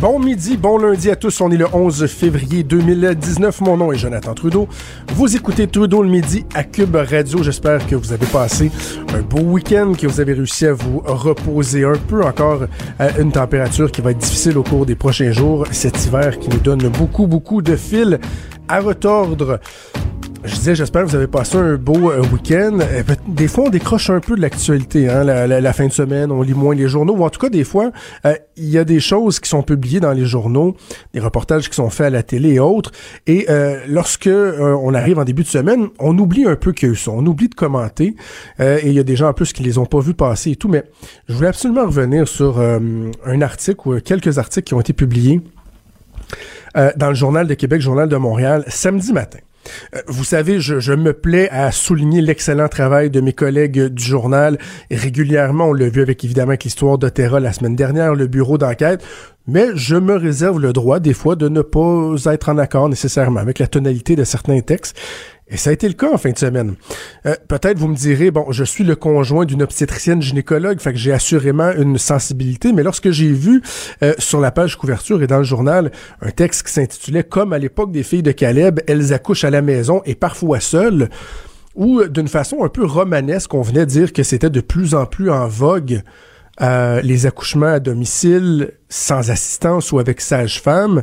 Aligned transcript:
Bon 0.00 0.18
midi, 0.18 0.58
bon 0.58 0.76
lundi 0.76 1.10
à 1.10 1.16
tous. 1.16 1.40
On 1.40 1.50
est 1.50 1.56
le 1.56 1.66
11 1.72 2.06
février 2.06 2.62
2019. 2.62 3.62
Mon 3.62 3.78
nom 3.78 3.92
est 3.92 3.96
Jonathan 3.96 4.34
Trudeau. 4.34 4.68
Vous 5.14 5.34
écoutez 5.34 5.66
Trudeau 5.66 6.02
le 6.02 6.10
midi 6.10 6.44
à 6.54 6.64
Cube 6.64 6.94
Radio. 6.96 7.42
J'espère 7.42 7.86
que 7.86 7.96
vous 7.96 8.12
avez 8.12 8.26
passé 8.26 8.70
un 9.14 9.22
beau 9.22 9.40
week-end, 9.40 9.94
que 9.98 10.06
vous 10.06 10.20
avez 10.20 10.34
réussi 10.34 10.66
à 10.66 10.74
vous 10.74 11.02
reposer 11.06 11.84
un 11.84 11.96
peu. 11.96 12.22
Encore 12.22 12.64
à 12.98 13.18
une 13.18 13.32
température 13.32 13.90
qui 13.90 14.02
va 14.02 14.10
être 14.10 14.18
difficile 14.18 14.58
au 14.58 14.62
cours 14.62 14.84
des 14.84 14.96
prochains 14.96 15.32
jours. 15.32 15.64
Cet 15.70 16.04
hiver 16.04 16.38
qui 16.38 16.50
nous 16.50 16.60
donne 16.60 16.86
beaucoup, 16.88 17.26
beaucoup 17.26 17.62
de 17.62 17.74
fils 17.74 18.18
à 18.68 18.80
retordre. 18.80 19.60
Je 20.46 20.54
disais, 20.54 20.74
j'espère 20.76 21.02
que 21.02 21.08
vous 21.08 21.16
avez 21.16 21.26
passé 21.26 21.56
un 21.56 21.74
beau 21.74 22.12
euh, 22.12 22.22
week-end. 22.32 22.78
Euh, 22.80 23.02
des 23.26 23.48
fois, 23.48 23.64
on 23.64 23.68
décroche 23.68 24.10
un 24.10 24.20
peu 24.20 24.36
de 24.36 24.40
l'actualité. 24.40 25.08
Hein, 25.08 25.24
la, 25.24 25.72
fin 25.72 25.88
de 25.88 25.92
semaine, 25.92 26.30
on 26.30 26.40
lit 26.42 26.54
moins 26.54 26.74
les 26.74 26.86
journaux. 26.86 27.14
Ou 27.14 27.24
en 27.24 27.30
tout 27.30 27.40
cas, 27.40 27.48
des 27.48 27.64
fois, 27.64 27.90
euh, 28.24 28.34
il 28.56 28.68
y 28.68 28.78
a 28.78 28.84
des 28.84 29.00
choses 29.00 29.40
qui 29.40 29.48
sont 29.48 29.64
publiées 29.64 29.98
dans 29.98 30.12
les 30.12 30.24
journaux, 30.24 30.76
des 31.14 31.18
reportages 31.18 31.68
qui 31.68 31.74
sont 31.74 31.90
faits 31.90 32.06
à 32.06 32.10
la 32.10 32.22
télé 32.22 32.54
et 32.54 32.60
autres. 32.60 32.92
Et 33.26 33.46
lorsque 33.88 34.30
on 34.30 34.94
arrive 34.94 35.18
en 35.18 35.24
début 35.24 35.42
de 35.42 35.48
semaine, 35.48 35.88
on 35.98 36.16
oublie 36.16 36.46
un 36.46 36.56
peu 36.56 36.72
qu'ils 36.72 36.96
sont. 36.96 37.16
On 37.18 37.26
oublie 37.26 37.48
de 37.48 37.54
commenter. 37.54 38.14
et 38.58 38.86
il 38.86 38.92
y 38.92 38.98
a 38.98 39.02
des 39.02 39.16
gens 39.16 39.28
en 39.28 39.32
plus 39.34 39.52
qui 39.52 39.62
les 39.62 39.78
ont 39.78 39.84
pas 39.84 40.00
vus 40.00 40.14
passer 40.14 40.52
et 40.52 40.56
tout. 40.56 40.68
Mais 40.68 40.84
je 41.28 41.34
voulais 41.34 41.48
absolument 41.48 41.84
revenir 41.84 42.28
sur 42.28 42.58
un 42.60 43.42
article 43.42 43.80
ou 43.88 44.00
quelques 44.00 44.38
articles 44.38 44.68
qui 44.68 44.74
ont 44.74 44.80
été 44.80 44.92
publiés 44.92 45.42
dans 46.74 47.08
le 47.08 47.14
Journal 47.14 47.46
de 47.46 47.54
Québec, 47.54 47.80
Journal 47.82 48.08
de 48.08 48.16
Montréal, 48.16 48.64
samedi 48.68 49.12
matin. 49.12 49.38
Euh, 49.94 50.00
vous 50.06 50.24
savez, 50.24 50.60
je, 50.60 50.92
me 50.92 51.12
plais 51.12 51.48
à 51.50 51.70
souligner 51.72 52.20
l'excellent 52.20 52.68
travail 52.68 53.10
de 53.10 53.20
mes 53.20 53.32
collègues 53.32 53.86
du 53.86 54.02
journal. 54.02 54.58
régulièrement, 54.90 55.66
on 55.66 55.72
l'a 55.72 55.88
vu 55.88 56.02
avec 56.02 56.24
évidemment 56.24 56.50
avec 56.50 56.64
l'histoire 56.64 56.98
d'Otera 56.98 57.40
la 57.40 57.52
semaine 57.52 57.76
dernière, 57.76 58.14
le 58.14 58.26
bureau 58.26 58.58
d'enquête. 58.58 59.04
Mais 59.48 59.68
je 59.74 59.94
me 59.94 60.16
réserve 60.16 60.60
le 60.60 60.72
droit, 60.72 60.98
des 60.98 61.12
fois, 61.12 61.36
de 61.36 61.48
ne 61.48 61.62
pas 61.62 62.32
être 62.32 62.48
en 62.48 62.58
accord 62.58 62.88
nécessairement 62.88 63.38
avec 63.38 63.60
la 63.60 63.68
tonalité 63.68 64.16
de 64.16 64.24
certains 64.24 64.60
textes. 64.60 64.98
Et 65.48 65.56
ça 65.56 65.70
a 65.70 65.72
été 65.72 65.86
le 65.86 65.94
cas 65.94 66.12
en 66.12 66.18
fin 66.18 66.30
de 66.30 66.38
semaine. 66.38 66.74
Euh, 67.24 67.36
peut-être 67.46 67.78
vous 67.78 67.86
me 67.86 67.94
direz, 67.94 68.32
bon, 68.32 68.50
je 68.50 68.64
suis 68.64 68.82
le 68.82 68.96
conjoint 68.96 69.44
d'une 69.44 69.62
obstétricienne 69.62 70.20
gynécologue, 70.20 70.80
fait 70.80 70.92
que 70.92 70.98
j'ai 70.98 71.12
assurément 71.12 71.70
une 71.70 71.98
sensibilité, 71.98 72.72
mais 72.72 72.82
lorsque 72.82 73.10
j'ai 73.10 73.30
vu 73.30 73.62
euh, 74.02 74.14
sur 74.18 74.40
la 74.40 74.50
page 74.50 74.76
couverture 74.76 75.22
et 75.22 75.28
dans 75.28 75.38
le 75.38 75.44
journal 75.44 75.92
un 76.20 76.30
texte 76.30 76.66
qui 76.66 76.72
s'intitulait 76.72 77.22
Comme 77.22 77.52
à 77.52 77.58
l'époque 77.58 77.92
des 77.92 78.02
filles 78.02 78.24
de 78.24 78.32
Caleb, 78.32 78.80
elles 78.88 79.12
accouchent 79.12 79.44
à 79.44 79.50
la 79.50 79.62
maison 79.62 80.02
et 80.04 80.16
parfois 80.16 80.58
seules, 80.58 81.10
ou 81.76 82.02
d'une 82.04 82.28
façon 82.28 82.64
un 82.64 82.68
peu 82.68 82.84
romanesque, 82.84 83.54
on 83.54 83.62
venait 83.62 83.86
dire 83.86 84.12
que 84.12 84.24
c'était 84.24 84.50
de 84.50 84.60
plus 84.60 84.94
en 84.94 85.06
plus 85.06 85.30
en 85.30 85.46
vogue 85.46 86.02
euh, 86.60 87.02
les 87.02 87.26
accouchements 87.26 87.66
à 87.66 87.80
domicile 87.80 88.72
sans 88.88 89.30
assistance 89.30 89.92
ou 89.92 89.98
avec 89.98 90.20
sage-femme 90.20 91.02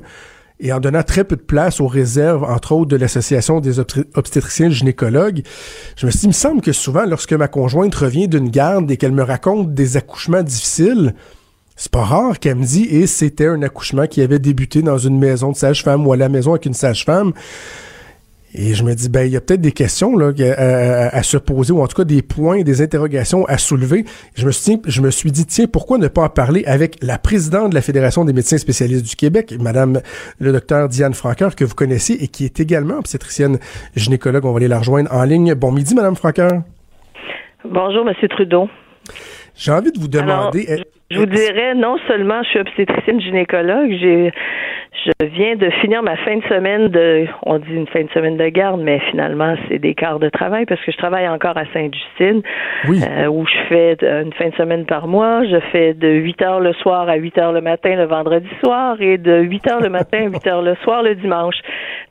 et 0.64 0.72
en 0.72 0.80
donnant 0.80 1.04
très 1.04 1.26
peu 1.26 1.36
de 1.36 1.42
place 1.42 1.82
aux 1.82 1.88
réserves, 1.88 2.44
entre 2.44 2.72
autres 2.72 2.90
de 2.90 2.96
l'Association 2.96 3.60
des 3.60 3.80
obstétriciens 3.80 4.70
gynécologues, 4.70 5.44
je 5.98 6.06
me 6.06 6.12
suis 6.12 6.22
dit, 6.22 6.26
il 6.26 6.30
me 6.30 6.34
semble 6.34 6.62
que 6.62 6.72
souvent, 6.72 7.06
lorsque 7.06 7.34
ma 7.34 7.50
conjointe 7.50 7.94
revient 7.94 8.30
d'une 8.30 8.50
garde 8.50 8.90
et 8.90 8.96
qu'elle 8.96 9.12
me 9.12 9.24
raconte 9.24 9.74
des 9.74 9.98
accouchements 9.98 10.42
difficiles, 10.42 11.14
c'est 11.76 11.92
pas 11.92 12.06
rare 12.06 12.40
qu'elle 12.40 12.56
me 12.56 12.66
dit, 12.66 12.86
et 12.86 13.08
c'était 13.08 13.48
un 13.48 13.62
accouchement 13.62 14.08
qui 14.08 14.22
avait 14.22 14.40
débuté 14.40 14.82
dans 14.82 14.98
une 14.98 15.20
maison 15.20 15.52
de 15.52 15.58
sage-femme 15.58 16.08
ou 16.08 16.14
à 16.14 16.18
la 16.18 16.30
maison 16.30 16.52
avec 16.52 16.66
une 16.66 16.74
sage-femme. 16.74 17.34
Et 18.56 18.76
je 18.76 18.84
me 18.84 18.94
dis, 18.94 19.10
ben, 19.10 19.26
il 19.26 19.32
y 19.32 19.38
a 19.38 19.42
peut-être 19.42 19.62
des 19.62 19.72
questions 19.72 20.16
là, 20.16 20.32
à, 21.12 21.24
se 21.24 21.38
poser, 21.38 21.74
ou 21.74 21.82
en 21.82 21.88
tout 21.88 21.96
cas 21.96 22.04
des 22.04 22.22
points, 22.22 22.62
des 22.62 22.82
interrogations 22.82 23.46
à 23.46 23.58
soulever. 23.58 24.06
Je 24.36 24.46
me, 24.46 24.52
suis, 24.52 24.80
je 24.86 25.02
me 25.02 25.10
suis 25.10 25.32
dit, 25.32 25.46
tiens, 25.46 25.66
pourquoi 25.66 25.98
ne 25.98 26.08
pas 26.08 26.22
en 26.22 26.30
parler 26.30 26.64
avec 26.66 26.98
la 27.02 27.18
présidente 27.18 27.72
de 27.72 27.76
la 27.76 27.82
Fédération 27.82 28.26
des 28.26 28.34
médecins 28.34 28.58
spécialistes 28.58 29.06
du 29.10 29.16
Québec, 29.16 29.56
Madame 29.60 30.02
le 30.40 30.52
docteur 30.52 30.88
Diane 30.88 31.14
Franqueur, 31.14 31.56
que 31.56 31.66
vous 31.66 31.74
connaissez 31.74 32.14
et 32.14 32.28
qui 32.28 32.46
est 32.46 32.60
également 32.60 32.98
obstétricienne 32.98 33.58
gynécologue. 33.96 34.46
On 34.46 34.52
va 34.52 34.58
aller 34.58 34.68
la 34.68 34.80
rejoindre 34.80 35.12
en 35.12 35.24
ligne. 35.24 35.56
Bon 35.56 35.72
midi, 35.72 35.96
Madame 35.96 36.16
Franqueur. 36.16 36.52
Bonjour, 37.66 38.06
Monsieur 38.06 38.28
Trudeau. 38.28 38.70
J'ai 39.56 39.72
envie 39.72 39.92
de 39.92 40.00
vous 40.00 40.08
demander. 40.08 40.84
je 41.10 41.18
vous 41.18 41.26
dirais, 41.26 41.76
non 41.76 41.98
seulement 42.08 42.44
je 42.44 42.50
suis 42.50 42.60
obstétricienne 42.60 43.22
gynécologue, 43.22 43.90
j'ai 44.00 44.32
je 45.06 45.26
viens 45.26 45.56
de 45.56 45.70
finir 45.82 46.04
ma 46.04 46.16
fin 46.18 46.38
de 46.38 46.44
semaine 46.44 46.88
de, 46.90 47.26
on 47.44 47.58
dit 47.58 47.74
une 47.74 47.88
fin 47.88 48.04
de 48.04 48.10
semaine 48.12 48.38
de 48.38 48.48
garde, 48.50 48.80
mais 48.82 49.00
finalement 49.10 49.56
c'est 49.68 49.80
des 49.80 49.96
quarts 49.96 50.20
de 50.20 50.30
travail 50.30 50.66
parce 50.66 50.82
que 50.82 50.92
je 50.92 50.98
travaille 50.98 51.28
encore 51.28 51.58
à 51.58 51.66
Sainte-Justine, 51.74 52.42
euh, 52.88 53.28
où 53.28 53.46
je 53.46 53.58
fais 53.70 53.98
une 54.02 54.34
fin 54.34 54.50
de 54.50 54.56
semaine 54.56 54.86
par 54.86 55.08
mois. 55.08 55.44
Je 55.46 55.60
fais 55.72 55.94
de 55.94 56.08
8 56.08 56.42
heures 56.44 56.60
le 56.60 56.74
soir 56.74 57.10
à 57.10 57.16
8 57.16 57.38
heures 57.38 57.52
le 57.52 57.62
matin 57.62 57.96
le 57.96 58.06
vendredi 58.06 58.50
soir 58.64 59.02
et 59.02 59.18
de 59.18 59.42
8 59.42 59.72
heures 59.72 59.82
le 59.82 59.90
matin 59.90 60.26
à 60.26 60.30
8 60.30 60.48
heures 60.48 60.62
le 60.62 60.76
soir 60.84 61.04
le 61.04 61.16
dimanche. 61.16 61.58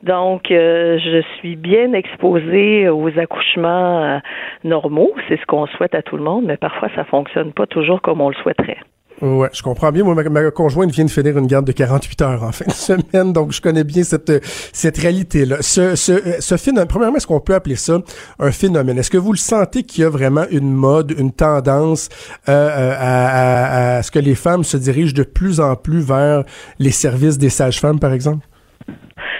Donc 0.03 0.51
euh, 0.51 0.99
je 0.99 1.21
suis 1.37 1.55
bien 1.55 1.93
exposée 1.93 2.89
aux 2.89 3.17
accouchements 3.17 4.03
euh, 4.03 4.17
normaux. 4.63 5.13
C'est 5.29 5.39
ce 5.39 5.45
qu'on 5.45 5.67
souhaite 5.67 5.95
à 5.95 6.01
tout 6.01 6.17
le 6.17 6.23
monde, 6.23 6.45
mais 6.45 6.57
parfois 6.57 6.89
ça 6.95 7.05
fonctionne 7.05 7.53
pas 7.53 7.65
toujours 7.65 8.01
comme 8.01 8.21
on 8.21 8.29
le 8.29 8.35
souhaiterait. 8.35 8.77
Ouais, 9.21 9.49
je 9.53 9.61
comprends 9.61 9.91
bien. 9.91 10.03
Moi, 10.03 10.15
ma, 10.15 10.51
conjointe 10.51 10.91
vient 10.91 11.05
de 11.05 11.09
finir 11.09 11.37
une 11.37 11.47
garde 11.47 11.65
de 11.65 11.71
48 11.71 12.21
heures 12.21 12.43
en 12.43 12.51
fin 12.51 12.65
de 12.65 12.71
semaine, 12.71 13.31
donc 13.31 13.51
je 13.51 13.61
connais 13.61 13.83
bien 13.83 14.03
cette 14.03 14.43
cette 14.43 14.97
réalité-là. 14.97 15.57
Ce, 15.61 15.95
ce, 15.95 16.41
ce 16.41 16.57
phénomène, 16.57 16.87
premièrement, 16.87 17.17
est-ce 17.17 17.27
qu'on 17.27 17.39
peut 17.39 17.53
appeler 17.53 17.75
ça 17.75 17.99
un 18.39 18.51
phénomène? 18.51 18.97
Est-ce 18.97 19.11
que 19.11 19.17
vous 19.17 19.31
le 19.31 19.37
sentez 19.37 19.83
qu'il 19.83 20.03
y 20.03 20.05
a 20.05 20.09
vraiment 20.09 20.45
une 20.51 20.71
mode, 20.71 21.13
une 21.17 21.31
tendance 21.31 22.09
euh, 22.49 22.51
euh 22.51 22.93
à, 22.97 23.97
à, 23.97 24.03
ce 24.03 24.11
que 24.11 24.19
les 24.19 24.35
femmes 24.35 24.63
se 24.63 24.77
dirigent 24.77 25.13
de 25.13 25.23
plus 25.23 25.59
en 25.59 25.75
plus 25.75 26.01
vers 26.01 26.43
les 26.79 26.91
services 26.91 27.37
des 27.37 27.49
sages-femmes, 27.49 27.99
par 27.99 28.13
exemple? 28.13 28.45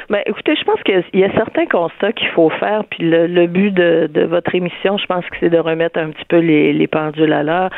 Ben, 0.09 0.21
écoutez, 0.25 0.55
je 0.55 0.63
pense 0.63 0.81
qu'il 0.83 1.19
y 1.19 1.23
a 1.23 1.33
certains 1.33 1.65
constats 1.65 2.11
qu'il 2.11 2.27
faut 2.29 2.49
faire, 2.59 2.83
puis 2.89 3.09
le, 3.09 3.27
le 3.27 3.47
but 3.47 3.71
de, 3.71 4.07
de, 4.07 4.25
votre 4.25 4.53
émission, 4.53 4.97
je 4.97 5.05
pense 5.05 5.25
que 5.25 5.35
c'est 5.39 5.49
de 5.49 5.57
remettre 5.57 5.99
un 5.99 6.09
petit 6.11 6.25
peu 6.27 6.37
les, 6.37 6.73
les 6.73 6.87
pendules 6.87 7.33
à 7.33 7.43
l'heure. 7.43 7.69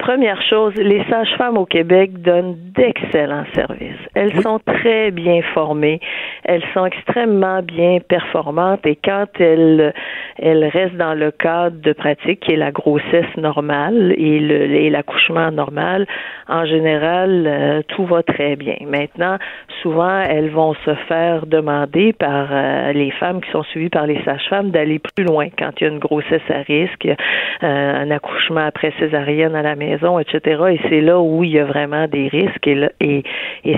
Première 0.00 0.40
chose, 0.40 0.72
les 0.76 1.04
sages-femmes 1.10 1.58
au 1.58 1.66
Québec 1.66 2.22
donnent 2.22 2.56
d'excellents 2.74 3.44
services. 3.54 4.00
Elles 4.14 4.34
sont 4.40 4.58
très 4.58 5.10
bien 5.10 5.42
formées, 5.52 6.00
elles 6.44 6.64
sont 6.72 6.86
extrêmement 6.86 7.60
bien 7.60 7.98
performantes 8.08 8.86
et 8.86 8.96
quand 8.96 9.26
elles, 9.38 9.92
elles 10.38 10.64
restent 10.64 10.96
dans 10.96 11.12
le 11.12 11.30
cadre 11.30 11.76
de 11.82 11.92
pratique 11.92 12.40
qui 12.40 12.52
est 12.52 12.56
la 12.56 12.70
grossesse 12.70 13.36
normale 13.36 14.14
et 14.16 14.88
l'accouchement 14.88 15.50
normal, 15.50 16.06
en 16.48 16.64
général, 16.64 17.44
euh, 17.46 17.82
tout 17.88 18.06
va 18.06 18.22
très 18.22 18.56
bien. 18.56 18.76
Maintenant, 18.86 19.36
souvent, 19.82 20.22
elles 20.22 20.50
vont 20.50 20.72
se 20.86 20.94
faire 21.08 21.44
demander 21.46 22.14
par 22.14 22.48
euh, 22.50 22.92
les 22.92 23.10
femmes 23.10 23.42
qui 23.42 23.50
sont 23.50 23.64
suivies 23.64 23.90
par 23.90 24.06
les 24.06 24.20
sages-femmes 24.24 24.70
d'aller 24.70 24.98
plus 24.98 25.24
loin 25.24 25.48
quand 25.58 25.72
il 25.78 25.84
y 25.84 25.86
a 25.86 25.90
une 25.90 25.98
grossesse 25.98 26.48
à 26.48 26.62
risque, 26.62 27.06
euh, 27.06 27.16
un 27.62 28.10
accouchement 28.10 28.64
après 28.66 28.94
césarienne 28.98 29.54
à 29.54 29.62
la 29.62 29.76
maison 29.76 29.89
etc. 30.20 30.62
Et 30.72 30.80
c'est 30.88 31.00
là 31.00 31.20
où 31.20 31.44
il 31.44 31.50
y 31.50 31.58
a 31.58 31.64
vraiment 31.64 32.06
des 32.06 32.28
risques. 32.28 32.66
Et, 32.66 33.22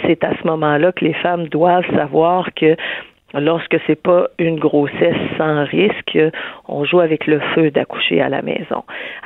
c'est 0.06 0.24
à 0.24 0.32
ce 0.40 0.46
moment-là 0.46 0.92
que 0.92 1.04
les 1.04 1.14
femmes 1.14 1.48
doivent 1.48 1.88
savoir 1.94 2.48
que 2.54 2.76
lorsque 3.34 3.76
c'est 3.86 4.00
pas 4.00 4.28
une 4.38 4.58
grossesse 4.58 5.16
sans 5.38 5.64
risque, 5.64 6.18
on 6.68 6.84
joue 6.84 7.00
avec 7.00 7.26
le 7.26 7.40
feu 7.54 7.70
d'accoucher 7.70 8.20
à 8.20 8.28
la 8.28 8.42
maison. 8.42 8.84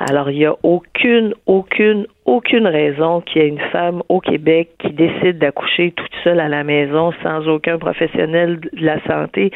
Alors 0.09 0.29
il 0.29 0.37
y 0.37 0.45
a 0.45 0.55
aucune, 0.63 1.33
aucune, 1.45 2.07
aucune 2.27 2.67
raison 2.67 3.21
qu'il 3.21 3.41
y 3.41 3.45
ait 3.45 3.47
une 3.47 3.59
femme 3.71 4.03
au 4.09 4.19
Québec 4.19 4.71
qui 4.79 4.89
décide 4.89 5.39
d'accoucher 5.39 5.91
toute 5.91 6.11
seule 6.25 6.41
à 6.41 6.49
la 6.49 6.65
maison 6.65 7.13
sans 7.23 7.47
aucun 7.47 7.77
professionnel 7.77 8.59
de 8.59 8.85
la 8.85 9.01
santé. 9.05 9.51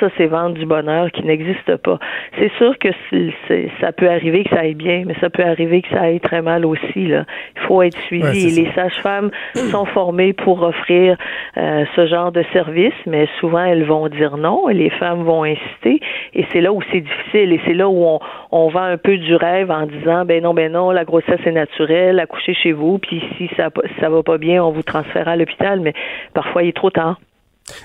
Ça, 0.00 0.08
c'est 0.18 0.26
vendre 0.26 0.56
du 0.56 0.66
bonheur 0.66 1.12
qui 1.12 1.22
n'existe 1.22 1.76
pas. 1.76 2.00
C'est 2.36 2.50
sûr 2.58 2.76
que 2.78 2.88
ça 3.80 3.92
peut 3.92 4.10
arriver 4.10 4.42
que 4.42 4.50
ça 4.50 4.62
aille 4.62 4.74
bien, 4.74 5.04
mais 5.06 5.14
ça 5.20 5.30
peut 5.30 5.44
arriver 5.44 5.82
que 5.82 5.88
ça 5.90 6.02
aille 6.02 6.18
très 6.18 6.42
mal 6.42 6.66
aussi. 6.66 7.06
Là. 7.06 7.24
Il 7.54 7.62
faut 7.62 7.80
être 7.82 7.98
suivi. 8.02 8.48
et 8.48 8.64
les 8.64 8.72
sages-femmes 8.72 9.30
sont 9.70 9.84
formées 9.84 10.32
pour 10.32 10.62
offrir 10.62 11.16
euh, 11.56 11.84
ce 11.94 12.06
genre 12.06 12.32
de 12.32 12.44
service, 12.52 12.94
mais 13.06 13.28
souvent 13.38 13.64
elles 13.64 13.84
vont 13.84 14.08
dire 14.08 14.36
non 14.36 14.68
et 14.68 14.74
les 14.74 14.90
femmes 14.90 15.22
vont 15.22 15.44
insister. 15.44 16.00
Et 16.34 16.44
c'est 16.52 16.60
là 16.60 16.72
où 16.72 16.82
c'est 16.90 17.02
difficile 17.02 17.52
et 17.52 17.60
c'est 17.64 17.74
là 17.74 17.88
où 17.88 18.04
on, 18.04 18.18
on 18.50 18.68
vend 18.68 18.82
un 18.82 18.98
peu 18.98 19.16
du 19.16 19.36
rêve 19.36 19.70
en 19.70 19.86
disant 19.86 20.24
ben 20.24 20.42
non, 20.42 20.54
ben 20.54 20.72
non, 20.72 20.90
la 20.90 21.04
grossesse 21.04 21.40
est 21.46 21.52
naturelle 21.52 22.15
accoucher 22.18 22.54
chez 22.54 22.72
vous, 22.72 22.98
puis 22.98 23.22
si 23.36 23.48
ça 23.56 23.70
ça 24.00 24.08
va 24.08 24.22
pas 24.22 24.38
bien, 24.38 24.62
on 24.62 24.72
vous 24.72 24.82
transfère 24.82 25.28
à 25.28 25.36
l'hôpital, 25.36 25.80
mais 25.80 25.94
parfois 26.34 26.62
il 26.62 26.68
est 26.68 26.76
trop 26.76 26.90
tard. 26.90 27.18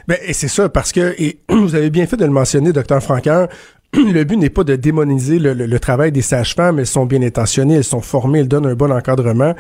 Ben, 0.07 0.17
et 0.25 0.33
c'est 0.33 0.47
ça, 0.47 0.69
parce 0.69 0.91
que, 0.91 1.15
et 1.21 1.39
vous 1.49 1.75
avez 1.75 1.89
bien 1.89 2.05
fait 2.05 2.17
de 2.17 2.25
le 2.25 2.31
mentionner, 2.31 2.71
docteur 2.73 3.01
Franqueur, 3.01 3.47
le 3.93 4.23
but 4.23 4.37
n'est 4.37 4.49
pas 4.49 4.63
de 4.63 4.75
démoniser 4.75 5.39
le, 5.39 5.79
travail 5.79 6.11
des 6.11 6.21
sages-femmes, 6.21 6.79
elles 6.79 6.87
sont 6.87 7.05
bien 7.05 7.21
intentionnées, 7.21 7.75
elles 7.75 7.83
sont 7.83 8.01
formées, 8.01 8.39
elles 8.39 8.47
donnent 8.47 8.67
un 8.67 8.75
bon 8.75 8.91
encadrement. 8.91 9.53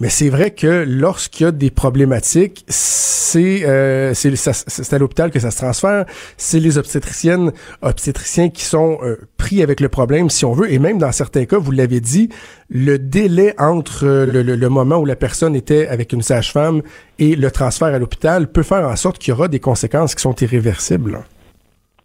Mais 0.00 0.10
c'est 0.10 0.28
vrai 0.28 0.52
que 0.52 0.84
lorsqu'il 0.86 1.44
y 1.44 1.48
a 1.48 1.52
des 1.52 1.70
problématiques, 1.70 2.64
c'est 2.68 3.64
euh, 3.66 4.14
c'est 4.14 4.92
à 4.92 4.98
l'hôpital 4.98 5.30
que 5.32 5.40
ça 5.40 5.50
se 5.50 5.56
transfère. 5.56 6.06
C'est 6.36 6.60
les 6.60 6.78
obstétriciennes, 6.78 7.52
obstétriciens 7.82 8.48
qui 8.48 8.64
sont 8.64 8.98
euh, 9.02 9.16
pris 9.36 9.60
avec 9.60 9.80
le 9.80 9.88
problème, 9.88 10.30
si 10.30 10.44
on 10.44 10.52
veut. 10.52 10.72
Et 10.72 10.78
même 10.78 10.98
dans 10.98 11.10
certains 11.10 11.46
cas, 11.46 11.58
vous 11.58 11.72
l'avez 11.72 12.00
dit, 12.00 12.28
le 12.70 12.98
délai 12.98 13.54
entre 13.58 14.06
euh, 14.06 14.26
le, 14.26 14.42
le, 14.42 14.68
moment 14.68 14.98
où 14.98 15.04
la 15.04 15.16
personne 15.16 15.56
était 15.56 15.88
avec 15.88 16.12
une 16.12 16.22
sage-femme 16.22 16.82
et 17.18 17.34
le 17.34 17.50
transfert 17.50 17.88
à 17.88 17.98
l'hôpital 17.98 18.50
peut 18.52 18.62
faire 18.62 18.88
en 18.88 18.96
sorte 18.96 19.18
qu'il 19.18 19.32
y 19.32 19.34
aura 19.34 19.48
des 19.48 19.60
conséquences 19.60 20.14
qui 20.14 20.22
sont 20.22 20.34
irréversibles. 20.36 21.24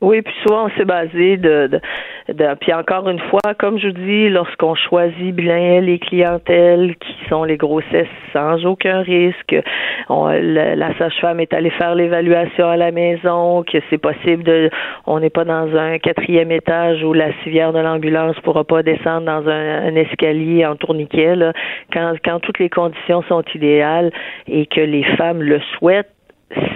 Oui, 0.04 0.22
puis 0.22 0.34
souvent 0.46 0.66
on 0.66 0.70
s'est 0.78 0.84
basé 0.84 1.38
de, 1.38 1.80
de, 2.28 2.56
puis 2.60 2.74
encore 2.74 3.08
une 3.08 3.20
fois, 3.20 3.54
comme 3.58 3.80
je 3.80 3.88
vous 3.88 3.94
dis, 3.94 4.28
lorsqu'on 4.28 4.76
choisit 4.76 5.34
bien 5.34 5.80
les 5.80 5.98
clientèles 5.98 6.96
qui 6.98 7.16
sont 7.30 7.46
les 7.46 7.56
grossesses 7.56 8.10
sans 8.34 8.66
aucun 8.66 9.02
risque, 9.02 9.56
la, 10.10 10.98
sage-femme 10.98 11.40
est 11.40 11.54
allée 11.54 11.70
faire 11.70 11.96
l'évaluation 11.96 12.68
à 12.68 12.76
la 12.76 12.92
maison, 12.92 13.64
que 13.64 13.78
c'est 13.90 13.98
possible 13.98 14.44
de, 14.44 14.70
on 15.08 15.22
n'est 15.22 15.30
pas 15.30 15.46
dans 15.46 15.74
un 15.74 15.98
quatrième 16.00 16.52
étage 16.52 17.02
où 17.02 17.14
la 17.14 17.32
civière 17.44 17.72
de 17.72 17.80
l'ambulance 17.80 18.38
pourra 18.42 18.66
pas 18.66 18.84
descendre 18.84 19.26
dans 19.26 19.50
un, 19.50 19.96
escalier 19.96 20.66
en 20.66 20.76
tourniquet. 20.76 21.38
Là. 21.38 21.54
Quand, 21.94 22.16
quand 22.26 22.42
toutes 22.42 22.60
les 22.60 22.70
conditions 22.70 23.24
sont 23.30 23.44
idéales 23.56 24.12
et 24.50 24.66
que 24.66 24.82
les 24.82 25.06
femmes 25.16 25.42
le 25.42 25.62
souhaitent, 25.78 26.13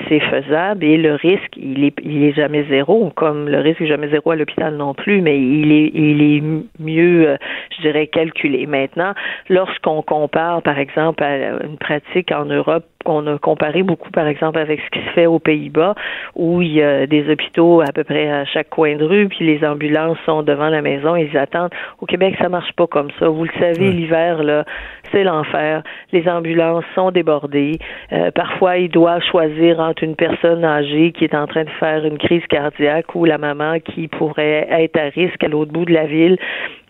c'est 0.08 0.20
faisable 0.20 0.84
et 0.84 0.98
le 0.98 1.16
risque, 1.16 1.56
il 1.58 1.84
est, 1.84 1.96
il 2.04 2.24
est 2.24 2.34
jamais 2.34 2.66
zéro, 2.70 3.12
comme 3.16 3.48
le 3.50 3.60
risque 3.60 3.82
est 3.82 3.88
jamais 3.88 4.10
zéro 4.10 4.32
à 4.32 4.36
l'hôpital 4.36 4.76
non 4.76 4.94
plus, 4.94 5.22
mais 5.22 5.40
il 5.40 5.72
est, 5.72 5.92
il 5.94 6.22
est 6.22 6.44
mieux, 6.80 7.30
euh, 7.30 7.38
je 7.76 7.82
dirais, 7.82 8.08
calculé. 8.08 8.66
Maintenant, 8.66 9.14
lorsqu'on 9.50 10.02
compare, 10.02 10.62
par 10.62 10.80
exemple, 10.80 11.24
à 11.24 11.64
une 11.64 11.78
pratique 11.78 12.32
en 12.32 12.46
Europe 12.46 12.86
on 13.10 13.26
a 13.28 13.38
comparé 13.38 13.84
beaucoup, 13.84 14.12
par 14.12 14.28
exemple, 14.28 14.60
avec 14.60 14.80
ce 14.82 14.90
qui 14.90 15.06
se 15.06 15.12
fait 15.12 15.26
aux 15.26 15.40
Pays-Bas, 15.40 15.96
où 16.36 16.62
il 16.62 16.74
y 16.74 16.82
a 16.82 17.08
des 17.08 17.30
hôpitaux 17.30 17.82
à 17.82 17.92
peu 17.94 18.04
près 18.04 18.30
à 18.30 18.46
chaque 18.46 18.70
coin 18.70 18.96
de 18.96 19.04
rue, 19.04 19.28
puis 19.28 19.46
les 19.46 19.66
ambulances 19.66 20.18
sont 20.26 20.44
devant 20.44 20.70
la 20.70 20.82
maison, 20.82 21.16
ils 21.16 21.36
attendent. 21.38 21.72
Au 22.02 22.06
Québec, 22.06 22.36
ça 22.40 22.50
marche 22.50 22.72
pas 22.74 22.88
comme 22.88 23.10
ça. 23.20 23.30
Vous 23.30 23.44
le 23.44 23.52
savez, 23.60 23.92
l'hiver, 23.92 24.44
là, 24.44 24.66
c'est 25.12 25.24
l'enfer. 25.24 25.84
Les 26.12 26.28
ambulances 26.28 26.86
sont 26.96 27.12
débordées. 27.12 27.80
Euh, 28.12 28.32
parfois, 28.32 28.78
ils 28.78 28.90
doivent 28.90 29.24
choisir 29.24 29.80
entre 29.80 30.04
une 30.04 30.16
personne 30.16 30.64
âgée 30.64 31.12
qui 31.12 31.24
est 31.24 31.36
en 31.36 31.48
train 31.48 31.64
de 31.64 31.70
faire 31.80 32.06
une 32.06 32.18
crise 32.18 32.46
cardiaque 32.48 33.16
ou 33.16 33.26
la 33.26 33.38
maman 33.38 33.80
qui 33.80 34.08
pourrait 34.08 34.68
être 34.70 34.98
à 34.98 35.10
risque 35.10 35.44
à 35.44 35.48
l'autre 35.48 35.72
bout 35.72 35.86
de 35.86 35.94
la 35.94 36.06
ville 36.06 36.38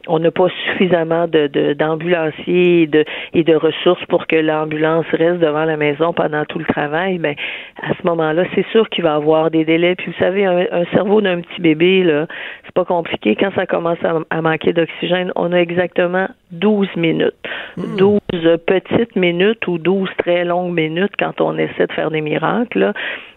on 0.07 0.19
n'a 0.19 0.31
pas 0.31 0.47
suffisamment 0.65 1.27
de, 1.27 1.73
d'ambulanciers 1.73 2.83
et 2.83 2.87
de, 2.87 3.05
et 3.33 3.43
de 3.43 3.55
ressources 3.55 4.03
pour 4.05 4.27
que 4.27 4.35
l'ambulance 4.35 5.05
reste 5.11 5.39
devant 5.39 5.65
la 5.65 5.77
maison 5.77 6.13
pendant 6.13 6.45
tout 6.45 6.59
le 6.59 6.65
travail, 6.65 7.17
ben 7.17 7.35
à 7.81 7.93
ce 7.93 8.07
moment-là, 8.07 8.43
c'est 8.55 8.65
sûr 8.67 8.89
qu'il 8.89 9.03
va 9.03 9.11
y 9.11 9.15
avoir 9.15 9.51
des 9.51 9.65
délais. 9.65 9.95
Puis 9.95 10.11
vous 10.11 10.17
savez, 10.19 10.45
un, 10.45 10.85
cerveau 10.93 11.21
d'un 11.21 11.41
petit 11.41 11.61
bébé, 11.61 12.03
là, 12.03 12.27
c'est 12.65 12.73
pas 12.73 12.85
compliqué. 12.85 13.35
Quand 13.35 13.51
ça 13.55 13.65
commence 13.65 13.99
à, 14.29 14.41
manquer 14.41 14.73
d'oxygène, 14.73 15.31
on 15.35 15.51
a 15.51 15.57
exactement 15.57 16.27
12 16.51 16.87
minutes. 16.95 17.33
12 17.77 18.19
hmm. 18.33 18.57
petites 18.65 19.15
minutes 19.15 19.67
ou 19.67 19.77
12 19.77 20.09
très 20.17 20.45
longues 20.45 20.73
minutes 20.73 21.13
quand 21.19 21.41
on 21.41 21.57
essaie 21.57 21.87
de 21.87 21.93
faire 21.93 22.11
des 22.11 22.21
miracles. 22.21 22.93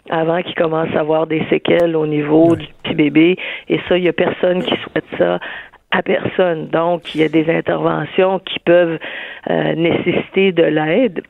avant 0.09 0.43
qu'il 0.43 0.55
commence 0.55 0.89
à 0.97 1.01
avoir 1.01 1.27
des 1.27 1.45
séquelles 1.51 1.95
au 1.95 2.07
niveau 2.07 2.57
du 2.57 2.67
petit 2.83 2.95
bébé. 2.95 3.37
Et 3.69 3.79
ça, 3.89 3.97
il 3.97 4.05
y 4.05 4.09
a 4.09 4.13
personne 4.13 4.63
qui 4.63 4.75
souhaite 4.83 5.05
ça 5.19 5.39
à 5.91 6.03
personne. 6.03 6.69
Donc, 6.69 7.15
il 7.15 7.21
y 7.21 7.25
a 7.25 7.29
des 7.29 7.51
interventions 7.51 8.39
qui 8.41 8.59
peuvent 8.61 8.99
euh, 9.51 9.75
nécessiter 9.75 10.53
de 10.53 10.63
l'aide. 10.63 11.23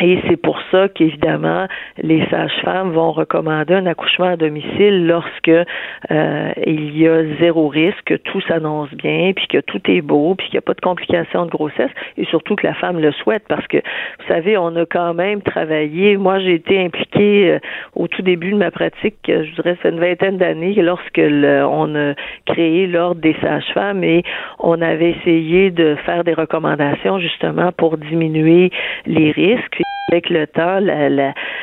Et 0.00 0.18
c'est 0.28 0.36
pour 0.36 0.60
ça 0.70 0.88
qu'évidemment, 0.88 1.66
les 2.02 2.26
sages-femmes 2.26 2.90
vont 2.90 3.12
recommander 3.12 3.72
un 3.72 3.86
accouchement 3.86 4.26
à 4.26 4.36
domicile 4.36 5.06
lorsque 5.06 5.48
euh, 5.48 6.52
il 6.66 6.98
y 6.98 7.08
a 7.08 7.24
zéro 7.40 7.68
risque, 7.68 8.04
que 8.04 8.14
tout 8.14 8.42
s'annonce 8.42 8.90
bien, 8.92 9.32
puis 9.34 9.46
que 9.48 9.58
tout 9.58 9.80
est 9.90 10.02
beau, 10.02 10.34
puis 10.34 10.48
qu'il 10.48 10.56
n'y 10.56 10.58
a 10.58 10.62
pas 10.62 10.74
de 10.74 10.82
complications 10.82 11.46
de 11.46 11.50
grossesse, 11.50 11.90
et 12.18 12.26
surtout 12.26 12.56
que 12.56 12.66
la 12.66 12.74
femme 12.74 13.00
le 13.00 13.10
souhaite, 13.12 13.44
parce 13.48 13.66
que, 13.68 13.78
vous 13.78 14.26
savez, 14.28 14.58
on 14.58 14.76
a 14.76 14.84
quand 14.84 15.14
même 15.14 15.40
travaillé. 15.40 16.18
Moi, 16.18 16.40
j'ai 16.40 16.54
été 16.54 16.78
impliquée 16.78 17.52
euh, 17.52 17.58
au 17.94 18.06
tout 18.06 18.20
début 18.20 18.50
de 18.50 18.58
ma 18.58 18.70
pratique, 18.70 19.16
je 19.26 19.54
dirais, 19.54 19.78
c'est 19.80 19.88
une 19.88 20.00
vingtaine 20.00 20.36
d'années, 20.36 20.74
lorsque 20.74 21.18
on 21.18 21.94
a 21.94 22.12
créé 22.44 22.86
l'ordre 22.86 23.22
des 23.22 23.36
sages-femmes, 23.40 24.04
et 24.04 24.24
on 24.58 24.82
avait 24.82 25.12
essayé 25.12 25.70
de 25.70 25.96
faire 26.04 26.22
des 26.22 26.34
recommandations 26.34 27.18
justement 27.18 27.72
pour 27.72 27.96
diminuer 27.96 28.70
les 29.06 29.30
risques 29.30 29.85
avec 30.08 30.30
le 30.30 30.46
temps, 30.46 30.80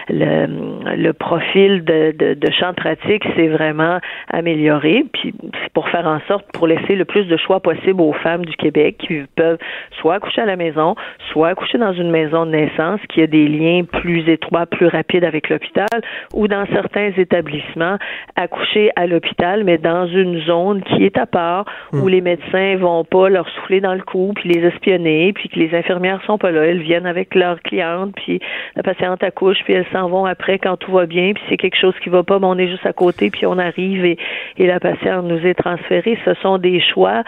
le, 0.10 0.96
le, 0.96 1.14
profil 1.14 1.84
de, 1.84 2.12
de, 2.18 2.34
de, 2.34 2.52
champ 2.52 2.72
de 2.72 2.76
pratique 2.76 3.24
s'est 3.36 3.48
vraiment 3.48 4.00
amélioré. 4.30 5.06
Puis 5.14 5.34
c'est 5.62 5.74
pour 5.74 5.90
faire 5.90 6.08
en 6.08 6.20
sorte, 6.28 6.46
pour 6.54 6.68
laisser 6.68 6.96
le 6.96 7.06
plus 7.06 7.26
de 7.26 7.38
choix 7.38 7.60
possible 7.60 8.02
aux 8.02 8.14
femmes 8.14 8.46
du 8.46 8.56
Québec 8.56 8.98
qui 9.00 9.24
peuvent 9.36 9.58
soit 10.00 10.16
accoucher 10.16 10.42
à 10.42 10.46
la 10.46 10.56
maison, 10.56 10.96
soit 11.32 11.50
accoucher 11.50 11.78
dans 11.78 11.94
une 11.94 12.12
maison 12.12 12.46
de 12.46 12.52
naissance 12.52 13.00
qui 13.10 13.22
a 13.22 13.28
des 13.28 13.48
liens 13.48 13.84
plus 13.84 14.28
étroits, 14.30 14.66
plus 14.66 14.88
rapides 14.88 15.24
avec 15.24 15.50
l'hôpital, 15.50 15.88
ou 16.34 16.48
dans 16.48 16.66
certains 16.68 17.12
établissements, 17.18 17.98
accoucher 18.36 18.92
à 18.96 19.08
l'hôpital, 19.08 19.64
mais 19.64 19.78
dans 19.78 20.08
une 20.08 20.42
zone 20.42 20.84
qui 20.84 21.06
est 21.06 21.18
à 21.18 21.26
part, 21.26 21.66
où 21.94 22.06
hmm. 22.06 22.10
les 22.10 22.22
médecins 22.22 22.76
vont 22.78 23.04
pas 23.04 23.30
leur 23.30 23.48
souffler 23.50 23.82
dans 23.82 23.94
le 23.94 24.02
cou, 24.02 24.34
puis 24.36 24.50
les 24.50 24.66
espionner, 24.66 25.34
puis 25.34 25.50
que 25.50 25.60
les 25.60 25.74
infirmières 25.76 26.22
sont 26.26 26.38
pas 26.38 26.52
là, 26.52 26.66
elles 26.66 26.82
viennent 26.82 27.06
avec 27.06 27.36
leurs 27.36 27.62
clientes, 27.62 28.14
puis 28.16 28.40
la 28.76 28.84
patiente 28.84 29.24
accouche, 29.24 29.58
puis 29.64 29.74
elles 29.74 29.88
s'en 29.94 30.10
vont 30.10 30.26
après 30.26 30.60
quand 30.60 30.76
tout 30.78 30.92
va 30.92 31.06
bien, 31.06 31.34
puis 31.34 31.44
c'est 31.48 31.58
quelque 31.58 31.78
chose 31.80 31.94
qui 32.04 32.10
va 32.10 32.24
pas, 32.24 32.40
mais 32.40 32.48
on 32.48 32.58
est 32.58 32.68
juste 32.68 32.86
à 32.86 32.94
côté, 32.94 33.30
puis 33.30 33.46
on 33.46 33.58
arrive 33.58 34.04
et, 34.04 34.18
et 34.58 34.68
la 34.68 34.80
patiente 34.80 35.26
nous 35.26 35.46
est 35.46 35.54
transférée. 35.54 36.18
Ce 36.26 36.34
sont 36.42 36.58
des 36.58 36.82
choix 36.82 37.24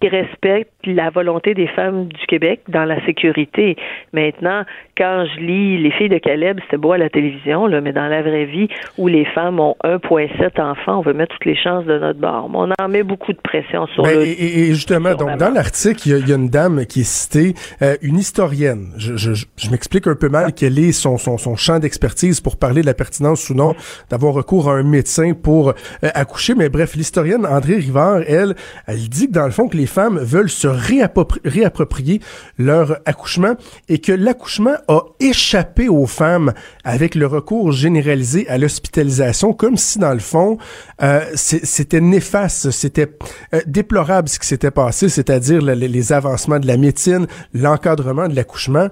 qui 0.00 0.08
respectent 0.08 0.70
la 0.84 1.10
volonté 1.10 1.54
des 1.54 1.66
femmes 1.68 2.06
du 2.06 2.26
Québec 2.26 2.60
dans 2.68 2.84
la 2.84 3.04
sécurité. 3.04 3.76
Maintenant, 4.12 4.64
quand 4.96 5.26
je 5.34 5.40
lis 5.40 5.78
Les 5.78 5.90
filles 5.92 6.08
de 6.08 6.18
Caleb, 6.18 6.58
c'était 6.64 6.76
beau 6.76 6.92
à 6.92 6.98
la 6.98 7.08
télévision, 7.08 7.66
là, 7.66 7.80
mais 7.80 7.92
dans 7.92 8.08
la 8.08 8.22
vraie 8.22 8.46
vie, 8.46 8.68
où 8.96 9.08
les 9.08 9.24
femmes 9.24 9.60
ont 9.60 9.76
1,7 9.84 10.60
enfants, 10.60 10.98
on 10.98 11.02
veut 11.02 11.12
mettre 11.12 11.34
toutes 11.34 11.46
les 11.46 11.56
chances 11.56 11.84
de 11.84 11.98
notre 11.98 12.18
bord. 12.18 12.50
on 12.52 12.70
en 12.78 12.88
met 12.88 13.02
beaucoup 13.02 13.32
de 13.32 13.40
pression 13.40 13.86
sur 13.88 14.02
ben, 14.02 14.18
le... 14.18 14.26
Et, 14.26 14.72
justement, 14.74 15.14
donc 15.14 15.36
dans 15.36 15.52
l'article, 15.52 16.00
il 16.06 16.28
y, 16.28 16.32
a 16.32 16.36
une 16.36 16.48
dame 16.48 16.86
qui 16.86 17.00
est 17.00 17.04
citée, 17.04 17.54
euh, 17.82 17.96
une 18.02 18.18
historienne. 18.18 18.92
Je, 18.96 19.16
je, 19.16 19.32
je 19.32 19.70
m'explique 19.70 20.06
un 20.06 20.14
peu 20.14 20.28
mal 20.28 20.52
quel 20.54 20.78
est 20.78 20.92
son, 20.92 21.18
son, 21.18 21.38
son 21.38 21.56
champ 21.56 21.78
d'expertise 21.78 22.40
pour 22.40 22.56
parler 22.56 22.82
de 22.82 22.86
la 22.86 22.94
pertinence 22.94 23.50
ou 23.50 23.54
non 23.54 23.74
d'avoir 24.10 24.34
recours 24.34 24.70
à 24.70 24.74
un 24.74 24.82
médecin 24.82 25.32
pour 25.34 25.70
euh, 25.70 25.72
accoucher. 26.14 26.54
Mais 26.54 26.68
bref, 26.68 26.94
l'historienne 26.94 27.46
André 27.46 27.76
Rivard, 27.76 28.20
elle, 28.26 28.54
elle 28.86 29.08
dit 29.08 29.28
que 29.28 29.32
dans 29.32 29.44
le 29.44 29.50
fond, 29.50 29.68
que 29.68 29.76
les 29.76 29.86
femmes 29.88 30.18
veulent 30.18 30.48
se 30.48 30.68
réapproprier 30.68 32.20
leur 32.58 32.98
accouchement 33.04 33.54
et 33.88 33.98
que 33.98 34.12
l'accouchement 34.12 34.76
a 34.86 35.00
échappé 35.20 35.88
aux 35.88 36.06
femmes 36.06 36.52
avec 36.84 37.14
le 37.14 37.26
recours 37.26 37.72
généralisé 37.72 38.48
à 38.48 38.58
l'hospitalisation, 38.58 39.52
comme 39.52 39.76
si 39.76 39.98
dans 39.98 40.12
le 40.12 40.20
fond, 40.20 40.58
euh, 41.02 41.20
c'était 41.34 42.00
néfaste, 42.00 42.70
c'était 42.70 43.08
euh, 43.54 43.60
déplorable 43.66 44.28
ce 44.28 44.38
qui 44.38 44.46
s'était 44.46 44.70
passé, 44.70 45.08
c'est-à-dire 45.08 45.60
les 45.62 46.12
avancements 46.12 46.60
de 46.60 46.66
la 46.66 46.76
médecine, 46.76 47.26
l'encadrement 47.52 48.28
de 48.28 48.36
l'accouchement. 48.36 48.88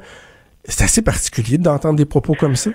C'est 0.64 0.84
assez 0.84 1.02
particulier 1.02 1.58
d'entendre 1.58 1.96
des 1.96 2.06
propos 2.06 2.34
comme 2.34 2.56
ça. 2.56 2.70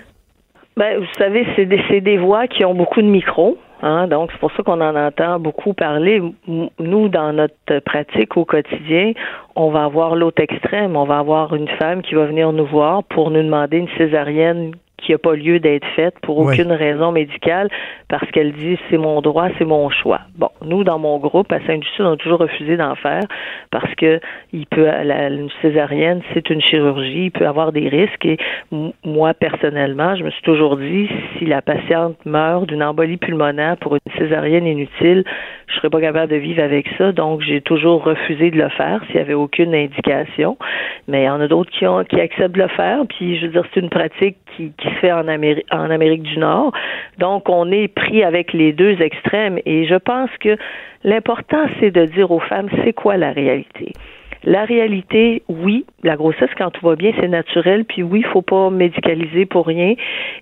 Ben, 0.76 0.98
vous 0.98 1.12
savez, 1.18 1.46
c'est 1.54 1.66
des, 1.66 2.00
des 2.00 2.18
voix 2.18 2.46
qui 2.46 2.64
ont 2.64 2.74
beaucoup 2.74 3.02
de 3.02 3.06
micros. 3.06 3.58
Hein, 3.82 4.06
donc, 4.06 4.30
c'est 4.32 4.38
pour 4.38 4.52
ça 4.52 4.62
qu'on 4.62 4.80
en 4.80 4.94
entend 4.94 5.40
beaucoup 5.40 5.74
parler. 5.74 6.22
Nous, 6.46 7.08
dans 7.08 7.32
notre 7.32 7.80
pratique 7.80 8.36
au 8.36 8.44
quotidien, 8.44 9.12
on 9.56 9.70
va 9.70 9.84
avoir 9.84 10.14
l'autre 10.14 10.40
extrême. 10.40 10.96
On 10.96 11.04
va 11.04 11.18
avoir 11.18 11.54
une 11.54 11.68
femme 11.68 12.02
qui 12.02 12.14
va 12.14 12.26
venir 12.26 12.52
nous 12.52 12.66
voir 12.66 13.02
pour 13.04 13.30
nous 13.30 13.42
demander 13.42 13.78
une 13.78 13.88
césarienne 13.98 14.72
qui 15.02 15.12
n'a 15.12 15.18
pas 15.18 15.34
lieu 15.34 15.58
d'être 15.58 15.86
faite 15.94 16.14
pour 16.22 16.38
aucune 16.38 16.72
raison 16.72 17.12
médicale 17.12 17.68
parce 18.08 18.30
qu'elle 18.30 18.52
dit 18.52 18.78
c'est 18.90 18.98
mon 18.98 19.20
droit, 19.20 19.48
c'est 19.58 19.64
mon 19.64 19.90
choix. 19.90 20.20
Bon, 20.36 20.50
nous 20.64 20.84
dans 20.84 20.98
mon 20.98 21.18
groupe 21.18 21.50
à 21.52 21.60
Saint-Just, 21.66 22.00
on 22.00 22.12
a 22.12 22.16
toujours 22.16 22.38
refusé 22.38 22.76
d'en 22.76 22.94
faire 22.94 23.22
parce 23.70 23.92
que 23.96 24.20
il 24.52 24.66
peut 24.66 24.84
la, 24.84 25.28
une 25.28 25.50
césarienne, 25.60 26.22
c'est 26.32 26.50
une 26.50 26.60
chirurgie, 26.60 27.24
il 27.26 27.30
peut 27.30 27.46
avoir 27.46 27.72
des 27.72 27.88
risques 27.88 28.24
et 28.24 28.38
moi 29.04 29.34
personnellement, 29.34 30.14
je 30.16 30.24
me 30.24 30.30
suis 30.30 30.42
toujours 30.42 30.76
dit 30.76 31.08
si 31.38 31.46
la 31.46 31.62
patiente 31.62 32.16
meurt 32.24 32.66
d'une 32.66 32.82
embolie 32.82 33.16
pulmonaire 33.16 33.76
pour 33.78 33.94
une 33.94 34.12
césarienne 34.18 34.66
inutile, 34.66 35.24
je 35.66 35.74
serais 35.76 35.90
pas 35.90 36.00
capable 36.00 36.30
de 36.30 36.36
vivre 36.36 36.62
avec 36.62 36.86
ça, 36.98 37.12
donc 37.12 37.40
j'ai 37.40 37.60
toujours 37.60 38.04
refusé 38.04 38.50
de 38.50 38.58
le 38.58 38.68
faire 38.68 39.02
s'il 39.06 39.16
y 39.16 39.20
avait 39.20 39.34
aucune 39.34 39.74
indication. 39.74 40.56
Mais 41.08 41.22
il 41.22 41.26
y 41.26 41.30
en 41.30 41.40
a 41.40 41.48
d'autres 41.48 41.70
qui 41.70 41.86
ont 41.86 42.04
qui 42.04 42.20
acceptent 42.20 42.54
de 42.54 42.62
le 42.62 42.68
faire, 42.68 42.98
puis 43.08 43.38
je 43.38 43.46
veux 43.46 43.52
dire 43.52 43.64
c'est 43.72 43.80
une 43.80 43.90
pratique 43.90 44.36
qui, 44.56 44.72
qui 44.76 44.88
fait 45.00 45.12
en 45.12 45.28
en 45.28 45.90
Amérique 45.90 46.22
du 46.22 46.38
Nord. 46.38 46.72
Donc, 47.18 47.48
on 47.48 47.70
est 47.70 47.88
pris 47.88 48.22
avec 48.22 48.52
les 48.52 48.72
deux 48.72 49.00
extrêmes 49.00 49.58
et 49.66 49.86
je 49.86 49.94
pense 49.94 50.30
que 50.40 50.56
l'important, 51.04 51.66
c'est 51.80 51.90
de 51.90 52.06
dire 52.06 52.30
aux 52.30 52.40
femmes, 52.40 52.68
c'est 52.84 52.92
quoi 52.92 53.16
la 53.16 53.32
réalité? 53.32 53.92
La 54.44 54.64
réalité, 54.64 55.42
oui, 55.48 55.84
la 56.02 56.16
grossesse, 56.16 56.50
quand 56.58 56.70
tout 56.70 56.84
va 56.84 56.96
bien, 56.96 57.12
c'est 57.20 57.28
naturel, 57.28 57.84
puis 57.84 58.02
oui, 58.02 58.20
il 58.20 58.26
faut 58.26 58.42
pas 58.42 58.70
médicaliser 58.70 59.46
pour 59.46 59.66
rien. 59.66 59.94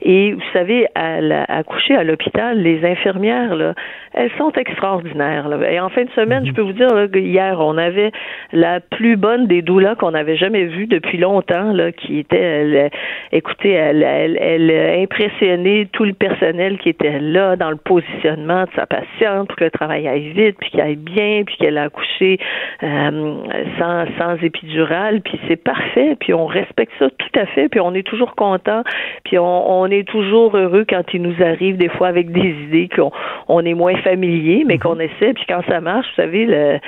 Et 0.02 0.32
vous 0.32 0.42
savez, 0.52 0.86
à, 0.94 1.20
la, 1.20 1.44
à 1.44 1.62
coucher 1.62 1.94
à 1.94 2.04
l'hôpital, 2.04 2.58
les 2.58 2.84
infirmières, 2.84 3.54
là, 3.54 3.74
elles 4.14 4.30
sont 4.38 4.52
extraordinaires. 4.52 5.48
Là. 5.48 5.70
Et 5.70 5.78
en 5.78 5.90
fin 5.90 6.04
de 6.04 6.10
semaine, 6.10 6.44
je 6.44 6.50
mhm. 6.50 6.56
peux 6.56 6.62
vous 6.62 6.72
dire, 6.72 6.94
là, 6.94 7.06
hier, 7.12 7.60
on 7.60 7.76
avait 7.76 8.10
la 8.52 8.80
plus 8.80 9.16
bonne 9.16 9.46
des 9.46 9.60
doulas 9.62 9.94
qu'on 9.96 10.12
n'avait 10.12 10.36
jamais 10.36 10.64
vue 10.64 10.86
depuis 10.86 11.18
longtemps, 11.18 11.72
là, 11.72 11.92
qui 11.92 12.18
était, 12.18 12.38
elle, 12.38 12.90
écoutez, 13.32 13.72
elle, 13.72 14.02
elle, 14.02 14.38
elle 14.40 15.02
impressionnait 15.02 15.88
tout 15.92 16.04
le 16.04 16.14
personnel 16.14 16.78
qui 16.78 16.88
était 16.88 17.18
là 17.20 17.56
dans 17.56 17.70
le 17.70 17.76
positionnement 17.76 18.64
de 18.64 18.70
sa 18.74 18.86
patiente 18.86 19.48
pour 19.48 19.56
que 19.56 19.64
le 19.64 19.70
travail 19.70 20.08
aille 20.08 20.30
vite, 20.30 20.56
puis 20.58 20.70
qu'il 20.70 20.80
aille 20.80 20.96
bien, 20.96 21.42
puis 21.44 21.56
qu'elle 21.56 21.76
a 21.76 21.84
accouché 21.84 22.38
euh, 22.82 23.34
sans, 23.78 23.89
sans 24.18 24.36
épidural, 24.42 25.20
puis 25.20 25.38
c'est 25.48 25.56
parfait, 25.56 26.16
puis 26.18 26.34
on 26.34 26.46
respecte 26.46 26.92
ça 26.98 27.08
tout 27.10 27.38
à 27.40 27.46
fait, 27.46 27.68
puis 27.68 27.80
on 27.80 27.94
est 27.94 28.06
toujours 28.06 28.34
content, 28.34 28.82
puis 29.24 29.38
on, 29.38 29.80
on 29.80 29.86
est 29.86 30.06
toujours 30.06 30.56
heureux 30.56 30.84
quand 30.88 31.02
il 31.12 31.22
nous 31.22 31.42
arrive 31.42 31.76
des 31.76 31.88
fois 31.88 32.08
avec 32.08 32.30
des 32.30 32.54
idées 32.66 32.88
qu'on 32.94 33.12
on 33.48 33.64
est 33.64 33.74
moins 33.74 33.96
familier, 33.98 34.64
mais 34.66 34.74
mhm. 34.74 34.80
qu'on 34.80 35.00
essaie, 35.00 35.32
puis 35.34 35.44
quand 35.48 35.62
ça 35.68 35.80
marche, 35.80 36.06
vous 36.08 36.22
savez, 36.22 36.46
le, 36.46 36.78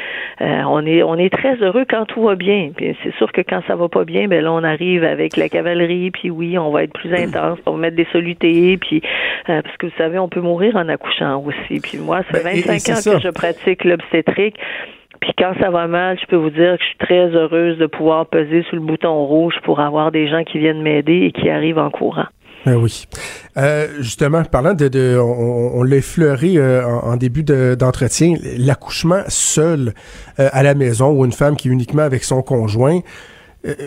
euh, 0.40 0.62
on 0.66 0.84
est 0.86 1.02
on 1.02 1.16
est 1.16 1.32
très 1.32 1.56
heureux 1.56 1.84
quand 1.88 2.06
tout 2.06 2.22
va 2.22 2.34
bien. 2.34 2.70
Puis 2.76 2.96
c'est 3.02 3.14
sûr 3.16 3.30
que 3.32 3.40
quand 3.40 3.62
ça 3.66 3.76
va 3.76 3.88
pas 3.88 4.04
bien, 4.04 4.28
ben 4.28 4.42
là 4.42 4.52
on 4.52 4.64
arrive 4.64 5.04
avec 5.04 5.36
la 5.36 5.48
cavalerie, 5.48 6.10
puis 6.10 6.30
oui, 6.30 6.58
on 6.58 6.70
va 6.70 6.84
être 6.84 6.92
plus 6.92 7.12
intense, 7.14 7.58
on 7.66 7.72
va 7.72 7.78
mettre 7.78 7.96
des 7.96 8.08
solutés, 8.12 8.76
puis 8.78 9.02
euh, 9.48 9.62
parce 9.62 9.76
que 9.76 9.86
vous 9.86 9.92
savez, 9.98 10.18
on 10.18 10.28
peut 10.28 10.40
mourir 10.40 10.76
en 10.76 10.88
accouchant 10.88 11.42
aussi. 11.44 11.80
Puis 11.80 11.98
moi, 11.98 12.22
ça 12.30 12.38
fait 12.38 12.62
25 12.62 12.94
ans 12.94 13.16
que 13.16 13.20
je 13.20 13.28
pratique 13.30 13.84
l'obstétrique. 13.84 14.56
Puis 15.22 15.30
quand 15.38 15.54
ça 15.60 15.70
va 15.70 15.86
mal, 15.86 16.18
je 16.20 16.26
peux 16.26 16.36
vous 16.36 16.50
dire 16.50 16.76
que 16.76 16.82
je 16.82 16.88
suis 16.88 16.98
très 16.98 17.28
heureuse 17.28 17.78
de 17.78 17.86
pouvoir 17.86 18.26
peser 18.26 18.64
sur 18.64 18.74
le 18.74 18.82
bouton 18.82 19.24
rouge 19.24 19.54
pour 19.62 19.78
avoir 19.78 20.10
des 20.10 20.28
gens 20.28 20.42
qui 20.42 20.58
viennent 20.58 20.82
m'aider 20.82 21.26
et 21.26 21.30
qui 21.32 21.48
arrivent 21.48 21.78
en 21.78 21.90
courant. 21.90 22.26
Ben 22.66 22.74
oui. 22.74 23.04
Euh, 23.56 23.86
justement, 24.00 24.42
parlant 24.42 24.74
de, 24.74 24.88
de 24.88 25.16
on, 25.16 25.84
l'a 25.84 25.96
effleuré 25.96 26.56
euh, 26.56 26.84
en, 26.84 27.16
début 27.16 27.44
d'entretien, 27.44 28.34
l'accouchement 28.58 29.22
seul 29.28 29.94
euh, 30.40 30.48
à 30.52 30.64
la 30.64 30.74
maison 30.74 31.12
ou 31.12 31.24
une 31.24 31.32
femme 31.32 31.54
qui 31.54 31.68
est 31.68 31.72
uniquement 31.72 32.02
avec 32.02 32.24
son 32.24 32.42
conjoint, 32.42 32.98
euh, 32.98 33.00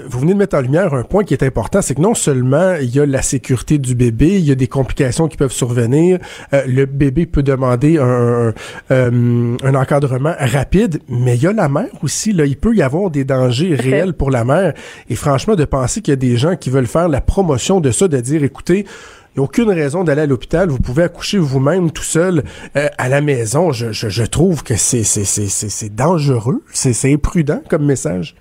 vous 0.08 0.20
venez 0.20 0.34
de 0.34 0.38
mettre 0.38 0.56
en 0.56 0.62
lumière 0.62 0.94
un 0.94 1.04
point 1.04 1.24
qui 1.24 1.34
est 1.34 1.44
important, 1.44 1.82
c'est 1.82 1.96
que 1.96 2.02
non 2.02 2.14
seulement 2.14 2.76
il 2.76 2.96
y 2.96 3.00
a 3.00 3.06
la 3.06 3.22
sécurité 3.22 3.78
du 3.78 3.94
bébé, 3.94 4.38
il 4.38 4.46
y 4.46 4.52
a 4.52 4.56
des 4.56 4.68
complications 4.68 5.28
qui 5.28 5.36
peuvent 5.36 5.52
survenir, 5.52 6.20
euh, 6.54 6.64
le 6.66 6.86
bébé 6.86 7.26
peut 7.26 7.44
demander 7.44 7.98
un, 7.98 8.54
euh, 8.92 9.58
un, 9.62 9.76
encadrement 9.76 10.34
rapide, 10.40 11.00
mais 11.10 11.36
il 11.36 11.44
y 11.44 11.48
a 11.48 11.54
la 11.54 11.68
mère 11.68 11.90
aussi, 12.04 12.32
là, 12.32 12.46
il 12.46 12.58
peut 12.58 12.74
y 12.74 12.82
avoir 12.82 13.10
des 13.10 13.26
dangers 13.26 13.76
réels 13.76 14.14
pour 14.14 14.32
la 14.32 14.46
mère. 14.46 14.74
Et 15.10 15.16
franchement, 15.16 15.56
de 15.56 15.66
penser 15.66 16.02
qu'il 16.02 16.12
y 16.12 16.14
a 16.14 16.18
des 16.18 16.38
gens 16.38 16.56
qui 16.56 16.70
veulent 16.70 16.88
faire 16.88 17.10
la 17.10 17.22
promotion 17.22 17.82
de 17.82 17.92
ça, 17.92 18.08
de 18.08 18.20
dire, 18.20 18.44
écoutez, 18.44 18.86
il 19.36 19.40
n'y 19.40 19.42
a 19.42 19.44
aucune 19.44 19.70
raison 19.70 20.06
d'aller 20.06 20.22
à 20.22 20.26
l'hôpital. 20.26 20.70
Vous 20.70 20.80
pouvez 20.80 21.04
accoucher 21.04 21.38
vous-même 21.38 21.92
tout 21.92 22.04
seul 22.04 22.44
à 22.74 23.10
la 23.10 23.20
maison. 23.20 23.74
Je, 23.74 23.92
je, 23.92 24.08
je 24.08 24.24
trouve 24.24 24.64
que 24.64 24.78
c'est, 24.78 25.04
c'est, 25.04 25.26
c'est, 25.26 25.50
c'est 25.50 25.94
dangereux. 25.94 26.64
C'est, 26.72 26.94
c'est 26.94 27.12
imprudent 27.12 27.62
comme 27.68 27.86
message. 27.86 28.36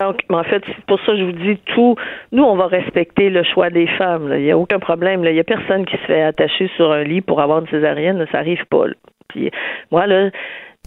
Donc, 0.00 0.20
en 0.30 0.44
fait, 0.44 0.62
c'est 0.66 0.84
pour 0.86 1.00
ça 1.00 1.16
je 1.16 1.24
vous 1.24 1.32
dis 1.32 1.58
tout. 1.74 1.96
Nous, 2.32 2.42
on 2.42 2.56
va 2.56 2.66
respecter 2.66 3.30
le 3.30 3.42
choix 3.42 3.70
des 3.70 3.86
femmes. 3.86 4.32
Il 4.34 4.42
n'y 4.42 4.50
a 4.50 4.58
aucun 4.58 4.78
problème. 4.78 5.24
Il 5.24 5.32
n'y 5.32 5.40
a 5.40 5.44
personne 5.44 5.86
qui 5.86 5.96
se 5.96 6.02
fait 6.02 6.22
attacher 6.22 6.70
sur 6.76 6.92
un 6.92 7.02
lit 7.02 7.20
pour 7.20 7.40
avoir 7.40 7.60
une 7.60 7.68
césarienne. 7.68 8.24
ça 8.30 8.38
arrive 8.38 8.64
pas. 8.66 8.84
Puis 9.28 9.50
moi, 9.90 10.06
là, 10.06 10.30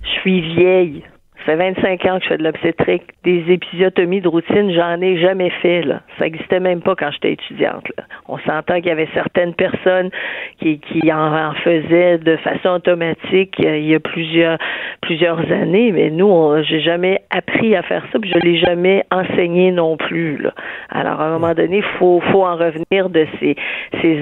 je 0.04 0.10
suis 0.22 0.42
vieille. 0.42 1.04
Ça 1.46 1.54
fait 1.54 1.74
25 1.74 2.06
ans 2.06 2.18
que 2.20 2.24
je 2.24 2.30
fais 2.30 2.38
de 2.38 2.44
l'obstétrique. 2.44 3.04
Des 3.24 3.44
épisiotomies 3.50 4.22
de 4.22 4.28
routine, 4.28 4.72
j'en 4.74 5.02
ai 5.02 5.18
jamais 5.18 5.50
fait. 5.62 5.84
Ça 6.20 6.26
n'existait 6.26 6.60
même 6.60 6.82
pas 6.82 6.96
quand 6.96 7.10
j'étais 7.12 7.34
étudiante. 7.34 7.86
On 8.28 8.38
s'entend 8.40 8.76
qu'il 8.76 8.88
y 8.88 8.92
avait 8.92 9.10
certaines 9.14 9.56
personnes 9.56 10.12
qui, 10.60 10.80
en, 11.12 11.54
faisaient 11.64 12.20
de 12.20 12.36
façon 12.38 12.70
automatique 12.70 13.56
euh, 13.66 13.78
il 13.78 13.88
y 13.88 13.96
a 13.96 14.00
plusieurs 14.00 15.52
années, 15.52 15.92
mais 15.92 16.12
nous, 16.12 16.64
j'ai 16.64 16.80
jamais 16.80 17.22
appris 17.32 17.76
à 17.76 17.82
faire 17.82 18.04
ça, 18.12 18.20
puis 18.20 18.32
je 18.32 18.40
l'ai 18.40 18.58
jamais 18.58 19.04
enseigné 19.12 19.72
non 19.72 19.98
plus. 19.98 20.46
Alors, 20.90 21.22
à 21.22 21.26
un 21.26 21.32
moment 21.32 21.54
donné, 21.54 21.78
il 21.78 21.98
faut, 21.98 22.22
en 22.34 22.56
revenir 22.56 23.10
de 23.10 23.26
ces, 23.40 23.56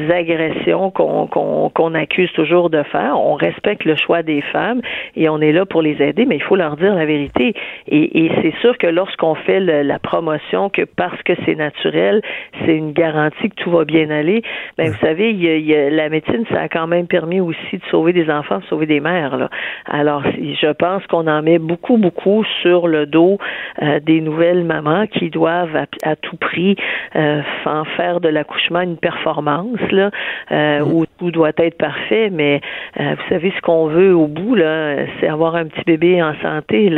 agressions 0.09 0.91
qu'on 0.91 1.93
accuse 1.93 2.31
toujours 2.33 2.69
de 2.69 2.83
faire. 2.83 3.19
On 3.19 3.35
respecte 3.35 3.85
le 3.85 3.95
choix 3.95 4.23
des 4.23 4.41
femmes 4.41 4.81
et 5.15 5.29
on 5.29 5.39
est 5.39 5.51
là 5.51 5.65
pour 5.65 5.81
les 5.81 6.01
aider, 6.01 6.25
mais 6.25 6.35
il 6.35 6.43
faut 6.43 6.55
leur 6.55 6.77
dire 6.77 6.95
vérité. 7.09 7.53
Et, 7.87 8.29
c'est 8.41 8.53
sûr 8.61 8.77
que 8.77 8.87
lorsqu'on 8.87 9.35
fait 9.35 9.59
la 9.59 9.99
promotion 9.99 10.69
que 10.69 10.83
parce 10.83 11.21
que 11.23 11.33
c'est 11.45 11.55
naturel, 11.55 12.21
c'est 12.59 12.75
une 12.75 12.93
garantie 12.93 13.49
que 13.49 13.55
tout 13.55 13.71
va 13.71 13.85
bien 13.85 14.09
aller, 14.09 14.43
ben 14.77 14.91
vous 14.91 14.99
savez, 14.99 15.31
il 15.31 15.49
la 15.95 16.09
médecine, 16.09 16.45
ça 16.51 16.61
a 16.61 16.69
quand 16.69 16.87
même 16.87 17.07
permis 17.07 17.41
aussi 17.41 17.77
de 17.77 17.83
sauver 17.89 18.13
des 18.13 18.29
enfants, 18.29 18.59
de 18.59 18.65
sauver 18.65 18.85
des 18.85 18.99
mères. 18.99 19.37
Là. 19.37 19.49
Alors, 19.85 20.23
je 20.23 20.71
pense 20.73 21.05
qu'on 21.07 21.27
en 21.27 21.41
met 21.41 21.59
beaucoup, 21.59 21.97
beaucoup 21.97 22.43
sur 22.61 22.87
le 22.87 23.05
dos 23.05 23.37
euh, 23.81 23.99
des 23.99 24.21
nouvelles 24.21 24.63
mamans 24.63 25.07
qui 25.07 25.29
doivent 25.29 25.75
à, 26.03 26.15
tout 26.15 26.37
prix 26.37 26.75
euh, 27.15 27.41
en 27.65 27.85
faire 27.85 28.19
de 28.19 28.29
l'accouchement 28.29 28.81
une 28.81 28.97
performance 28.97 29.79
là, 29.91 30.11
euh, 30.51 30.79
où 30.81 31.05
tout 31.17 31.31
doit 31.31 31.51
être 31.57 31.77
parfait. 31.77 32.29
Mais 32.31 32.61
vous 32.97 33.29
savez, 33.29 33.51
ce 33.55 33.61
qu'on 33.61 33.87
veut 33.87 34.15
au 34.15 34.27
bout, 34.27 34.55
là, 34.55 35.05
c'est 35.19 35.27
avoir 35.27 35.55
un 35.55 35.65
petit 35.65 35.83
bébé 35.85 36.21
en 36.21 36.33
santé. 36.41 36.89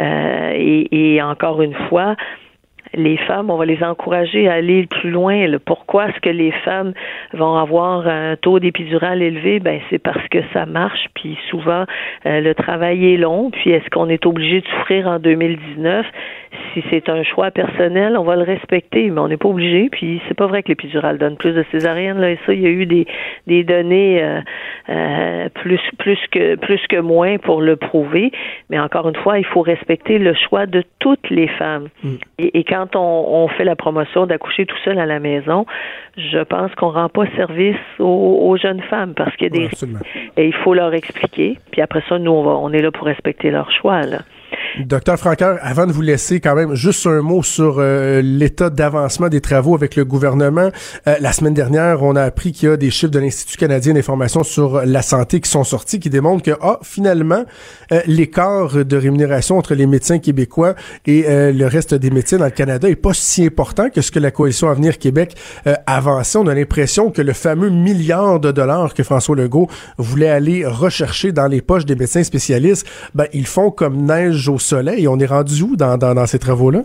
Euh, 0.00 0.52
et, 0.54 1.22
encore 1.22 1.62
une 1.62 1.74
fois, 1.88 2.16
les 2.96 3.16
femmes, 3.16 3.50
on 3.50 3.56
va 3.56 3.64
les 3.64 3.82
encourager 3.82 4.48
à 4.48 4.54
aller 4.54 4.86
plus 4.86 5.10
loin. 5.10 5.46
Pourquoi 5.64 6.08
est-ce 6.08 6.20
que 6.20 6.30
les 6.30 6.52
femmes 6.64 6.92
vont 7.32 7.56
avoir 7.56 8.06
un 8.06 8.36
taux 8.36 8.58
d'épidural 8.58 9.22
élevé? 9.22 9.60
Ben, 9.60 9.80
c'est 9.90 9.98
parce 9.98 10.26
que 10.28 10.38
ça 10.52 10.66
marche, 10.66 11.06
puis 11.14 11.36
souvent, 11.50 11.84
euh, 12.26 12.40
le 12.40 12.54
travail 12.54 13.12
est 13.12 13.16
long, 13.16 13.50
puis 13.50 13.70
est-ce 13.70 13.88
qu'on 13.90 14.08
est 14.08 14.26
obligé 14.26 14.60
de 14.60 14.66
souffrir 14.66 15.06
en 15.06 15.18
2019? 15.18 16.06
Si 16.72 16.84
c'est 16.90 17.08
un 17.08 17.22
choix 17.24 17.50
personnel, 17.50 18.16
on 18.16 18.24
va 18.24 18.36
le 18.36 18.42
respecter, 18.42 19.10
mais 19.10 19.20
on 19.20 19.28
n'est 19.28 19.36
pas 19.36 19.48
obligé, 19.48 19.88
puis 19.90 20.20
c'est 20.28 20.34
pas 20.34 20.46
vrai 20.46 20.62
que 20.62 20.68
l'épidural 20.68 21.18
donne 21.18 21.36
plus 21.36 21.52
de 21.52 21.64
césarienne, 21.70 22.20
là, 22.20 22.30
et 22.30 22.38
ça, 22.46 22.52
il 22.52 22.60
y 22.60 22.66
a 22.66 22.70
eu 22.70 22.86
des, 22.86 23.06
des 23.46 23.64
données 23.64 24.22
euh, 24.22 24.40
euh, 24.88 25.48
plus, 25.54 25.80
plus, 25.98 26.18
que, 26.30 26.56
plus 26.56 26.80
que 26.88 27.00
moins 27.00 27.38
pour 27.38 27.60
le 27.60 27.76
prouver, 27.76 28.32
mais 28.70 28.78
encore 28.78 29.08
une 29.08 29.16
fois, 29.16 29.38
il 29.38 29.44
faut 29.44 29.62
respecter 29.62 30.18
le 30.18 30.34
choix 30.34 30.66
de 30.66 30.84
toutes 31.00 31.28
les 31.30 31.48
femmes. 31.48 31.88
Mm. 32.02 32.14
Et, 32.38 32.58
et 32.58 32.64
quand 32.64 32.83
quand 32.84 32.98
on, 32.98 33.48
fait 33.48 33.64
la 33.64 33.76
promotion 33.76 34.26
d'accoucher 34.26 34.66
tout 34.66 34.76
seul 34.84 34.98
à 34.98 35.06
la 35.06 35.20
maison, 35.20 35.66
je 36.16 36.42
pense 36.42 36.74
qu'on 36.74 36.90
rend 36.90 37.08
pas 37.08 37.26
service 37.36 37.76
aux, 37.98 38.56
jeunes 38.60 38.82
femmes 38.82 39.14
parce 39.14 39.34
qu'il 39.36 39.44
y 39.44 39.46
a 39.46 39.50
des 39.50 39.66
risques. 39.66 39.86
Et 40.36 40.46
il 40.46 40.54
faut 40.54 40.74
leur 40.74 40.92
expliquer. 40.94 41.58
Puis 41.70 41.80
après 41.82 42.02
ça, 42.08 42.18
nous, 42.18 42.30
on, 42.30 42.46
on 42.46 42.72
est 42.72 42.82
là 42.82 42.90
pour 42.90 43.06
respecter 43.06 43.50
leur 43.50 43.70
choix. 43.70 44.02
Là. 44.02 44.18
Docteur 44.80 45.16
Franqueur, 45.18 45.58
avant 45.62 45.86
de 45.86 45.92
vous 45.92 46.02
laisser 46.02 46.40
quand 46.40 46.56
même 46.56 46.74
juste 46.74 47.06
un 47.06 47.22
mot 47.22 47.44
sur 47.44 47.76
euh, 47.78 48.20
l'état 48.22 48.70
d'avancement 48.70 49.28
des 49.28 49.40
travaux 49.40 49.76
avec 49.76 49.94
le 49.94 50.04
gouvernement. 50.04 50.70
Euh, 51.06 51.14
la 51.20 51.32
semaine 51.32 51.54
dernière, 51.54 52.02
on 52.02 52.16
a 52.16 52.22
appris 52.22 52.50
qu'il 52.50 52.68
y 52.68 52.72
a 52.72 52.76
des 52.76 52.90
chiffres 52.90 53.12
de 53.12 53.20
l'Institut 53.20 53.56
canadien 53.56 53.94
d'information 53.94 54.42
sur 54.42 54.84
la 54.84 55.02
santé 55.02 55.40
qui 55.40 55.48
sont 55.48 55.62
sortis 55.62 56.00
qui 56.00 56.10
démontrent 56.10 56.42
que 56.42 56.58
ah, 56.60 56.80
finalement 56.82 57.44
euh, 57.92 58.00
l'écart 58.06 58.84
de 58.84 58.96
rémunération 58.96 59.58
entre 59.58 59.76
les 59.76 59.86
médecins 59.86 60.18
québécois 60.18 60.74
et 61.06 61.24
le 61.28 61.66
reste 61.66 61.94
des 61.94 62.10
médecins 62.10 62.38
dans 62.38 62.46
le 62.46 62.50
Canada 62.50 62.88
est 62.88 62.96
pas 62.96 63.14
si 63.14 63.44
important 63.44 63.90
que 63.90 64.00
ce 64.00 64.10
que 64.10 64.18
la 64.18 64.32
coalition 64.32 64.68
Avenir 64.68 64.98
Québec 64.98 65.36
avançait. 65.86 66.38
On 66.38 66.46
a 66.48 66.54
l'impression 66.54 67.10
que 67.10 67.22
le 67.22 67.32
fameux 67.32 67.70
milliard 67.70 68.40
de 68.40 68.50
dollars 68.50 68.94
que 68.94 69.02
François 69.02 69.36
Legault 69.36 69.68
voulait 69.98 70.28
aller 70.28 70.66
rechercher 70.66 71.32
dans 71.32 71.46
les 71.46 71.62
poches 71.62 71.86
des 71.86 71.94
médecins 71.94 72.24
spécialistes, 72.24 72.86
ben 73.14 73.26
ils 73.32 73.46
font 73.46 73.70
comme 73.70 74.04
neige 74.04 74.48
au 74.48 74.58
soleil. 74.64 75.06
On 75.08 75.18
est 75.18 75.26
rendu 75.26 75.62
où 75.62 75.76
dans, 75.76 75.96
dans, 75.98 76.26
ces 76.26 76.38
travaux-là? 76.38 76.80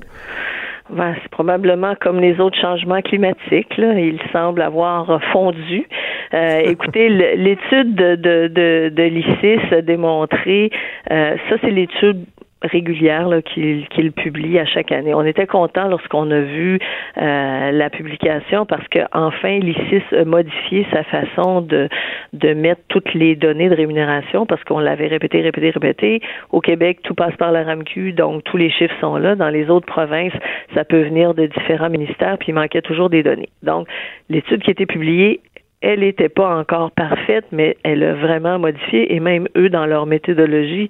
Ben, 0.91 1.13
c'est 1.21 1.29
probablement 1.29 1.93
comme 2.01 2.19
les 2.19 2.39
autres 2.39 2.59
changements 2.59 3.01
climatiques. 3.01 3.77
Là. 3.77 3.93
Il 3.99 4.19
semble 4.33 4.61
avoir 4.61 5.21
fondu. 5.31 5.87
Euh, 6.33 6.59
écoutez, 6.65 7.09
l'étude 7.09 7.95
de, 7.95 8.15
de, 8.15 8.47
de, 8.47 8.89
de 8.89 9.03
l'ICIS 9.03 9.73
a 9.73 9.81
démontré, 9.81 10.71
euh, 11.11 11.35
ça 11.49 11.55
c'est 11.61 11.71
l'étude 11.71 12.25
régulière 12.61 13.29
qu'il 13.45 14.11
publie 14.11 14.59
à 14.59 14.65
chaque 14.65 14.91
année. 14.91 15.13
On 15.13 15.25
était 15.25 15.47
content 15.47 15.87
lorsqu'on 15.87 16.29
a 16.31 16.41
vu 16.41 16.79
euh, 17.17 17.71
la 17.71 17.89
publication 17.89 18.65
parce 18.65 18.87
que 18.89 18.99
enfin 19.13 19.59
l'ICIS 19.59 20.03
a 20.11 20.25
modifié 20.25 20.85
sa 20.91 21.03
façon 21.03 21.61
de 21.61 21.87
de 22.33 22.53
mettre 22.53 22.81
toutes 22.89 23.13
les 23.13 23.35
données 23.35 23.69
de 23.69 23.75
rémunération 23.75 24.45
parce 24.45 24.63
qu'on 24.63 24.79
l'avait 24.79 25.07
répété, 25.07 25.41
répété, 25.41 25.69
répété. 25.71 26.21
Au 26.51 26.61
Québec, 26.61 26.99
tout 27.03 27.15
passe 27.15 27.35
par 27.37 27.51
la 27.51 27.63
RAMQ, 27.63 28.13
donc 28.13 28.43
tous 28.43 28.57
les 28.57 28.69
chiffres 28.69 28.95
sont 28.99 29.15
là. 29.17 29.35
Dans 29.35 29.49
les 29.49 29.69
autres 29.69 29.87
provinces, 29.87 30.33
ça 30.75 30.83
peut 30.83 31.01
venir 31.01 31.33
de 31.33 31.47
différents 31.47 31.89
ministères, 31.89 32.37
puis 32.37 32.49
il 32.49 32.55
manquait 32.55 32.81
toujours 32.81 33.09
des 33.09 33.23
données. 33.23 33.49
Donc, 33.63 33.87
l'étude 34.29 34.61
qui 34.61 34.69
a 34.69 34.71
été 34.71 34.85
publiée 34.85 35.41
elle 35.81 36.01
n'était 36.01 36.29
pas 36.29 36.57
encore 36.57 36.91
parfaite, 36.91 37.45
mais 37.51 37.77
elle 37.83 38.03
a 38.03 38.13
vraiment 38.13 38.59
modifié, 38.59 39.15
et 39.15 39.19
même 39.19 39.47
eux, 39.55 39.69
dans 39.69 39.85
leur 39.85 40.05
méthodologie, 40.05 40.89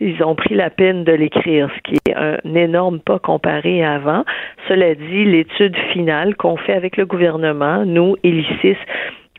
Ils 0.00 0.22
ont 0.22 0.34
pris 0.34 0.54
la 0.54 0.70
peine 0.70 1.04
de 1.04 1.12
l'écrire, 1.12 1.70
ce 1.74 1.80
qui 1.82 1.98
est 2.08 2.14
un 2.14 2.54
énorme 2.54 3.00
pas 3.00 3.18
comparé 3.18 3.82
à 3.82 3.94
avant. 3.94 4.24
Cela 4.68 4.94
dit, 4.94 5.24
l'étude 5.24 5.76
finale 5.92 6.36
qu'on 6.36 6.56
fait 6.56 6.74
avec 6.74 6.96
le 6.96 7.06
gouvernement, 7.06 7.84
nous, 7.86 8.16
Elicis, 8.22 8.76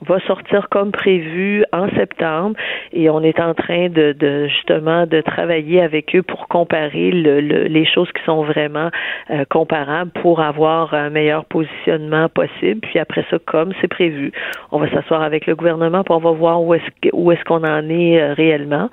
va 0.07 0.19
sortir 0.21 0.69
comme 0.69 0.91
prévu 0.91 1.63
en 1.73 1.89
septembre 1.89 2.55
et 2.93 3.09
on 3.09 3.21
est 3.21 3.39
en 3.39 3.53
train 3.53 3.89
de, 3.89 4.13
de 4.13 4.47
justement 4.47 5.05
de 5.05 5.21
travailler 5.21 5.81
avec 5.81 6.15
eux 6.15 6.23
pour 6.23 6.47
comparer 6.47 7.11
le, 7.11 7.39
les 7.39 7.85
choses 7.85 8.11
qui 8.13 8.23
sont 8.23 8.43
vraiment 8.43 8.89
euh, 9.29 9.45
comparables 9.49 10.11
pour 10.21 10.39
avoir 10.39 10.93
un 10.93 11.09
meilleur 11.09 11.45
positionnement 11.45 12.29
possible. 12.29 12.81
Puis 12.81 12.99
après 12.99 13.25
ça, 13.29 13.37
comme 13.45 13.73
c'est 13.81 13.87
prévu, 13.87 14.31
on 14.71 14.79
va 14.79 14.89
s'asseoir 14.89 15.21
avec 15.21 15.45
le 15.45 15.55
gouvernement 15.55 16.03
pour 16.03 16.19
voir 16.19 16.61
où 16.61 16.73
est-ce 16.73 17.09
où 17.13 17.31
est-ce 17.31 17.43
qu'on 17.43 17.63
en 17.63 17.89
est 17.89 18.21
euh, 18.21 18.33
réellement. 18.33 18.89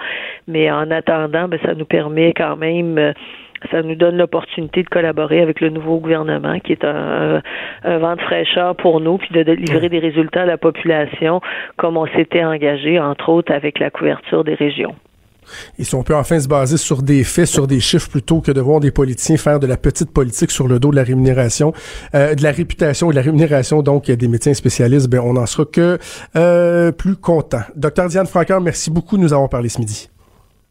Mais 0.49 0.71
en 0.71 0.91
attendant, 0.91 1.49
ben, 1.49 1.59
ça 1.65 1.75
nous 1.75 1.85
permet 1.85 2.33
quand 2.33 2.57
même 2.57 2.99
euh, 2.99 3.13
ça 3.71 3.83
nous 3.83 3.95
donne 3.95 4.17
l'opportunité 4.17 4.83
de 4.83 4.89
collaborer 4.89 5.41
avec 5.41 5.61
le 5.61 5.71
nouveau 5.71 5.99
gouvernement, 5.99 6.59
qui 6.61 6.73
est 6.73 6.85
un, 6.85 7.43
vent 7.85 8.17
de 8.17 8.21
fraîcheur 8.21 8.77
pour 8.77 9.01
nous, 9.01 9.19
puis 9.19 9.31
de, 9.33 9.43
de 9.43 9.53
livrer 9.53 9.89
des 9.89 9.99
résultats 9.99 10.43
à 10.43 10.47
la 10.47 10.59
population 10.59 11.41
comme 11.77 11.97
on 11.97 12.07
s'était 12.07 12.45
engagé, 12.45 12.99
entre 12.99 13.29
autres, 13.29 13.53
avec 13.53 13.79
la 13.79 13.91
couverture 13.91 14.45
des 14.45 14.55
régions. 14.55 14.95
Et 15.79 15.85
si 15.85 15.95
on 15.95 16.03
peut 16.03 16.15
enfin 16.15 16.41
se 16.41 16.49
baser 16.49 16.77
sur 16.77 17.03
des 17.03 17.25
faits, 17.25 17.47
sur 17.47 17.67
des 17.67 17.81
chiffres, 17.81 18.09
plutôt 18.09 18.41
que 18.41 18.53
de 18.53 18.61
voir 18.61 18.81
des 18.81 18.91
politiciens 18.91 19.37
faire 19.37 19.61
de 19.61 19.67
la 19.67 19.77
petite 19.77 20.11
politique 20.11 20.51
sur 20.51 20.69
le 20.69 20.79
dos 20.79 20.91
de 20.91 20.97
la 20.97 21.03
rémunération, 21.03 21.73
euh, 22.15 22.35
de 22.35 22.43
la 22.43 22.51
réputation 22.51 23.11
et 23.11 23.15
de 23.15 23.17
la 23.17 23.23
rémunération 23.23 23.83
donc 23.83 24.11
des 24.11 24.29
médecins 24.29 24.55
spécialistes, 24.55 25.09
ben 25.09 25.21
on 25.21 25.35
n'en 25.35 25.47
sera 25.47 25.65
que 25.65 25.99
euh, 26.37 26.93
plus 26.93 27.17
content. 27.17 27.63
Docteur 27.77 28.09
Diane 28.09 28.27
Franqueur, 28.27 28.61
merci 28.61 28.91
beaucoup 28.91 29.17
de 29.17 29.23
nous 29.23 29.33
avoir 29.33 29.49
parlé 29.49 29.69
ce 29.69 29.79
midi. 29.79 30.09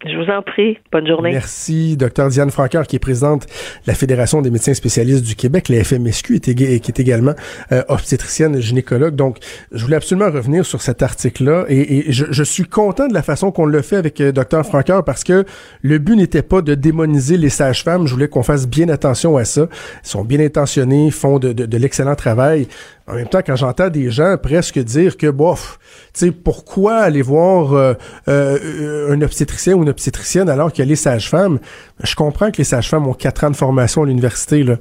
Je 0.05 0.17
vous 0.17 0.29
en 0.29 0.41
prie. 0.41 0.77
Bonne 0.91 1.07
journée. 1.07 1.31
Merci, 1.31 1.95
docteur 1.95 2.27
Diane 2.27 2.51
Franqueur, 2.51 2.87
qui 2.87 2.97
est 2.97 2.99
présidente 2.99 3.45
de 3.45 3.87
la 3.87 3.93
Fédération 3.93 4.41
des 4.41 4.51
médecins 4.51 4.73
spécialistes 4.73 5.25
du 5.25 5.35
Québec, 5.35 5.69
la 5.69 5.83
FMSQ, 5.83 6.39
qui 6.39 6.51
est 6.51 6.99
également 6.99 7.33
euh, 7.71 7.83
obstétricienne 7.87 8.59
gynécologue. 8.59 9.15
Donc, 9.15 9.37
je 9.71 9.83
voulais 9.83 9.95
absolument 9.95 10.29
revenir 10.29 10.65
sur 10.65 10.81
cet 10.81 11.01
article-là 11.01 11.65
et, 11.69 12.11
je, 12.11 12.43
suis 12.43 12.65
content 12.65 13.07
de 13.07 13.13
la 13.13 13.23
façon 13.23 13.51
qu'on 13.51 13.65
le 13.65 13.81
fait 13.81 13.95
avec 13.95 14.19
euh, 14.19 14.31
docteur 14.31 14.65
Franqueur 14.65 15.05
parce 15.05 15.23
que 15.23 15.45
le 15.81 15.97
but 15.97 16.17
n'était 16.17 16.41
pas 16.41 16.61
de 16.61 16.75
démoniser 16.75 17.37
les 17.37 17.49
sages-femmes. 17.49 18.05
Je 18.05 18.13
voulais 18.13 18.27
qu'on 18.27 18.43
fasse 18.43 18.67
bien 18.67 18.89
attention 18.89 19.37
à 19.37 19.45
ça. 19.45 19.67
Ils 20.03 20.07
sont 20.07 20.25
bien 20.25 20.39
intentionnés, 20.41 21.09
font 21.11 21.39
de 21.39 21.77
l'excellent 21.77 22.15
travail. 22.15 22.67
En 23.05 23.15
même 23.15 23.27
temps, 23.27 23.41
quand 23.45 23.57
j'entends 23.57 23.89
des 23.89 24.09
gens 24.11 24.37
presque 24.41 24.79
dire 24.79 25.17
que, 25.17 25.29
bof, 25.29 25.77
tu 26.13 26.27
sais, 26.27 26.31
pourquoi 26.31 26.99
aller 26.99 27.21
voir 27.21 27.73
euh, 27.73 27.93
euh, 28.29 29.13
un 29.13 29.21
obstétricien 29.21 29.73
ou 29.73 29.83
une 29.83 29.89
obstétricienne 29.89 30.47
alors 30.49 30.71
qu'il 30.71 30.85
y 30.85 30.87
a 30.87 30.89
les 30.89 30.95
sages-femmes? 30.95 31.59
Je 32.01 32.15
comprends 32.15 32.49
que 32.49 32.57
les 32.57 32.63
sages-femmes 32.63 33.05
ont 33.05 33.13
quatre 33.13 33.43
ans 33.43 33.51
de 33.51 33.57
formation 33.57 34.03
à 34.03 34.05
l'université, 34.05 34.63
là. 34.63 34.77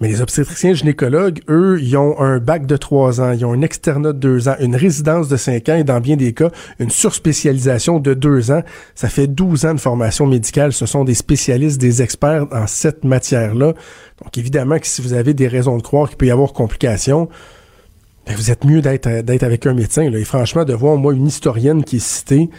Mais 0.00 0.08
les 0.08 0.20
obstétriciens 0.20 0.74
gynécologues, 0.74 1.40
eux, 1.48 1.78
ils 1.80 1.96
ont 1.96 2.18
un 2.20 2.38
bac 2.38 2.66
de 2.66 2.76
trois 2.76 3.20
ans, 3.20 3.30
ils 3.30 3.44
ont 3.44 3.52
un 3.52 3.62
externat 3.62 4.12
de 4.12 4.18
deux 4.18 4.48
ans, 4.48 4.56
une 4.58 4.74
résidence 4.74 5.28
de 5.28 5.36
cinq 5.36 5.68
ans 5.68 5.76
et 5.76 5.84
dans 5.84 6.00
bien 6.00 6.16
des 6.16 6.32
cas, 6.32 6.50
une 6.80 6.90
surspécialisation 6.90 8.00
de 8.00 8.12
deux 8.12 8.50
ans. 8.50 8.62
Ça 8.96 9.08
fait 9.08 9.28
douze 9.28 9.64
ans 9.66 9.74
de 9.74 9.80
formation 9.80 10.26
médicale. 10.26 10.72
Ce 10.72 10.86
sont 10.86 11.04
des 11.04 11.14
spécialistes, 11.14 11.80
des 11.80 12.02
experts 12.02 12.46
en 12.50 12.66
cette 12.66 13.04
matière-là. 13.04 13.74
Donc 14.22 14.36
évidemment 14.36 14.80
que 14.80 14.86
si 14.86 15.00
vous 15.00 15.12
avez 15.12 15.32
des 15.32 15.46
raisons 15.46 15.76
de 15.76 15.82
croire 15.82 16.08
qu'il 16.08 16.16
peut 16.16 16.26
y 16.26 16.32
avoir 16.32 16.52
complications, 16.52 17.28
ben, 18.26 18.34
vous 18.34 18.50
êtes 18.50 18.64
mieux 18.64 18.80
d'être 18.80 19.22
d'être 19.22 19.44
avec 19.44 19.64
un 19.64 19.74
médecin. 19.74 20.10
Là. 20.10 20.18
Et 20.18 20.24
franchement, 20.24 20.64
de 20.64 20.74
voir 20.74 20.96
moi 20.96 21.14
une 21.14 21.28
historienne 21.28 21.84
qui 21.84 21.96
est 21.96 22.04
citée 22.04 22.50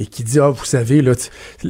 et 0.00 0.06
qui 0.06 0.24
dit 0.24 0.40
ah 0.40 0.50
vous 0.50 0.64
savez 0.64 1.00
là, 1.00 1.12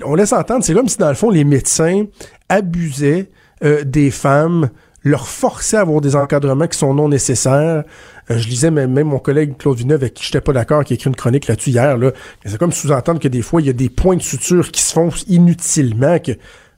on 0.07 0.14
laisse 0.14 0.33
entendre, 0.33 0.64
c'est 0.64 0.73
comme 0.73 0.88
si 0.88 0.97
dans 0.97 1.11
le 1.11 1.14
fond 1.16 1.28
les 1.28 1.45
médecins 1.45 2.07
abusaient 2.49 3.28
euh, 3.62 3.85
des 3.85 4.11
femmes 4.11 4.71
leur 5.04 5.26
forcer 5.26 5.76
à 5.76 5.80
avoir 5.80 6.00
des 6.00 6.16
encadrements 6.16 6.66
qui 6.66 6.78
sont 6.78 6.94
non 6.94 7.09
nécessaires. 7.09 7.85
Euh, 8.30 8.38
je 8.38 8.49
lisais 8.49 8.71
même, 8.71 8.93
même, 8.93 9.08
mon 9.08 9.19
collègue 9.19 9.56
Claude 9.58 9.76
Villeneuve, 9.76 10.02
avec 10.02 10.15
qui 10.15 10.25
j'étais 10.25 10.41
pas 10.41 10.52
d'accord, 10.52 10.84
qui 10.84 10.93
a 10.93 10.95
écrit 10.95 11.08
une 11.08 11.17
chronique 11.17 11.49
là-dessus 11.49 11.71
hier. 11.71 11.97
Là. 11.99 12.12
C'est 12.45 12.58
comme 12.58 12.73
sous-entendre 12.73 13.21
que 13.21 13.28
des 13.28 13.43
fois, 13.43 13.60
il 13.60 13.67
y 13.67 13.71
a 13.71 13.75
des 13.75 13.88
points 13.88 14.17
de 14.17 14.23
suture 14.23 14.71
qui 14.71 14.80
se 14.80 14.93
font 14.93 15.10
inutilement. 15.26 16.19
que 16.19 16.32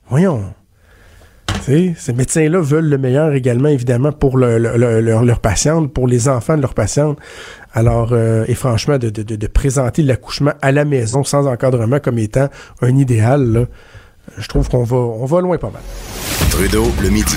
Voyons. 0.09 0.43
sais, 1.63 1.95
ces 1.99 2.13
médecins-là 2.15 2.61
veulent 2.61 2.89
le 2.89 2.99
meilleur 2.99 3.33
également, 3.35 3.69
évidemment, 3.69 4.13
pour 4.13 4.39
le, 4.39 4.59
leur, 4.59 5.23
leur 5.23 5.41
patiente, 5.41 5.93
pour 5.93 6.09
les 6.09 6.29
enfants 6.29 6.57
de 6.57 6.63
leurs 6.63 6.75
patientes. 6.75 7.19
Alors, 7.75 8.11
euh, 8.13 8.45
et 8.49 8.55
franchement, 8.55 8.99
de, 8.99 9.11
de, 9.11 9.23
de 9.23 9.47
présenter 9.47 10.03
l'accouchement 10.03 10.53
à 10.63 10.73
la 10.73 10.85
maison 10.85 11.25
sans 11.25 11.47
encadrement 11.47 12.01
comme 12.01 12.19
étant 12.19 12.49
un 12.81 12.97
idéal, 12.97 13.53
là, 13.53 13.65
je 14.39 14.49
trouve 14.49 14.69
qu'on 14.69 14.85
va, 14.85 14.97
on 14.97 15.27
va 15.27 15.41
loin 15.41 15.59
pas 15.59 15.71
mal. 15.71 15.83
Trudeau, 16.51 16.87
le 17.03 17.11
midi. 17.11 17.37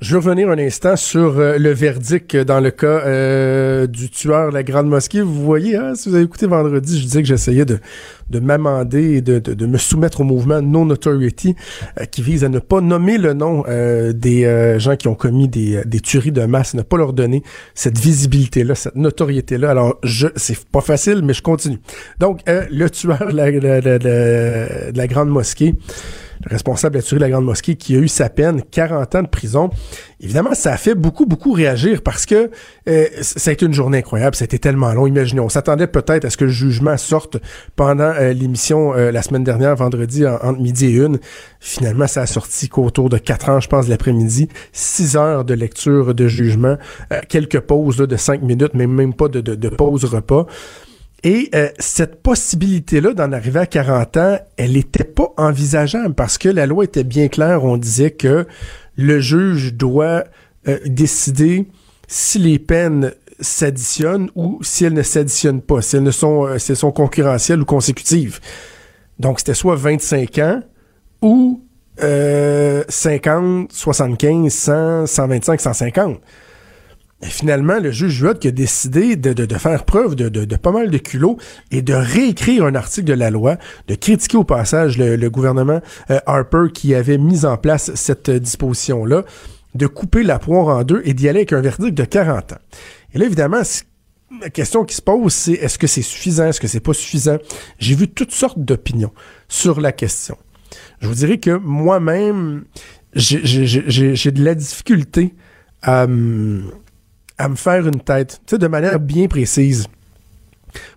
Je 0.00 0.12
veux 0.12 0.16
revenir 0.16 0.48
un 0.48 0.56
instant 0.56 0.96
sur 0.96 1.38
euh, 1.38 1.58
le 1.58 1.72
verdict 1.72 2.34
dans 2.34 2.60
le 2.60 2.70
cas 2.70 2.86
euh, 2.86 3.86
du 3.86 4.08
tueur 4.08 4.48
de 4.48 4.54
la 4.54 4.62
Grande 4.62 4.88
Mosquée. 4.88 5.20
Vous 5.20 5.44
voyez, 5.44 5.76
hein, 5.76 5.94
si 5.94 6.08
vous 6.08 6.14
avez 6.14 6.24
écouté 6.24 6.46
vendredi, 6.46 6.98
je 6.98 7.04
disais 7.04 7.20
que 7.20 7.28
j'essayais 7.28 7.66
de, 7.66 7.80
de 8.30 8.40
m'amender 8.40 9.16
et 9.16 9.20
de, 9.20 9.38
de, 9.38 9.66
me 9.66 9.76
soumettre 9.76 10.22
au 10.22 10.24
mouvement 10.24 10.62
No 10.62 10.86
Notoriety 10.86 11.54
euh, 12.00 12.06
qui 12.06 12.22
vise 12.22 12.44
à 12.44 12.48
ne 12.48 12.60
pas 12.60 12.80
nommer 12.80 13.18
le 13.18 13.34
nom 13.34 13.62
des 14.14 14.78
gens 14.78 14.96
qui 14.96 15.06
ont 15.06 15.14
commis 15.14 15.48
des, 15.48 15.82
des 15.84 16.00
tueries 16.00 16.32
de 16.32 16.46
masse, 16.46 16.72
ne 16.72 16.80
pas 16.80 16.96
leur 16.96 17.12
donner 17.12 17.42
cette 17.74 17.98
visibilité-là, 17.98 18.74
cette 18.74 18.96
notoriété-là. 18.96 19.70
Alors, 19.70 19.98
je 20.02 20.28
c'est 20.34 20.58
pas 20.64 20.80
facile, 20.80 21.20
mais 21.22 21.34
je 21.34 21.42
continue. 21.42 21.78
Donc, 22.18 22.40
le 22.46 22.88
tueur 22.88 23.26
de 23.30 23.36
la, 23.36 23.50
de 23.50 24.96
la 24.96 25.06
Grande 25.06 25.28
Mosquée 25.28 25.74
le 26.44 26.50
responsable 26.50 26.98
de 26.98 27.16
la 27.16 27.20
la 27.20 27.30
Grande 27.30 27.44
Mosquée, 27.44 27.76
qui 27.76 27.94
a 27.96 27.98
eu 27.98 28.08
sa 28.08 28.30
peine, 28.30 28.62
40 28.70 29.14
ans 29.14 29.22
de 29.22 29.28
prison. 29.28 29.70
Évidemment, 30.20 30.54
ça 30.54 30.72
a 30.72 30.76
fait 30.76 30.94
beaucoup, 30.94 31.26
beaucoup 31.26 31.52
réagir 31.52 32.02
parce 32.02 32.24
que 32.26 32.50
euh, 32.88 33.06
ça 33.20 33.50
a 33.50 33.52
été 33.52 33.66
une 33.66 33.74
journée 33.74 33.98
incroyable. 33.98 34.34
Ça 34.36 34.44
a 34.44 34.46
été 34.46 34.58
tellement 34.58 34.92
long. 34.92 35.06
Imaginez, 35.06 35.40
on 35.40 35.48
s'attendait 35.48 35.86
peut-être 35.86 36.24
à 36.24 36.30
ce 36.30 36.36
que 36.36 36.44
le 36.44 36.50
jugement 36.50 36.96
sorte 36.96 37.36
pendant 37.76 38.12
euh, 38.18 38.32
l'émission 38.32 38.94
euh, 38.94 39.10
la 39.10 39.22
semaine 39.22 39.44
dernière, 39.44 39.76
vendredi, 39.76 40.26
entre 40.26 40.60
midi 40.60 40.86
et 40.86 40.92
une. 40.92 41.18
Finalement, 41.60 42.06
ça 42.06 42.22
a 42.22 42.26
sorti 42.26 42.68
qu'autour 42.68 43.10
de 43.10 43.18
4 43.18 43.48
ans, 43.50 43.60
je 43.60 43.68
pense, 43.68 43.88
l'après-midi. 43.88 44.48
6 44.72 45.16
heures 45.16 45.44
de 45.44 45.54
lecture 45.54 46.14
de 46.14 46.26
jugement, 46.26 46.76
quelques 47.28 47.60
pauses 47.60 47.98
de 47.98 48.16
5 48.16 48.42
minutes, 48.42 48.72
mais 48.74 48.86
même 48.86 49.14
pas 49.14 49.28
de, 49.28 49.40
de, 49.40 49.54
de 49.54 49.68
pause 49.68 50.04
repas. 50.04 50.46
Et 51.22 51.50
euh, 51.54 51.68
cette 51.78 52.22
possibilité-là 52.22 53.12
d'en 53.12 53.32
arriver 53.32 53.60
à 53.60 53.66
40 53.66 54.16
ans, 54.16 54.38
elle 54.56 54.72
n'était 54.72 55.04
pas 55.04 55.32
envisageable 55.36 56.14
parce 56.14 56.38
que 56.38 56.48
la 56.48 56.66
loi 56.66 56.84
était 56.84 57.04
bien 57.04 57.28
claire. 57.28 57.64
On 57.64 57.76
disait 57.76 58.10
que 58.10 58.46
le 58.96 59.20
juge 59.20 59.74
doit 59.74 60.24
euh, 60.66 60.78
décider 60.86 61.66
si 62.08 62.38
les 62.38 62.58
peines 62.58 63.12
s'additionnent 63.38 64.30
ou 64.34 64.60
si 64.62 64.84
elles 64.84 64.94
ne 64.94 65.02
s'additionnent 65.02 65.62
pas, 65.62 65.82
si 65.82 65.96
elles 65.96 66.02
ne 66.02 66.10
sont, 66.10 66.46
euh, 66.46 66.58
si 66.58 66.72
elles 66.72 66.78
sont 66.78 66.92
concurrentielles 66.92 67.60
ou 67.60 67.66
consécutives. 67.66 68.40
Donc, 69.18 69.40
c'était 69.40 69.54
soit 69.54 69.76
25 69.76 70.38
ans 70.38 70.62
ou 71.20 71.62
50, 71.98 73.70
75, 73.70 74.50
100, 74.50 75.06
125, 75.06 75.60
150 75.60 76.20
finalement, 77.28 77.78
le 77.78 77.90
juge 77.90 78.12
Judd 78.12 78.38
qui 78.38 78.48
a 78.48 78.50
décidé 78.50 79.16
de, 79.16 79.32
de, 79.32 79.44
de 79.44 79.54
faire 79.56 79.84
preuve 79.84 80.14
de, 80.14 80.28
de, 80.28 80.56
pas 80.56 80.72
mal 80.72 80.90
de 80.90 80.98
culot 80.98 81.36
et 81.70 81.82
de 81.82 81.92
réécrire 81.92 82.64
un 82.64 82.74
article 82.74 83.06
de 83.06 83.12
la 83.14 83.30
loi, 83.30 83.56
de 83.88 83.94
critiquer 83.94 84.38
au 84.38 84.44
passage 84.44 84.96
le, 84.96 85.28
gouvernement 85.28 85.80
euh, 86.10 86.18
Harper 86.26 86.72
qui 86.72 86.94
avait 86.94 87.18
mis 87.18 87.44
en 87.44 87.56
place 87.56 87.94
cette 87.94 88.30
disposition-là, 88.30 89.24
de 89.74 89.86
couper 89.86 90.22
la 90.22 90.38
poire 90.38 90.68
en 90.76 90.82
deux 90.82 91.02
et 91.04 91.14
d'y 91.14 91.28
aller 91.28 91.40
avec 91.40 91.52
un 91.52 91.60
verdict 91.60 91.96
de 91.96 92.04
40 92.04 92.52
ans. 92.52 92.58
Et 93.14 93.18
là, 93.18 93.26
évidemment, 93.26 93.62
la 94.40 94.50
question 94.50 94.84
qui 94.84 94.94
se 94.94 95.02
pose, 95.02 95.32
c'est 95.32 95.52
est-ce 95.52 95.78
que 95.78 95.86
c'est 95.86 96.02
suffisant, 96.02 96.46
est-ce 96.46 96.60
que 96.60 96.68
c'est 96.68 96.80
pas 96.80 96.94
suffisant? 96.94 97.36
J'ai 97.78 97.94
vu 97.94 98.08
toutes 98.08 98.32
sortes 98.32 98.58
d'opinions 98.58 99.12
sur 99.48 99.80
la 99.80 99.92
question. 99.92 100.36
Je 101.00 101.08
vous 101.08 101.14
dirais 101.14 101.38
que 101.38 101.50
moi-même, 101.50 102.64
j'ai 103.14 103.36
de 103.38 104.44
la 104.44 104.54
difficulté 104.54 105.34
à, 105.82 106.06
à 107.40 107.48
me 107.48 107.56
faire 107.56 107.86
une 107.86 108.00
tête, 108.00 108.40
tu 108.46 108.54
sais, 108.54 108.58
de 108.58 108.66
manière 108.66 109.00
bien 109.00 109.26
précise. 109.26 109.86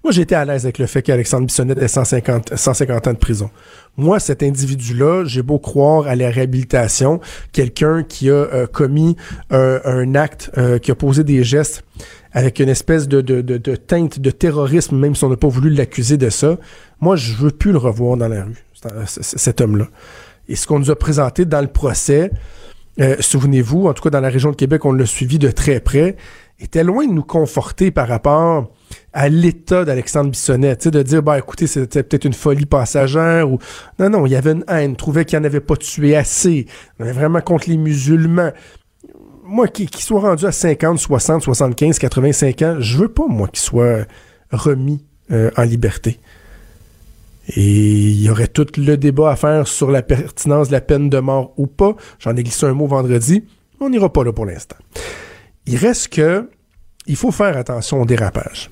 Moi, 0.03 0.12
j'étais 0.12 0.36
à 0.36 0.45
l'aise 0.45 0.65
avec 0.65 0.77
le 0.77 0.86
fait 0.86 1.01
qu'Alexandre 1.01 1.47
Bissonnette 1.47 1.79
ait 1.82 1.88
150, 1.88 2.56
150 2.56 3.08
ans 3.08 3.13
de 3.13 3.17
prison. 3.17 3.49
Moi, 3.97 4.19
cet 4.19 4.43
individu-là, 4.43 5.23
j'ai 5.25 5.41
beau 5.41 5.58
croire 5.58 6.06
à 6.06 6.15
la 6.15 6.29
réhabilitation, 6.29 7.21
quelqu'un 7.53 8.03
qui 8.03 8.29
a 8.29 8.34
euh, 8.34 8.67
commis 8.67 9.15
un 9.49 10.15
acte, 10.15 10.51
euh, 10.58 10.79
qui 10.79 10.91
a 10.91 10.95
posé 10.95 11.23
des 11.23 11.43
gestes 11.43 11.84
avec 12.34 12.60
une 12.60 12.69
espèce 12.69 13.08
de, 13.08 13.21
de, 13.21 13.41
de, 13.41 13.58
de 13.58 13.75
teinte 13.75 14.19
de 14.19 14.29
terrorisme, 14.29 14.97
même 14.97 15.15
si 15.15 15.23
on 15.23 15.29
n'a 15.29 15.38
pas 15.38 15.47
voulu 15.47 15.69
l'accuser 15.69 16.17
de 16.17 16.29
ça. 16.29 16.58
Moi, 16.99 17.15
je 17.15 17.34
veux 17.34 17.51
plus 17.51 17.71
le 17.71 17.77
revoir 17.77 18.17
dans 18.17 18.27
la 18.27 18.43
rue, 18.43 18.65
cet 19.08 19.62
homme-là. 19.62 19.88
et 20.49 20.56
ce 20.56 20.67
qu'on 20.67 20.79
nous 20.79 20.91
a 20.91 20.95
présenté 20.95 21.45
dans 21.45 21.62
le 21.62 21.67
procès, 21.67 22.32
euh, 22.99 23.15
souvenez-vous, 23.19 23.88
en 23.88 23.93
tout 23.93 24.03
cas 24.03 24.10
dans 24.10 24.21
la 24.21 24.29
région 24.29 24.51
de 24.51 24.56
Québec, 24.56 24.86
on 24.86 24.91
l'a 24.91 25.06
suivi 25.06 25.39
de 25.39 25.49
très 25.49 25.79
près, 25.79 26.15
était 26.60 26.84
loin 26.84 27.08
de 27.08 27.12
nous 27.12 27.23
conforter 27.23 27.91
par 27.91 28.08
rapport 28.08 28.71
à 29.12 29.29
l'état 29.29 29.86
d'Alexandre 29.86 30.29
Bissonnette, 30.29 30.88
de 30.88 31.01
dire, 31.01 31.23
bah 31.23 31.38
écoutez, 31.38 31.67
c'était 31.67 32.03
peut-être 32.03 32.25
une 32.25 32.34
folie 32.34 32.65
passagère, 32.65 33.51
ou 33.51 33.58
non, 33.99 34.10
non, 34.10 34.25
il 34.25 34.32
y 34.32 34.36
avait 34.36 34.51
une 34.51 34.63
haine, 34.67 34.95
trouvait 34.95 35.25
qu'il 35.25 35.39
n'y 35.39 35.43
en 35.43 35.45
avait 35.45 35.60
pas 35.60 35.75
tué 35.75 36.15
assez, 36.15 36.67
on 36.99 37.06
vraiment 37.12 37.41
contre 37.41 37.69
les 37.69 37.77
musulmans. 37.77 38.51
Moi, 39.43 39.67
qu'il 39.67 39.89
soit 39.97 40.21
rendu 40.21 40.45
à 40.45 40.51
50, 40.51 40.99
60, 40.99 41.41
75, 41.41 41.99
85 41.99 42.62
ans, 42.62 42.75
je 42.79 42.97
veux 42.97 43.10
pas, 43.10 43.27
moi, 43.27 43.47
qu'il 43.47 43.60
soit 43.60 44.06
remis 44.51 45.03
euh, 45.32 45.51
en 45.58 45.63
liberté. 45.63 46.19
Et 47.49 47.62
il 47.62 48.21
y 48.21 48.29
aurait 48.29 48.47
tout 48.47 48.67
le 48.77 48.95
débat 48.95 49.32
à 49.32 49.36
faire 49.36 49.67
sur 49.67 49.91
la 49.91 50.01
pertinence 50.01 50.67
de 50.67 50.73
la 50.73 50.82
peine 50.82 51.10
de 51.10 51.19
mort 51.19 51.53
ou 51.58 51.67
pas. 51.67 51.95
J'en 52.19 52.36
ai 52.36 52.43
glissé 52.43 52.65
un 52.65 52.73
mot 52.73 52.88
vendredi. 52.88 53.43
On 53.79 53.89
n'ira 53.89 54.12
pas 54.12 54.23
là 54.23 54.32
pour 54.32 54.45
l'instant. 54.45 54.77
Il 55.65 55.75
reste 55.77 56.10
que 56.10 56.49
il 57.06 57.15
faut 57.15 57.32
faire 57.32 57.58
attention 57.58 58.01
au 58.01 58.06
dérapage. 58.06 58.69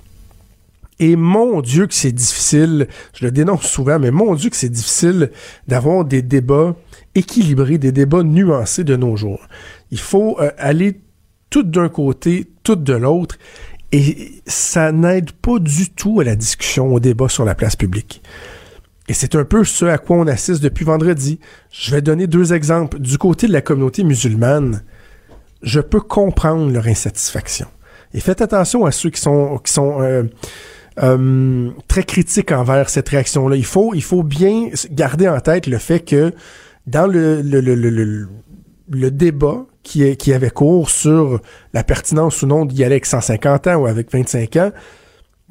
Et 1.00 1.16
mon 1.16 1.62
Dieu 1.62 1.88
que 1.88 1.94
c'est 1.94 2.12
difficile, 2.12 2.88
je 3.14 3.26
le 3.26 3.32
dénonce 3.32 3.64
souvent, 3.64 3.98
mais 3.98 4.12
mon 4.12 4.36
Dieu 4.36 4.50
que 4.52 4.56
c'est 4.56 4.70
difficile 4.70 5.32
d'avoir 5.68 6.06
des 6.06 6.22
débats 6.22 6.76
équilibrés, 7.16 7.80
des 7.80 7.92
débats 7.92 8.24
nuancés 8.24 8.84
de 8.84 8.96
nos 8.96 9.16
jours. 9.16 9.42
Il 9.90 10.00
faut 10.00 10.40
euh, 10.40 10.52
aller 10.58 11.02
tout 11.50 11.64
d'un 11.64 11.90
côté, 11.90 12.48
tout 12.64 12.76
de 12.76 12.94
l'autre, 12.94 13.38
et 13.92 14.44
ça 14.46 14.92
n'aide 14.92 15.32
pas 15.32 15.60
du 15.60 15.90
tout 15.90 16.22
à 16.22 16.24
la 16.24 16.36
discussion, 16.36 16.94
au 16.94 17.00
débat 17.00 17.28
sur 17.30 17.46
la 17.46 17.56
place 17.56 17.76
publique. 17.76 18.22
Et 19.12 19.14
c'est 19.14 19.36
un 19.36 19.44
peu 19.44 19.66
ce 19.66 19.84
à 19.84 19.98
quoi 19.98 20.16
on 20.16 20.28
assiste 20.28 20.64
depuis 20.64 20.86
vendredi. 20.86 21.38
Je 21.70 21.92
vais 21.92 22.02
donner 22.02 22.28
deux 22.28 22.54
exemples. 22.54 22.98
Du 22.98 23.18
côté 23.18 23.46
de 23.46 23.52
la 23.52 23.60
communauté 23.60 24.06
musulmane, 24.06 24.84
je 25.64 25.82
peux 25.82 26.00
comprendre 26.00 26.72
leur 26.72 26.88
insatisfaction. 26.88 27.68
Et 28.14 28.22
faites 28.22 28.40
attention 28.40 28.86
à 28.86 28.92
ceux 28.92 29.10
qui 29.10 29.20
sont, 29.20 29.60
euh, 29.78 30.24
euh, 31.04 31.70
très 31.90 32.04
critiques 32.04 32.54
envers 32.54 32.90
cette 32.90 33.10
réaction-là. 33.10 33.58
Il 33.58 33.66
faut, 33.66 34.24
bien 34.24 34.70
garder 34.92 35.28
en 35.28 35.42
tête 35.42 35.68
le 35.68 35.78
fait 35.78 36.00
que 36.00 36.32
dans 36.88 37.06
le, 37.06 37.42
débat 39.10 39.66
qui, 39.84 40.16
qui 40.16 40.32
avait 40.32 40.52
cours 40.52 40.90
sur 40.90 41.42
la 41.74 41.84
pertinence 41.84 42.44
ou 42.44 42.48
non 42.48 42.64
d'y 42.64 42.86
aller 42.86 42.94
avec 42.94 43.06
150 43.06 43.68
ans 43.68 43.76
ou 43.76 43.88
avec 43.88 44.10
25 44.10 44.56
ans, 44.56 44.72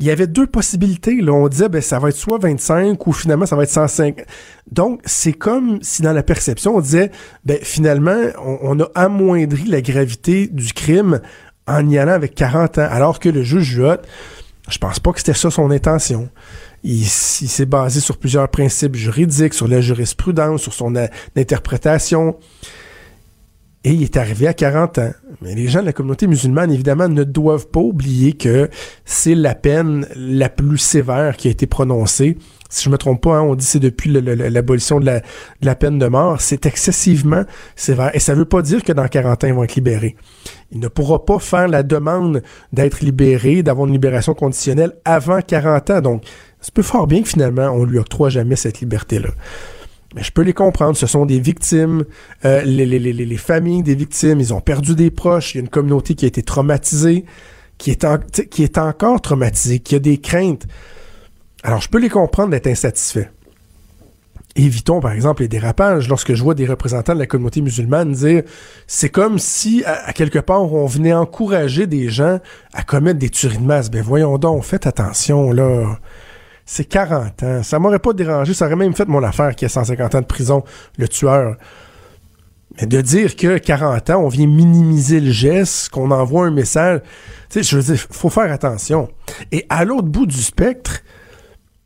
il 0.00 0.06
y 0.06 0.10
avait 0.10 0.26
deux 0.26 0.46
possibilités. 0.46 1.20
Là. 1.20 1.32
On 1.32 1.46
disait, 1.48 1.68
ben, 1.68 1.82
ça 1.82 1.98
va 1.98 2.08
être 2.08 2.16
soit 2.16 2.38
25 2.38 3.06
ou 3.06 3.12
finalement, 3.12 3.44
ça 3.44 3.54
va 3.54 3.64
être 3.64 3.70
105. 3.70 4.24
Donc, 4.72 5.00
c'est 5.04 5.34
comme 5.34 5.78
si 5.82 6.00
dans 6.00 6.14
la 6.14 6.22
perception, 6.22 6.76
on 6.76 6.80
disait, 6.80 7.10
ben, 7.44 7.58
finalement, 7.62 8.18
on, 8.38 8.80
a 8.80 8.90
amoindri 8.94 9.64
la 9.64 9.82
gravité 9.82 10.46
du 10.46 10.72
crime 10.72 11.20
en 11.66 11.88
y 11.88 11.98
allant 11.98 12.12
avec 12.12 12.34
40 12.34 12.78
ans. 12.78 12.88
Alors 12.90 13.20
que 13.20 13.28
le 13.28 13.42
juge 13.42 13.74
Juot, 13.74 14.00
je 14.70 14.78
pense 14.78 15.00
pas 15.00 15.12
que 15.12 15.18
c'était 15.18 15.34
ça 15.34 15.50
son 15.50 15.70
intention. 15.70 16.30
Il, 16.82 17.02
il 17.02 17.06
s'est 17.06 17.66
basé 17.66 18.00
sur 18.00 18.16
plusieurs 18.16 18.48
principes 18.48 18.96
juridiques, 18.96 19.52
sur 19.52 19.68
la 19.68 19.82
jurisprudence, 19.82 20.62
sur 20.62 20.72
son 20.72 20.94
interprétation. 21.36 22.38
Et 23.82 23.92
il 23.92 24.02
est 24.02 24.18
arrivé 24.18 24.46
à 24.46 24.52
40 24.52 24.98
ans. 24.98 25.12
Mais 25.40 25.54
les 25.54 25.68
gens 25.68 25.80
de 25.80 25.86
la 25.86 25.94
communauté 25.94 26.26
musulmane, 26.26 26.70
évidemment, 26.70 27.08
ne 27.08 27.24
doivent 27.24 27.68
pas 27.68 27.80
oublier 27.80 28.34
que 28.34 28.68
c'est 29.06 29.34
la 29.34 29.54
peine 29.54 30.06
la 30.14 30.50
plus 30.50 30.76
sévère 30.76 31.36
qui 31.38 31.48
a 31.48 31.50
été 31.50 31.66
prononcée. 31.66 32.36
Si 32.68 32.84
je 32.84 32.90
me 32.90 32.98
trompe 32.98 33.22
pas, 33.22 33.38
hein, 33.38 33.42
on 33.42 33.54
dit 33.54 33.64
c'est 33.64 33.80
depuis 33.80 34.10
l'abolition 34.10 35.00
de 35.00 35.20
la, 35.62 35.74
peine 35.76 35.98
de 35.98 36.06
mort. 36.06 36.42
C'est 36.42 36.66
excessivement 36.66 37.44
sévère. 37.74 38.14
Et 38.14 38.18
ça 38.18 38.34
veut 38.34 38.44
pas 38.44 38.60
dire 38.60 38.82
que 38.82 38.92
dans 38.92 39.08
40 39.08 39.44
ans, 39.44 39.46
ils 39.46 39.54
vont 39.54 39.64
être 39.64 39.76
libérés. 39.76 40.14
Il 40.72 40.78
ne 40.78 40.88
pourra 40.88 41.24
pas 41.24 41.38
faire 41.38 41.66
la 41.66 41.82
demande 41.82 42.42
d'être 42.74 43.00
libéré, 43.00 43.62
d'avoir 43.62 43.86
une 43.86 43.94
libération 43.94 44.34
conditionnelle 44.34 44.92
avant 45.06 45.40
40 45.40 45.90
ans. 45.90 46.00
Donc, 46.02 46.24
ça 46.60 46.70
peut 46.74 46.82
fort 46.82 47.06
bien 47.06 47.22
que 47.22 47.28
finalement, 47.28 47.70
on 47.70 47.84
lui 47.84 47.98
octroie 47.98 48.28
jamais 48.28 48.56
cette 48.56 48.80
liberté-là. 48.80 49.30
Mais 50.14 50.22
je 50.22 50.32
peux 50.32 50.42
les 50.42 50.52
comprendre. 50.52 50.96
Ce 50.96 51.06
sont 51.06 51.26
des 51.26 51.38
victimes, 51.38 52.04
euh, 52.44 52.62
les, 52.62 52.86
les, 52.86 52.98
les, 52.98 53.12
les, 53.12 53.36
familles 53.36 53.82
des 53.82 53.94
victimes, 53.94 54.40
ils 54.40 54.52
ont 54.52 54.60
perdu 54.60 54.94
des 54.94 55.10
proches. 55.10 55.54
Il 55.54 55.58
y 55.58 55.60
a 55.60 55.62
une 55.62 55.68
communauté 55.68 56.14
qui 56.14 56.24
a 56.24 56.28
été 56.28 56.42
traumatisée, 56.42 57.24
qui 57.78 57.90
est, 57.92 58.48
qui 58.48 58.64
est 58.64 58.78
encore 58.78 59.20
traumatisée, 59.20 59.78
qui 59.78 59.94
a 59.94 59.98
des 59.98 60.18
craintes. 60.18 60.66
Alors, 61.62 61.80
je 61.80 61.88
peux 61.88 61.98
les 61.98 62.08
comprendre 62.08 62.50
d'être 62.50 62.66
insatisfaits. 62.66 63.28
Évitons, 64.56 64.98
par 64.98 65.12
exemple, 65.12 65.42
les 65.42 65.48
dérapages. 65.48 66.08
Lorsque 66.08 66.34
je 66.34 66.42
vois 66.42 66.54
des 66.54 66.66
représentants 66.66 67.14
de 67.14 67.20
la 67.20 67.26
communauté 67.26 67.60
musulmane 67.60 68.12
dire 68.12 68.42
c'est 68.88 69.08
comme 69.08 69.38
si, 69.38 69.84
à, 69.84 70.12
quelque 70.12 70.40
part, 70.40 70.72
on 70.72 70.86
venait 70.86 71.12
encourager 71.12 71.86
des 71.86 72.08
gens 72.08 72.40
à 72.72 72.82
commettre 72.82 73.20
des 73.20 73.30
tueries 73.30 73.58
de 73.58 73.62
masse. 73.62 73.90
Ben 73.90 74.02
voyons 74.02 74.38
donc, 74.38 74.64
faites 74.64 74.88
attention, 74.88 75.52
là 75.52 75.98
c'est 76.72 76.84
40 76.84 77.42
ans. 77.42 77.62
Ça 77.64 77.80
m'aurait 77.80 77.98
pas 77.98 78.12
dérangé, 78.12 78.54
ça 78.54 78.66
aurait 78.66 78.76
même 78.76 78.94
fait 78.94 79.08
mon 79.08 79.24
affaire 79.24 79.56
qui 79.56 79.64
a 79.64 79.68
150 79.68 80.14
ans 80.14 80.20
de 80.20 80.26
prison, 80.26 80.62
le 80.98 81.08
tueur. 81.08 81.56
Mais 82.76 82.86
de 82.86 83.00
dire 83.00 83.34
que 83.34 83.58
40 83.58 84.10
ans, 84.10 84.22
on 84.22 84.28
vient 84.28 84.46
minimiser 84.46 85.18
le 85.18 85.32
geste, 85.32 85.88
qu'on 85.88 86.12
envoie 86.12 86.46
un 86.46 86.52
message, 86.52 87.00
tu 87.48 87.58
sais, 87.58 87.62
je 87.64 87.76
veux 87.76 87.82
dire, 87.82 88.06
faut 88.12 88.30
faire 88.30 88.52
attention. 88.52 89.08
Et 89.50 89.66
à 89.68 89.84
l'autre 89.84 90.06
bout 90.06 90.26
du 90.26 90.40
spectre, 90.40 91.00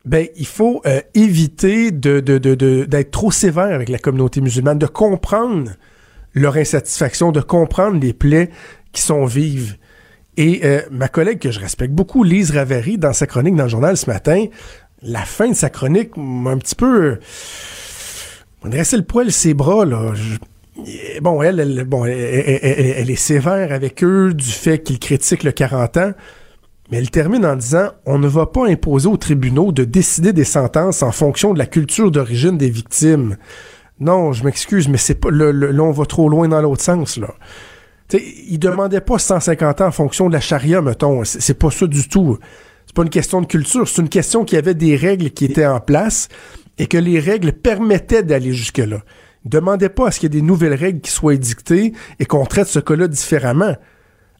ben, 0.05 0.27
il 0.35 0.45
faut 0.45 0.83
euh, 0.85 1.01
éviter 1.15 1.89
d'être 1.89 3.09
trop 3.09 3.31
sévère 3.31 3.73
avec 3.73 3.89
la 3.89 3.97
communauté 3.97 4.39
musulmane, 4.39 4.77
de 4.77 4.85
comprendre 4.85 5.71
leur 6.35 6.57
insatisfaction, 6.57 7.31
de 7.31 7.41
comprendre 7.41 7.99
les 7.99 8.13
plaies 8.13 8.51
qui 8.91 9.01
sont 9.01 9.25
vives. 9.25 9.77
Et 10.37 10.61
euh, 10.63 10.81
ma 10.91 11.07
collègue 11.07 11.39
que 11.39 11.51
je 11.51 11.59
respecte 11.59 11.93
beaucoup, 11.93 12.23
Lise 12.23 12.51
Ravary, 12.51 12.97
dans 12.97 13.13
sa 13.13 13.27
chronique 13.27 13.55
dans 13.55 13.63
le 13.63 13.69
journal 13.69 13.95
ce 13.95 14.09
matin, 14.09 14.45
la 15.01 15.21
fin 15.21 15.49
de 15.49 15.53
sa 15.53 15.69
chronique 15.69 16.17
m'a 16.17 16.51
un 16.51 16.57
petit 16.57 16.75
peu... 16.75 17.19
On 18.63 18.69
dressé 18.69 18.97
le 18.97 19.03
poil 19.03 19.31
ses 19.31 19.53
bras, 19.53 19.85
là. 19.85 20.13
bon, 21.21 21.41
elle, 21.43 21.83
bon, 21.83 22.03
elle, 22.05 23.11
est 23.11 23.15
sévère 23.15 23.71
avec 23.71 24.03
eux 24.03 24.33
du 24.33 24.49
fait 24.49 24.81
qu'ils 24.81 24.97
critiquent 24.97 25.43
le 25.43 25.51
40 25.51 25.97
ans, 25.97 26.11
mais 26.89 26.97
elle 26.97 27.11
termine 27.11 27.45
en 27.45 27.55
disant 27.55 27.89
On 28.07 28.17
ne 28.17 28.27
va 28.27 28.47
pas 28.47 28.67
imposer 28.67 29.07
aux 29.07 29.17
tribunaux 29.17 29.71
de 29.71 29.83
décider 29.83 30.33
des 30.33 30.45
sentences 30.45 31.03
en 31.03 31.11
fonction 31.11 31.53
de 31.53 31.59
la 31.59 31.67
culture 31.67 32.09
d'origine 32.09 32.57
des 32.57 32.71
victimes. 32.71 33.37
Non, 33.99 34.33
je 34.33 34.43
m'excuse, 34.43 34.87
mais 34.87 34.97
c'est 34.97 35.13
pas. 35.13 35.29
là, 35.29 35.83
on 35.83 35.91
va 35.91 36.05
trop 36.07 36.27
loin 36.27 36.47
dans 36.47 36.61
l'autre 36.61 36.81
sens, 36.81 37.17
là. 37.17 37.35
T'sais, 38.07 38.23
il 38.47 38.59
demandait 38.59 39.01
pas 39.01 39.17
150 39.17 39.81
ans 39.81 39.87
en 39.87 39.91
fonction 39.91 40.27
de 40.27 40.33
la 40.33 40.39
charia, 40.39 40.81
mettons. 40.81 41.23
C'est 41.23 41.57
pas 41.57 41.71
ça 41.71 41.87
du 41.87 42.07
tout. 42.07 42.37
C'est 42.85 42.95
pas 42.95 43.03
une 43.03 43.09
question 43.09 43.41
de 43.41 43.47
culture. 43.47 43.87
C'est 43.87 44.01
une 44.01 44.09
question 44.09 44.45
qu'il 44.45 44.57
y 44.57 44.59
avait 44.59 44.75
des 44.75 44.95
règles 44.95 45.31
qui 45.31 45.45
étaient 45.45 45.65
en 45.65 45.79
place 45.79 46.27
et 46.77 46.87
que 46.87 46.97
les 46.97 47.19
règles 47.19 47.53
permettaient 47.53 48.23
d'aller 48.23 48.53
jusque-là. 48.53 48.99
Il 49.45 49.49
demandait 49.49 49.89
pas 49.89 50.07
à 50.07 50.11
ce 50.11 50.19
qu'il 50.19 50.33
y 50.33 50.37
ait 50.37 50.41
des 50.41 50.45
nouvelles 50.45 50.73
règles 50.73 51.01
qui 51.01 51.11
soient 51.11 51.33
édictées 51.33 51.93
et 52.19 52.25
qu'on 52.25 52.45
traite 52.45 52.67
ce 52.67 52.79
cas-là 52.79 53.07
différemment. 53.07 53.75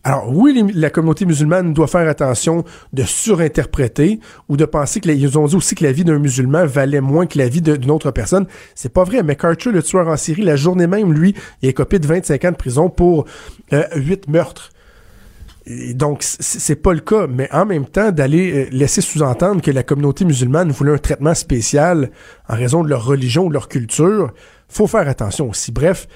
Alors 0.07 0.31
oui, 0.31 0.63
la 0.75 0.91
communauté 0.91 1.25
musulmane 1.25 1.73
doit 1.73 1.87
faire 1.87 2.07
attention 2.07 2.63
de 2.93 3.01
surinterpréter 3.01 4.19
ou 4.47 4.55
de 4.55 4.63
penser 4.63 4.99
que 4.99 5.09
ils 5.09 5.39
ont 5.39 5.47
dit 5.47 5.55
aussi 5.55 5.73
que 5.73 5.83
la 5.83 5.91
vie 5.91 6.03
d'un 6.03 6.19
musulman 6.19 6.67
valait 6.67 7.01
moins 7.01 7.25
que 7.25 7.39
la 7.39 7.49
vie 7.49 7.63
d'une 7.63 7.89
autre 7.89 8.11
personne. 8.11 8.45
C'est 8.75 8.93
pas 8.93 9.03
vrai. 9.03 9.23
McArthur, 9.23 9.71
le 9.71 9.81
tueur 9.81 10.07
en 10.07 10.15
Syrie, 10.15 10.43
la 10.43 10.57
journée 10.57 10.85
même, 10.85 11.11
lui, 11.11 11.33
il 11.63 11.69
est 11.69 11.73
copé 11.73 11.97
de 11.97 12.05
25 12.05 12.45
ans 12.45 12.51
de 12.51 12.55
prison 12.55 12.87
pour 12.87 13.25
euh, 13.73 13.83
8 13.95 14.27
meurtres. 14.27 14.69
Donc, 15.95 16.19
c'est 16.21 16.75
pas 16.75 16.93
le 16.93 16.99
cas, 16.99 17.25
mais 17.25 17.51
en 17.51 17.65
même 17.65 17.87
temps, 17.87 18.11
d'aller 18.11 18.53
euh, 18.53 18.67
laisser 18.69 19.01
sous-entendre 19.01 19.63
que 19.63 19.71
la 19.71 19.81
communauté 19.81 20.23
musulmane 20.23 20.71
voulait 20.71 20.93
un 20.93 20.99
traitement 20.99 21.33
spécial 21.33 22.11
en 22.47 22.53
raison 22.53 22.83
de 22.83 22.89
leur 22.89 23.03
religion 23.03 23.45
ou 23.45 23.49
de 23.49 23.53
leur 23.53 23.69
culture, 23.69 24.31
faut 24.69 24.85
faire 24.85 25.07
attention 25.09 25.49
aussi. 25.49 25.71
Bref, 25.71 26.07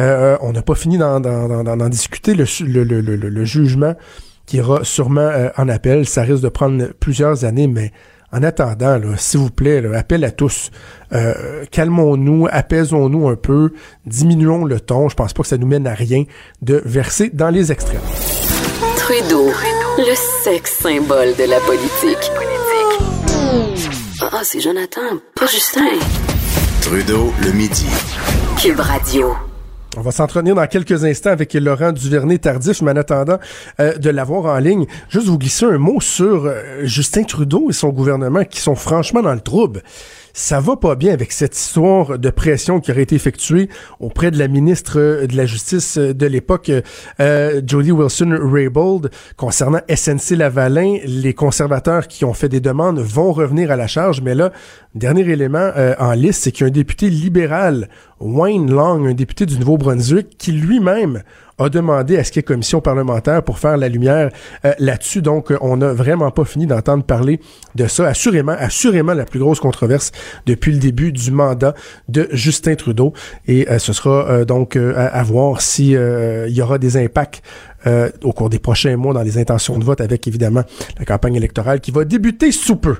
euh, 0.00 0.36
on 0.40 0.52
n'a 0.52 0.62
pas 0.62 0.74
fini 0.74 0.98
d'en 0.98 1.88
discuter. 1.88 2.34
Le, 2.34 2.44
le, 2.82 3.44
jugement 3.44 3.94
qui 4.46 4.56
ira 4.56 4.84
sûrement 4.84 5.20
euh, 5.20 5.48
en 5.56 5.68
appel, 5.68 6.06
ça 6.06 6.22
risque 6.22 6.42
de 6.42 6.48
prendre 6.48 6.86
plusieurs 6.98 7.44
années, 7.44 7.66
mais 7.66 7.92
en 8.32 8.42
attendant, 8.42 9.00
s'il 9.16 9.40
vous 9.40 9.50
plaît, 9.50 9.82
appel 9.94 10.24
à 10.24 10.30
tous. 10.30 10.70
Euh, 11.12 11.64
calmons-nous, 11.70 12.46
apaisons-nous 12.50 13.28
un 13.28 13.36
peu, 13.36 13.72
diminuons 14.06 14.64
le 14.64 14.80
ton. 14.80 15.08
Je 15.08 15.16
pense 15.16 15.32
pas 15.32 15.42
que 15.42 15.48
ça 15.48 15.58
nous 15.58 15.66
mène 15.66 15.86
à 15.86 15.94
rien 15.94 16.24
de 16.62 16.80
verser 16.84 17.30
dans 17.30 17.50
les 17.50 17.72
extrêmes. 17.72 18.00
Trudeau, 18.96 19.50
le 19.98 20.14
sexe 20.44 20.78
symbole 20.78 21.34
de 21.36 21.50
la 21.50 21.58
politique. 21.60 22.30
Ah, 24.32 24.42
c'est 24.44 24.60
Jonathan, 24.60 25.00
pas 25.34 25.46
Justin. 25.46 25.98
Trudeau, 26.82 27.32
le 27.42 27.50
midi. 27.52 27.86
Cube 28.56 28.78
Radio. 28.78 29.49
On 29.96 30.02
va 30.02 30.12
s'entretenir 30.12 30.54
dans 30.54 30.66
quelques 30.68 31.04
instants 31.04 31.30
avec 31.30 31.52
Laurent 31.54 31.90
Duvernay-Tardif, 31.90 32.80
mais 32.82 32.92
en 32.92 32.96
attendant 32.96 33.38
euh, 33.80 33.96
de 33.98 34.08
l'avoir 34.08 34.44
en 34.44 34.58
ligne, 34.58 34.86
juste 35.08 35.26
vous 35.26 35.36
glisser 35.36 35.66
un 35.66 35.78
mot 35.78 36.00
sur 36.00 36.46
euh, 36.46 36.84
Justin 36.84 37.24
Trudeau 37.24 37.70
et 37.70 37.72
son 37.72 37.88
gouvernement 37.88 38.44
qui 38.44 38.60
sont 38.60 38.76
franchement 38.76 39.20
dans 39.20 39.34
le 39.34 39.40
trouble. 39.40 39.82
ça 40.32 40.60
va 40.60 40.76
pas 40.76 40.94
bien 40.94 41.12
avec 41.12 41.32
cette 41.32 41.56
histoire 41.56 42.20
de 42.20 42.30
pression 42.30 42.78
qui 42.78 42.92
aurait 42.92 43.02
été 43.02 43.16
effectuée 43.16 43.68
auprès 43.98 44.30
de 44.30 44.38
la 44.38 44.46
ministre 44.46 45.26
de 45.26 45.36
la 45.36 45.44
Justice 45.44 45.98
de 45.98 46.26
l'époque, 46.26 46.70
euh, 47.18 47.60
Jodie 47.66 47.90
Wilson-Raybould, 47.90 49.10
concernant 49.36 49.80
SNC-Lavalin. 49.88 50.98
Les 51.04 51.34
conservateurs 51.34 52.06
qui 52.06 52.24
ont 52.24 52.34
fait 52.34 52.48
des 52.48 52.60
demandes 52.60 53.00
vont 53.00 53.32
revenir 53.32 53.72
à 53.72 53.76
la 53.76 53.88
charge, 53.88 54.20
mais 54.20 54.36
là, 54.36 54.52
dernier 54.94 55.28
élément 55.28 55.70
euh, 55.76 55.94
en 55.98 56.12
liste, 56.12 56.42
c'est 56.42 56.52
qu'il 56.52 56.62
y 56.62 56.64
a 56.64 56.68
un 56.68 56.72
député 56.72 57.10
libéral, 57.10 57.88
Wayne 58.20 58.70
Long, 58.70 59.06
un 59.06 59.14
député 59.14 59.46
du 59.46 59.58
Nouveau-Brunswick, 59.58 60.36
qui 60.38 60.52
lui-même 60.52 61.22
a 61.60 61.68
demandé 61.68 62.16
à 62.16 62.24
ce 62.24 62.32
qu'il 62.32 62.40
y 62.40 62.40
ait 62.40 62.44
commission 62.44 62.80
parlementaire 62.80 63.42
pour 63.42 63.58
faire 63.58 63.76
la 63.76 63.88
lumière 63.88 64.30
euh, 64.64 64.72
là-dessus. 64.78 65.22
Donc, 65.22 65.52
on 65.60 65.76
n'a 65.76 65.92
vraiment 65.92 66.30
pas 66.30 66.44
fini 66.44 66.66
d'entendre 66.66 67.04
parler 67.04 67.40
de 67.74 67.86
ça. 67.86 68.06
Assurément, 68.08 68.54
assurément 68.58 69.14
la 69.14 69.26
plus 69.26 69.38
grosse 69.38 69.60
controverse 69.60 70.10
depuis 70.46 70.72
le 70.72 70.78
début 70.78 71.12
du 71.12 71.30
mandat 71.30 71.74
de 72.08 72.28
Justin 72.32 72.74
Trudeau. 72.74 73.12
Et 73.46 73.70
euh, 73.70 73.78
ce 73.78 73.92
sera 73.92 74.28
euh, 74.28 74.44
donc 74.44 74.76
à, 74.76 75.22
voir 75.22 75.60
s'il 75.60 75.90
il 75.90 76.54
y 76.54 76.62
aura 76.62 76.78
des 76.78 76.96
impacts 76.96 77.42
au 78.22 78.32
cours 78.32 78.50
des 78.50 78.58
prochains 78.58 78.96
mois 78.96 79.14
dans 79.14 79.22
les 79.22 79.38
intentions 79.38 79.78
de 79.78 79.84
vote 79.84 80.00
avec 80.00 80.26
évidemment 80.28 80.62
la 80.98 81.04
campagne 81.04 81.34
électorale 81.34 81.80
qui 81.80 81.90
va 81.90 82.04
débuter 82.04 82.52
sous 82.52 82.76
peu. 82.76 82.96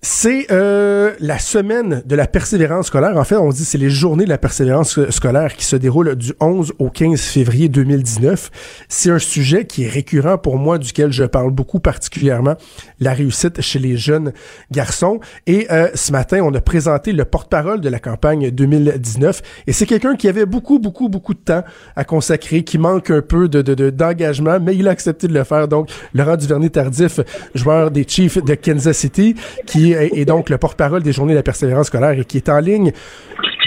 C'est 0.00 0.46
euh, 0.52 1.12
la 1.18 1.40
semaine 1.40 2.02
de 2.06 2.14
la 2.14 2.28
persévérance 2.28 2.86
scolaire. 2.86 3.16
En 3.16 3.24
fait, 3.24 3.34
on 3.34 3.48
dit 3.48 3.64
c'est 3.64 3.78
les 3.78 3.90
journées 3.90 4.26
de 4.26 4.28
la 4.28 4.38
persévérance 4.38 5.10
scolaire 5.10 5.56
qui 5.56 5.64
se 5.64 5.74
déroulent 5.74 6.14
du 6.14 6.34
11 6.38 6.74
au 6.78 6.88
15 6.88 7.20
février 7.20 7.68
2019. 7.68 8.50
C'est 8.88 9.10
un 9.10 9.18
sujet 9.18 9.64
qui 9.64 9.84
est 9.84 9.88
récurrent 9.88 10.38
pour 10.38 10.56
moi, 10.56 10.78
duquel 10.78 11.10
je 11.10 11.24
parle 11.24 11.50
beaucoup 11.50 11.80
particulièrement, 11.80 12.54
la 13.00 13.12
réussite 13.12 13.60
chez 13.60 13.80
les 13.80 13.96
jeunes 13.96 14.32
garçons. 14.70 15.18
Et 15.48 15.66
euh, 15.72 15.88
ce 15.94 16.12
matin, 16.12 16.42
on 16.44 16.54
a 16.54 16.60
présenté 16.60 17.12
le 17.12 17.24
porte-parole 17.24 17.80
de 17.80 17.88
la 17.88 17.98
campagne 17.98 18.52
2019. 18.52 19.42
Et 19.66 19.72
c'est 19.72 19.86
quelqu'un 19.86 20.14
qui 20.14 20.28
avait 20.28 20.46
beaucoup, 20.46 20.78
beaucoup, 20.78 21.08
beaucoup 21.08 21.34
de 21.34 21.40
temps 21.40 21.64
à 21.96 22.04
consacrer, 22.04 22.62
qui 22.62 22.78
manque 22.78 23.10
un 23.10 23.22
peu 23.22 23.48
de, 23.48 23.90
d'engagement, 23.90 24.60
mais 24.60 24.76
il 24.76 24.86
a 24.86 24.92
accepté 24.92 25.26
de 25.26 25.34
le 25.34 25.42
faire. 25.42 25.66
Donc, 25.66 25.90
Laurent 26.14 26.36
Duvernay-Tardif, 26.36 27.18
joueur 27.56 27.90
des 27.90 28.06
Chiefs 28.06 28.40
de 28.44 28.54
Kansas 28.54 28.96
City, 28.96 29.34
qui 29.66 29.87
est, 29.92 30.24
donc 30.24 30.50
le 30.50 30.58
porte-parole 30.58 31.02
des 31.02 31.12
Journées 31.12 31.32
de 31.32 31.38
la 31.38 31.42
persévérance 31.42 31.86
scolaire 31.86 32.18
et 32.18 32.24
qui 32.24 32.36
est 32.38 32.48
en 32.48 32.58
ligne. 32.58 32.92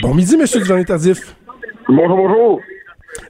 Bon 0.01 0.13
midi, 0.13 0.37
Monsieur 0.37 0.59
Duvernay-Tardif. 0.59 1.35
Bonjour, 1.87 2.17
bonjour. 2.17 2.61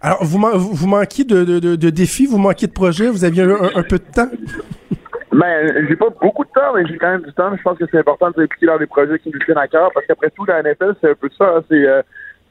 Alors, 0.01 0.23
vous, 0.23 0.39
vous 0.39 0.88
manquiez 0.88 1.23
de, 1.23 1.89
défis, 1.89 2.27
vous 2.27 2.38
manquiez 2.38 2.67
de 2.67 2.73
projets, 2.73 3.10
vous 3.10 3.25
aviez 3.25 3.43
un, 3.43 3.84
peu 3.84 3.97
de 3.97 4.13
temps? 4.13 4.30
Ben, 5.32 5.88
j'ai 5.88 5.95
pas 5.95 6.10
beaucoup 6.21 6.43
de 6.43 6.49
temps, 6.49 6.73
mais 6.75 6.86
j'ai 6.88 6.97
quand 6.97 7.12
même 7.12 7.21
du 7.21 7.34
temps. 7.34 7.56
Je 7.56 7.62
pense 7.62 7.77
que 7.77 7.86
c'est 7.89 7.99
important 7.99 8.30
de 8.30 8.36
s'impliquer 8.36 8.67
dans 8.67 8.77
des 8.77 8.86
projets 8.86 9.17
qui 9.19 9.32
nous 9.34 9.39
tiennent 9.39 9.58
à 9.58 9.67
cœur, 9.67 9.89
parce 9.93 10.06
qu'après 10.06 10.30
tout, 10.30 10.45
la 10.45 10.62
NFL, 10.62 10.95
c'est 11.01 11.12
un 11.12 11.15
peu 11.15 11.30
ça. 11.38 11.56
Hein. 11.58 11.63
Euh, 11.71 12.01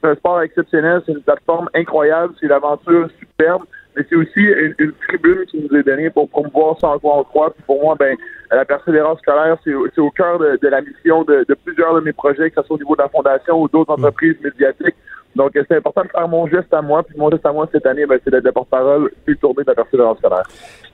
c'est 0.01 0.09
un 0.09 0.15
sport 0.15 0.41
exceptionnel, 0.41 1.01
c'est 1.05 1.11
une 1.11 1.21
plateforme 1.21 1.69
incroyable, 1.75 2.33
c'est 2.39 2.47
une 2.47 2.51
aventure 2.51 3.07
superbe 3.19 3.63
mais 3.95 4.05
c'est 4.09 4.15
aussi 4.15 4.39
une, 4.39 4.93
tribune 5.07 5.45
qui 5.47 5.59
nous 5.59 5.77
est 5.77 5.83
donnée 5.83 6.09
pour 6.09 6.29
promouvoir 6.29 6.77
en 6.83 6.99
quoi 6.99 7.19
on 7.19 7.23
croit. 7.23 7.53
pour 7.65 7.81
moi, 7.81 7.95
ben, 7.99 8.15
la 8.55 8.65
persévérance 8.65 9.19
scolaire, 9.19 9.57
c'est 9.63 10.01
au 10.01 10.11
cœur 10.11 10.39
de, 10.39 10.67
la 10.67 10.81
mission 10.81 11.23
de, 11.23 11.45
plusieurs 11.63 11.95
de 11.95 12.01
mes 12.01 12.13
projets, 12.13 12.49
que 12.49 12.61
ce 12.61 12.67
soit 12.67 12.75
au 12.75 12.79
niveau 12.79 12.95
de 12.95 13.01
la 13.01 13.09
fondation 13.09 13.61
ou 13.61 13.69
d'autres 13.69 13.91
mm. 13.91 13.99
entreprises 13.99 14.35
médiatiques. 14.43 14.95
Donc, 15.35 15.51
c'est 15.53 15.77
important 15.77 16.01
de 16.03 16.09
faire 16.09 16.27
mon 16.27 16.45
geste 16.47 16.73
à 16.73 16.81
moi. 16.81 17.03
Puis 17.03 17.15
mon 17.17 17.29
geste 17.29 17.45
à 17.45 17.53
moi 17.53 17.67
cette 17.71 17.85
année, 17.85 18.05
ben, 18.05 18.19
c'est 18.23 18.31
d'être 18.31 18.51
porte-parole 18.51 19.11
et 19.27 19.35
tourner 19.35 19.63
de 19.63 19.69
la 19.69 19.75
persévérance 19.75 20.17
scolaire. 20.17 20.43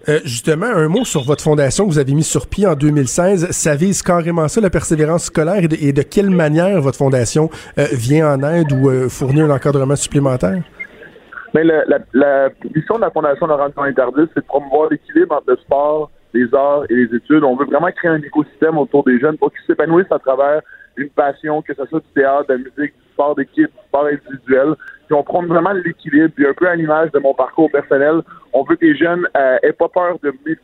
Euh, 0.10 0.20
justement, 0.24 0.68
un 0.68 0.88
mot 0.88 1.04
sur 1.06 1.24
votre 1.24 1.44
fondation 1.44 1.86
que 1.86 1.90
vous 1.92 2.00
avez 2.00 2.14
mis 2.14 2.24
sur 2.24 2.48
pied 2.48 2.68
en 2.68 2.76
2016. 2.76 3.50
Ça 3.52 3.76
vise 3.76 4.04
carrément 4.04 4.48
ça, 4.48 4.62
la 4.62 4.70
persévérance 4.70 5.26
scolaire, 5.26 5.64
et 5.64 5.92
de, 5.94 6.02
quelle 6.04 6.30
manière 6.30 6.80
votre 6.82 6.98
fondation 6.98 7.50
euh, 7.80 7.86
vient 7.92 8.32
en 8.32 8.44
aide 8.44 8.72
ou 8.72 8.90
euh, 8.90 9.10
fournit 9.10 9.42
un 9.42 9.50
encadrement 9.50 9.96
supplémentaire? 9.96 10.62
Mais 11.54 11.64
la, 11.64 11.84
la, 12.14 12.50
mission 12.76 12.96
de 12.96 13.02
la 13.02 13.10
Fondation 13.10 13.48
Laurent 13.48 13.70
Interdit, 13.78 14.30
c'est 14.34 14.42
de 14.42 14.46
promouvoir 14.46 14.90
l'équilibre 14.92 15.36
entre 15.36 15.50
le 15.50 15.58
sport, 15.58 16.12
les 16.38 16.54
arts 16.54 16.84
et 16.90 16.96
les 16.96 17.16
études. 17.16 17.44
On 17.44 17.56
veut 17.56 17.66
vraiment 17.66 17.92
créer 17.92 18.12
un 18.12 18.22
écosystème 18.22 18.78
autour 18.78 19.04
des 19.04 19.20
jeunes 19.20 19.38
pour 19.38 19.52
qu'ils 19.52 19.66
s'épanouissent 19.66 20.12
à 20.12 20.20
travers 20.20 20.62
une 20.98 21.10
passion, 21.10 21.62
que 21.62 21.74
ce 21.74 21.86
soit 21.86 22.00
du 22.00 22.14
théâtre, 22.14 22.48
de 22.48 22.54
la 22.54 22.60
musique, 22.60 22.96
du 22.96 23.14
sport 23.14 23.36
d'équipe, 23.36 23.68
du 23.68 23.88
sport 23.88 24.06
individuel. 24.06 24.74
Puis 25.06 25.16
on 25.16 25.24
prend 25.24 25.44
vraiment 25.44 25.74
l'équilibre. 25.74 26.34
Puis 26.36 26.46
un 26.46 26.54
peu 26.54 26.68
à 26.68 26.76
l'image 26.76 27.12
de 27.12 27.20
mon 27.20 27.34
parcours 27.34 27.72
personnel, 27.72 28.22
on 28.54 28.64
veut 28.64 28.76
que 28.76 28.86
les 28.86 28.96
jeunes 28.96 29.28
euh, 29.38 29.58
aient 29.64 29.74
pas 29.74 29.90
peur 29.90 30.18
de 30.24 30.34
mettre 30.46 30.62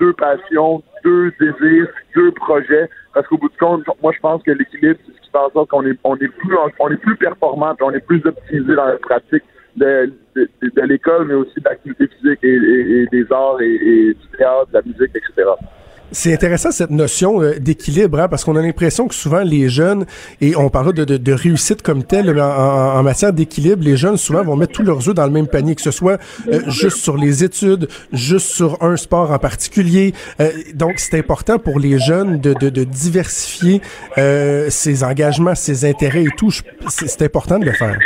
deux 0.00 0.12
passions, 0.14 0.82
deux 1.04 1.32
désirs, 1.38 1.88
deux 2.14 2.32
projets. 2.32 2.88
Parce 3.12 3.26
qu'au 3.26 3.36
bout 3.36 3.50
du 3.50 3.58
compte, 3.58 3.84
moi 4.02 4.12
je 4.12 4.20
pense 4.20 4.42
que 4.42 4.50
l'équilibre, 4.50 4.98
c'est 5.06 5.12
ce 5.12 5.20
qui 5.20 5.30
fait 5.30 5.38
en 5.38 5.50
sorte 5.50 5.70
qu'on 5.70 5.86
est, 5.86 5.98
on 6.02 6.16
est 6.16 6.28
plus, 6.28 6.56
on 6.78 6.90
est 6.90 6.96
plus 6.96 7.16
performant, 7.16 7.74
puis 7.74 7.84
on 7.84 7.92
est 7.92 8.04
plus 8.06 8.24
optimisé 8.24 8.74
dans 8.74 8.86
la 8.86 8.96
pratique 8.96 9.44
de, 9.76 10.12
de, 10.34 10.82
l'école, 10.82 11.26
mais 11.26 11.34
aussi 11.34 11.54
de 11.56 11.64
l'activité 11.64 12.08
physique 12.08 12.38
et, 12.42 13.06
des 13.10 13.26
arts 13.30 13.60
et, 13.60 14.14
du 14.14 14.36
théâtre, 14.36 14.68
de 14.68 14.74
la 14.74 14.82
musique, 14.82 15.14
etc. 15.14 15.48
C'est 16.12 16.32
intéressant 16.32 16.70
cette 16.70 16.90
notion 16.90 17.42
euh, 17.42 17.58
d'équilibre, 17.58 18.20
hein, 18.20 18.28
parce 18.28 18.44
qu'on 18.44 18.54
a 18.54 18.62
l'impression 18.62 19.08
que 19.08 19.14
souvent 19.14 19.42
les 19.42 19.68
jeunes, 19.68 20.06
et 20.40 20.54
on 20.54 20.68
parle 20.68 20.92
de, 20.92 21.04
de, 21.04 21.32
réussite 21.32 21.82
comme 21.82 22.04
telle, 22.04 22.32
mais 22.32 22.40
en, 22.40 23.02
matière 23.02 23.32
d'équilibre, 23.32 23.82
les 23.82 23.96
jeunes 23.96 24.16
souvent 24.16 24.44
vont 24.44 24.54
mettre 24.54 24.72
tous 24.72 24.84
leurs 24.84 25.08
œufs 25.08 25.14
dans 25.14 25.26
le 25.26 25.32
même 25.32 25.48
panier, 25.48 25.74
que 25.74 25.82
ce 25.82 25.90
soit 25.90 26.20
euh, 26.52 26.60
juste 26.68 26.98
sur 26.98 27.16
les 27.16 27.42
études, 27.42 27.88
juste 28.12 28.46
sur 28.46 28.80
un 28.82 28.96
sport 28.96 29.32
en 29.32 29.38
particulier. 29.38 30.14
Euh, 30.40 30.50
donc 30.74 30.98
c'est 30.98 31.18
important 31.18 31.58
pour 31.58 31.80
les 31.80 31.98
jeunes 31.98 32.40
de, 32.40 32.52
de 32.52 32.84
diversifier 32.84 33.80
ses 34.68 35.04
engagements, 35.04 35.54
ses 35.54 35.84
intérêts 35.84 36.24
et 36.24 36.36
tout. 36.36 36.50
C'est 36.88 37.22
important 37.22 37.58
de 37.58 37.64
le 37.64 37.72
faire. 37.72 37.98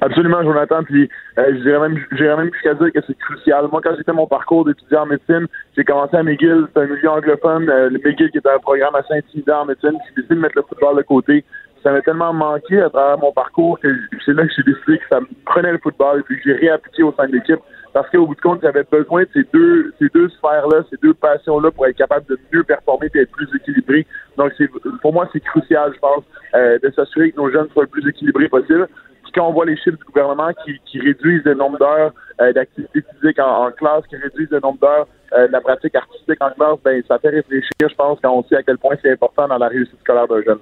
Absolument, 0.00 0.42
Jonathan. 0.42 0.82
Puis 0.82 1.08
euh, 1.38 1.44
je 1.50 1.62
dirais 1.62 1.88
même, 1.88 1.98
j'irais 2.12 2.36
même 2.36 2.52
jusqu'à 2.52 2.74
dire 2.74 2.92
que 2.92 3.00
c'est 3.06 3.18
crucial. 3.18 3.68
Moi, 3.70 3.80
quand 3.82 3.94
j'ai 3.96 4.02
fait 4.02 4.12
mon 4.12 4.26
parcours 4.26 4.64
d'étudiant 4.64 5.02
en 5.02 5.06
médecine, 5.06 5.46
j'ai 5.76 5.84
commencé 5.84 6.16
à 6.16 6.22
McGill, 6.22 6.66
c'est 6.72 6.80
un 6.80 6.86
milieu 6.86 7.10
anglophone. 7.10 7.68
Euh, 7.68 7.90
le 7.90 7.98
McGill 7.98 8.30
qui 8.30 8.38
était 8.38 8.48
un 8.48 8.58
programme 8.58 8.94
assez 8.94 9.14
intimidant 9.14 9.60
en 9.60 9.64
médecine. 9.66 9.98
J'ai 10.08 10.22
décidé 10.22 10.36
de 10.36 10.40
mettre 10.40 10.56
le 10.56 10.62
football 10.62 10.96
de 10.96 11.02
côté. 11.02 11.44
Ça 11.82 11.92
m'a 11.92 12.00
tellement 12.02 12.32
manqué 12.32 12.80
à 12.80 12.90
travers 12.90 13.18
mon 13.18 13.32
parcours 13.32 13.78
que 13.80 13.88
c'est 14.24 14.32
là 14.32 14.46
que 14.46 14.52
j'ai 14.54 14.62
décidé 14.62 14.98
que 14.98 15.08
ça 15.08 15.20
me 15.20 15.26
prenait 15.46 15.72
le 15.72 15.78
football 15.78 16.20
et 16.20 16.22
puis 16.22 16.38
j'ai 16.44 16.52
réappliqué 16.52 17.02
au 17.02 17.12
sein 17.12 17.26
de 17.26 17.32
l'équipe 17.32 17.60
parce 17.92 18.08
qu'au 18.10 18.26
bout 18.26 18.34
de 18.34 18.40
compte, 18.40 18.60
j'avais 18.62 18.84
besoin 18.84 19.22
de 19.22 19.28
ces 19.32 19.44
deux, 19.52 19.92
ces 19.98 20.08
deux 20.14 20.28
sphères-là, 20.28 20.82
ces 20.90 20.96
deux 21.02 21.14
passions-là 21.14 21.70
pour 21.70 21.86
être 21.86 21.96
capable 21.96 22.26
de 22.26 22.38
mieux 22.52 22.62
performer 22.62 23.08
et 23.14 23.20
être 23.20 23.32
plus 23.32 23.48
équilibré. 23.54 24.06
Donc, 24.36 24.52
c'est, 24.56 24.68
pour 25.00 25.12
moi, 25.12 25.28
c'est 25.32 25.40
crucial, 25.40 25.90
je 25.94 25.98
pense, 25.98 26.22
euh, 26.54 26.78
de 26.82 26.90
s'assurer 26.90 27.32
que 27.32 27.36
nos 27.36 27.50
jeunes 27.50 27.68
soient 27.72 27.84
le 27.84 27.88
plus 27.88 28.06
équilibrés 28.08 28.48
possible 28.48 28.86
quand 29.34 29.48
on 29.48 29.52
voit 29.52 29.66
les 29.66 29.76
chiffres 29.76 29.96
du 29.96 30.04
gouvernement 30.04 30.50
qui, 30.86 31.00
réduisent 31.00 31.44
le 31.44 31.54
nombre 31.54 31.78
d'heures 31.78 32.12
euh, 32.40 32.52
d'activité 32.52 33.02
physique 33.02 33.38
en, 33.38 33.70
classe, 33.72 34.06
qui 34.08 34.16
réduisent 34.16 34.50
le 34.50 34.60
nombre 34.60 34.78
d'heures 34.80 35.06
euh, 35.32 35.46
de 35.46 35.52
la 35.52 35.60
pratique 35.60 35.94
artistique 35.94 36.42
en 36.42 36.50
classe, 36.50 36.78
ben 36.84 37.02
ça 37.06 37.18
fait 37.18 37.28
réfléchir, 37.28 37.70
je 37.80 37.94
pense, 37.94 38.18
quand 38.22 38.32
on 38.32 38.42
sait 38.44 38.56
à 38.56 38.62
quel 38.62 38.78
point 38.78 38.96
c'est 39.02 39.12
important 39.12 39.48
dans 39.48 39.58
la 39.58 39.68
réussite 39.68 40.00
scolaire 40.00 40.26
d'un 40.26 40.42
jeune. 40.42 40.58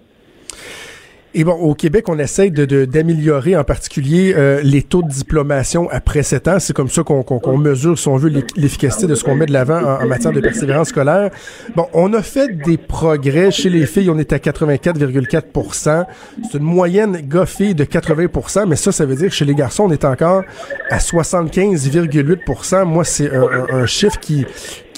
Et 1.34 1.44
bon, 1.44 1.52
au 1.52 1.74
Québec, 1.74 2.08
on 2.08 2.18
essaye 2.18 2.50
de, 2.50 2.86
d'améliorer 2.86 3.54
en 3.54 3.62
particulier 3.62 4.34
euh, 4.36 4.62
les 4.62 4.82
taux 4.82 5.02
de 5.02 5.08
diplomation 5.08 5.88
après 5.90 6.22
sept 6.22 6.48
ans. 6.48 6.58
C'est 6.58 6.72
comme 6.72 6.88
ça 6.88 7.02
qu'on, 7.02 7.22
qu'on, 7.22 7.58
mesure, 7.58 7.98
si 7.98 8.08
on 8.08 8.16
veut, 8.16 8.32
l'efficacité 8.56 9.06
de 9.06 9.14
ce 9.14 9.24
qu'on 9.24 9.34
met 9.34 9.44
de 9.44 9.52
l'avant 9.52 9.82
en, 9.82 10.06
matière 10.06 10.32
de 10.32 10.40
persévérance 10.40 10.88
scolaire. 10.88 11.30
Bon, 11.76 11.86
on 11.92 12.14
a 12.14 12.22
fait 12.22 12.56
des 12.56 12.78
progrès. 12.78 13.50
Chez 13.50 13.68
les 13.68 13.84
filles, 13.86 14.08
on 14.10 14.18
est 14.18 14.32
à 14.32 14.38
84,4 14.38 16.06
C'est 16.50 16.58
une 16.58 16.64
moyenne 16.64 17.20
goffée 17.26 17.74
de 17.74 17.84
80 17.84 18.64
mais 18.66 18.76
ça, 18.76 18.90
ça 18.90 19.04
veut 19.04 19.16
dire 19.16 19.28
que 19.28 19.34
chez 19.34 19.44
les 19.44 19.54
garçons, 19.54 19.84
on 19.84 19.90
est 19.90 20.06
encore 20.06 20.44
à 20.90 20.98
75,8 20.98 22.84
Moi, 22.84 23.04
c'est 23.04 23.30
un, 23.34 23.66
un 23.70 23.86
chiffre 23.86 24.18
qui, 24.18 24.46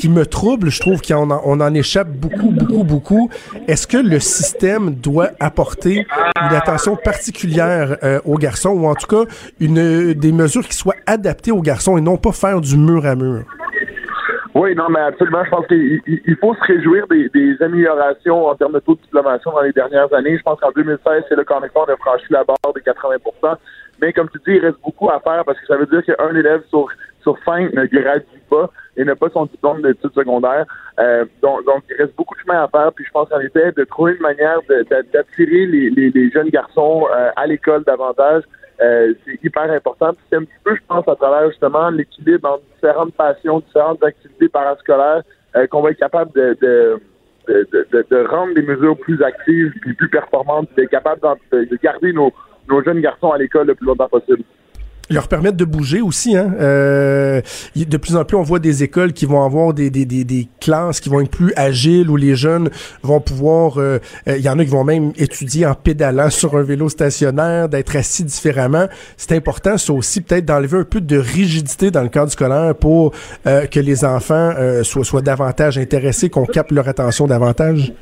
qui 0.00 0.08
me 0.08 0.24
trouble. 0.24 0.70
Je 0.70 0.80
trouve 0.80 1.02
qu'on 1.02 1.30
en, 1.30 1.74
échappe 1.74 2.08
beaucoup, 2.08 2.50
beaucoup, 2.50 2.84
beaucoup. 2.84 3.30
Est-ce 3.68 3.86
que 3.86 3.98
le 3.98 4.18
système 4.18 4.94
doit 4.94 5.28
apporter 5.38 6.06
une 6.40 6.56
attention 6.56 6.96
particulière 6.96 7.98
euh, 8.02 8.18
aux 8.24 8.38
garçons 8.38 8.70
ou 8.70 8.86
en 8.86 8.94
tout 8.94 9.06
cas 9.06 9.30
une, 9.60 10.14
des 10.14 10.32
mesures 10.32 10.66
qui 10.66 10.74
soient 10.74 10.96
adaptées 11.06 11.52
aux 11.52 11.60
garçons 11.60 11.98
et 11.98 12.00
non 12.00 12.16
pas 12.16 12.32
faire 12.32 12.60
du 12.60 12.78
mur 12.78 13.04
à 13.04 13.14
mur? 13.14 13.44
Oui, 14.54 14.74
non, 14.74 14.88
mais 14.88 15.00
absolument. 15.00 15.44
Je 15.44 15.50
pense 15.50 15.66
qu'il 15.66 16.36
faut 16.40 16.54
se 16.54 16.72
réjouir 16.72 17.06
des, 17.08 17.56
améliorations 17.60 18.46
en 18.46 18.54
termes 18.54 18.72
de 18.72 18.80
taux 18.80 18.94
de 18.94 19.02
diplomation 19.02 19.52
dans 19.52 19.62
les 19.62 19.72
dernières 19.72 20.12
années. 20.14 20.38
Je 20.38 20.42
pense 20.42 20.58
qu'en 20.60 20.72
2016, 20.72 21.24
c'est 21.28 21.36
là 21.36 21.44
qu'en 21.44 21.62
effet, 21.62 21.76
on 21.76 21.84
a 21.84 21.96
franchi 21.96 22.24
la 22.30 22.42
barre 22.44 22.56
des 22.74 22.80
80% 22.80 23.56
Mais 24.00 24.12
comme 24.12 24.28
tu 24.30 24.38
dis, 24.38 24.56
il 24.56 24.64
reste 24.64 24.80
beaucoup 24.82 25.10
à 25.10 25.20
faire 25.20 25.44
parce 25.44 25.60
que 25.60 25.66
ça 25.66 25.76
veut 25.76 25.86
dire 25.86 26.02
qu'un 26.04 26.34
élève 26.34 26.62
sur, 26.70 26.88
sur 27.22 27.36
cinq 27.44 27.72
ne 27.74 27.84
gradue 27.84 28.24
pas 28.48 28.70
et 28.96 29.04
n'a 29.04 29.16
pas 29.16 29.28
son 29.30 29.46
diplôme 29.46 29.82
d'études 29.82 30.12
secondaires. 30.14 30.66
Euh, 30.98 31.24
donc, 31.42 31.84
il 31.88 31.96
reste 31.96 32.14
beaucoup 32.16 32.34
de 32.34 32.40
chemin 32.40 32.62
à 32.62 32.68
faire. 32.68 32.92
Puis 32.92 33.04
je 33.04 33.10
pense 33.10 33.30
en 33.32 33.40
effet 33.40 33.72
de 33.72 33.84
trouver 33.84 34.12
une 34.14 34.22
manière 34.22 34.58
d'attirer 35.12 35.66
les, 35.66 36.30
jeunes 36.30 36.50
garçons 36.50 37.06
euh, 37.12 37.30
à 37.36 37.46
l'école 37.46 37.84
davantage. 37.84 38.42
Euh, 38.82 39.12
c'est 39.24 39.42
hyper 39.44 39.70
important. 39.70 40.12
c'est 40.28 40.36
un 40.36 40.44
petit 40.44 40.52
peu, 40.64 40.74
je 40.74 40.80
pense, 40.88 41.06
à 41.06 41.14
travers 41.14 41.50
justement 41.50 41.90
l'équilibre 41.90 42.48
entre 42.48 42.62
différentes 42.74 43.14
passions, 43.14 43.60
différentes 43.60 44.02
activités 44.02 44.48
parascolaires, 44.48 45.22
qu'on 45.70 45.82
va 45.82 45.90
être 45.90 45.98
capable 45.98 46.32
de, 46.32 46.56
de, 47.48 48.26
rendre 48.28 48.54
les 48.54 48.62
mesures 48.62 48.96
plus 48.96 49.22
actives 49.22 49.72
et 49.86 49.92
plus 49.92 50.08
performantes, 50.08 50.68
d'être 50.76 50.88
capable 50.88 51.20
de 51.52 51.78
garder 51.82 52.12
nos, 52.12 52.32
nos 52.68 52.82
jeunes 52.82 53.00
garçons 53.00 53.32
à 53.32 53.38
l'école 53.38 53.66
le 53.66 53.74
plus 53.74 53.86
longtemps 53.86 54.08
possible 54.08 54.44
leur 55.10 55.28
permettre 55.28 55.56
de 55.56 55.64
bouger 55.64 56.00
aussi. 56.00 56.36
Hein? 56.36 56.54
Euh, 56.60 57.40
de 57.76 57.96
plus 57.96 58.16
en 58.16 58.24
plus, 58.24 58.36
on 58.36 58.42
voit 58.42 58.60
des 58.60 58.82
écoles 58.82 59.12
qui 59.12 59.26
vont 59.26 59.44
avoir 59.44 59.74
des, 59.74 59.90
des, 59.90 60.06
des, 60.06 60.24
des 60.24 60.48
classes 60.60 61.00
qui 61.00 61.08
vont 61.08 61.20
être 61.20 61.30
plus 61.30 61.52
agiles, 61.56 62.08
où 62.08 62.16
les 62.16 62.36
jeunes 62.36 62.70
vont 63.02 63.20
pouvoir... 63.20 63.78
Euh, 63.78 63.98
euh, 64.28 64.36
il 64.36 64.44
y 64.44 64.48
en 64.48 64.58
a 64.58 64.64
qui 64.64 64.70
vont 64.70 64.84
même 64.84 65.12
étudier 65.16 65.66
en 65.66 65.74
pédalant 65.74 66.30
sur 66.30 66.56
un 66.56 66.62
vélo 66.62 66.88
stationnaire, 66.88 67.68
d'être 67.68 67.96
assis 67.96 68.24
différemment. 68.24 68.86
C'est 69.16 69.36
important, 69.36 69.76
ça 69.76 69.92
aussi, 69.92 70.20
peut-être 70.20 70.44
d'enlever 70.44 70.78
un 70.78 70.84
peu 70.84 71.00
de 71.00 71.18
rigidité 71.18 71.90
dans 71.90 72.02
le 72.02 72.08
cadre 72.08 72.30
scolaire 72.30 72.74
pour 72.74 73.12
que 73.44 73.80
les 73.80 74.04
enfants 74.04 74.52
soient, 74.82 75.04
soient 75.04 75.22
davantage 75.22 75.78
intéressés, 75.78 76.30
qu'on 76.30 76.46
capte 76.46 76.70
leur 76.70 76.88
attention 76.88 77.26
davantage. 77.26 77.92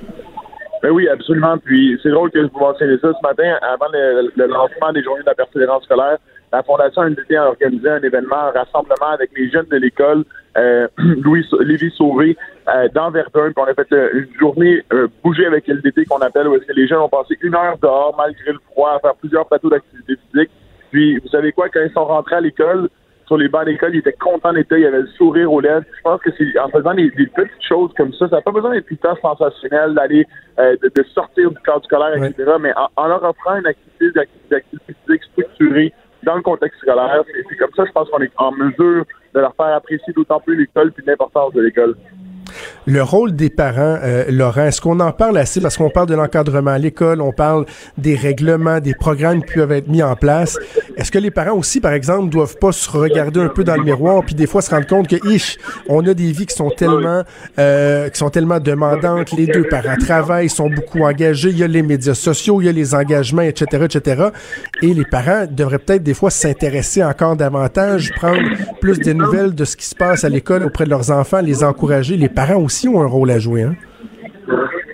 Ben 0.82 0.90
oui, 0.90 1.08
absolument. 1.08 1.56
Puis 1.58 1.98
c'est 2.02 2.10
drôle 2.10 2.30
que 2.30 2.38
vous 2.38 2.58
mentionniez 2.58 2.98
ça 3.00 3.08
ce 3.08 3.26
matin, 3.26 3.56
avant 3.62 3.86
le, 3.92 4.30
le 4.36 4.46
lancement 4.46 4.92
des 4.92 5.02
journées 5.02 5.22
de 5.22 5.26
la 5.26 5.34
persévérance 5.34 5.84
scolaire 5.84 6.18
la 6.52 6.62
Fondation 6.62 7.02
NDT 7.04 7.36
a 7.36 7.48
organisé 7.48 7.88
un 7.88 8.02
événement, 8.02 8.36
un 8.36 8.50
rassemblement 8.50 9.10
avec 9.12 9.30
les 9.36 9.50
jeunes 9.50 9.66
de 9.70 9.76
l'école 9.76 10.24
euh, 10.56 10.88
Louis 10.98 11.46
Lévis 11.60 11.92
Sauvé 11.96 12.36
euh, 12.68 12.88
dans 12.94 13.10
Verdun. 13.10 13.52
Puis 13.52 13.54
on 13.56 13.64
a 13.64 13.74
fait 13.74 13.92
euh, 13.92 14.10
une 14.14 14.38
journée 14.38 14.82
euh, 14.92 15.08
bouger 15.22 15.46
avec 15.46 15.68
LDT 15.68 16.06
qu'on 16.06 16.18
appelle 16.18 16.48
où 16.48 16.56
est-ce 16.56 16.66
que 16.66 16.72
les 16.72 16.86
jeunes 16.86 17.00
ont 17.00 17.08
passé 17.08 17.36
une 17.42 17.54
heure 17.54 17.78
dehors 17.80 18.14
malgré 18.16 18.52
le 18.52 18.58
froid 18.70 18.94
à 18.96 18.98
faire 18.98 19.14
plusieurs 19.14 19.46
plateaux 19.46 19.70
d'activité 19.70 20.14
physique. 20.30 20.50
Puis 20.90 21.18
vous 21.18 21.28
savez 21.28 21.52
quoi, 21.52 21.68
quand 21.68 21.80
ils 21.84 21.92
sont 21.92 22.04
rentrés 22.04 22.36
à 22.36 22.40
l'école, 22.40 22.88
sur 23.26 23.36
les 23.36 23.48
bancs 23.48 23.66
d'école, 23.66 23.94
ils 23.94 23.98
étaient 23.98 24.12
contents 24.12 24.54
d'être 24.54 24.72
il 24.72 24.80
y 24.80 24.86
avait 24.86 25.02
le 25.02 25.06
sourire 25.08 25.52
aux 25.52 25.60
lèvres. 25.60 25.84
Je 25.98 26.02
pense 26.02 26.18
que 26.22 26.30
c'est 26.38 26.58
en 26.58 26.68
faisant 26.70 26.94
des, 26.94 27.10
petites 27.10 27.62
choses 27.68 27.92
comme 27.94 28.14
ça, 28.14 28.26
ça 28.26 28.36
n'a 28.36 28.42
pas 28.42 28.52
besoin 28.52 28.72
d'être 28.72 28.86
tout 28.86 28.96
sensationnel, 29.20 29.92
d'aller 29.92 30.26
de, 30.56 31.02
sortir 31.14 31.50
du 31.50 31.58
cadre 31.58 31.84
scolaire, 31.84 32.16
etc. 32.16 32.52
Mais 32.58 32.72
en, 32.96 33.06
leur 33.06 33.22
offrant 33.22 33.56
une 33.56 33.66
activité, 33.66 34.12
d'activité 34.50 34.94
physique 35.06 35.24
structurée, 35.24 35.92
dans 36.22 36.36
le 36.36 36.42
contexte 36.42 36.80
scolaire. 36.80 37.22
C'est 37.48 37.56
comme 37.56 37.70
ça, 37.76 37.84
je 37.84 37.92
pense 37.92 38.08
qu'on 38.10 38.20
est 38.20 38.32
en 38.36 38.52
mesure 38.52 39.04
de 39.34 39.40
leur 39.40 39.54
faire 39.54 39.74
apprécier 39.74 40.12
d'autant 40.12 40.40
plus 40.40 40.56
l'école 40.56 40.92
puis 40.92 41.04
l'importance 41.06 41.52
de 41.52 41.62
l'école. 41.62 41.96
Le 42.86 43.02
rôle 43.02 43.36
des 43.36 43.50
parents, 43.50 43.98
euh, 44.02 44.24
Laurent, 44.30 44.64
est-ce 44.64 44.80
qu'on 44.80 45.00
en 45.00 45.12
parle 45.12 45.36
assez? 45.36 45.60
Parce 45.60 45.76
qu'on 45.76 45.90
parle 45.90 46.06
de 46.06 46.14
l'encadrement 46.14 46.70
à 46.70 46.78
l'école, 46.78 47.20
on 47.20 47.32
parle 47.32 47.66
des 47.98 48.16
règlements, 48.16 48.80
des 48.80 48.94
programmes 48.94 49.44
qui 49.44 49.54
peuvent 49.54 49.72
être 49.72 49.88
mis 49.88 50.02
en 50.02 50.16
place. 50.16 50.58
Est-ce 50.96 51.12
que 51.12 51.18
les 51.18 51.30
parents 51.30 51.56
aussi, 51.56 51.80
par 51.80 51.92
exemple, 51.92 52.30
doivent 52.30 52.56
pas 52.56 52.72
se 52.72 52.90
regarder 52.90 53.40
un 53.40 53.48
peu 53.48 53.62
dans 53.64 53.76
le 53.76 53.84
miroir 53.84 54.24
puis 54.24 54.34
des 54.34 54.46
fois 54.46 54.62
se 54.62 54.70
rendre 54.70 54.86
compte 54.86 55.08
que, 55.08 55.16
ich, 55.28 55.58
on 55.88 56.06
a 56.06 56.14
des 56.14 56.32
vies 56.32 56.46
qui 56.46 56.54
sont 56.54 56.70
tellement, 56.70 57.22
euh, 57.58 58.08
qui 58.08 58.18
sont 58.18 58.30
tellement 58.30 58.58
demandantes. 58.58 59.32
Les 59.32 59.46
deux 59.46 59.64
parents 59.64 59.96
travaillent, 59.98 60.48
sont 60.48 60.70
beaucoup 60.70 61.02
engagés. 61.02 61.50
Il 61.50 61.58
y 61.58 61.64
a 61.64 61.68
les 61.68 61.82
médias 61.82 62.14
sociaux, 62.14 62.60
il 62.62 62.66
y 62.66 62.68
a 62.68 62.72
les 62.72 62.94
engagements, 62.94 63.42
etc., 63.42 63.84
etc. 63.84 64.24
Et 64.82 64.94
les 64.94 65.04
parents 65.04 65.44
devraient 65.50 65.78
peut-être 65.78 66.02
des 66.02 66.14
fois 66.14 66.30
s'intéresser 66.30 67.04
encore 67.04 67.36
davantage, 67.36 68.12
prendre 68.16 68.42
plus 68.80 68.98
de 68.98 69.12
nouvelles 69.12 69.54
de 69.54 69.64
ce 69.64 69.76
qui 69.76 69.84
se 69.84 69.94
passe 69.94 70.24
à 70.24 70.28
l'école 70.28 70.64
auprès 70.64 70.84
de 70.84 70.90
leurs 70.90 71.10
enfants, 71.10 71.40
les 71.40 71.62
encourager, 71.64 72.16
les 72.16 72.28
parents 72.28 72.56
aussi 72.56 72.77
ont 72.86 73.02
un 73.02 73.06
rôle 73.06 73.30
à 73.30 73.38
jouer. 73.38 73.62
Hein? 73.62 73.74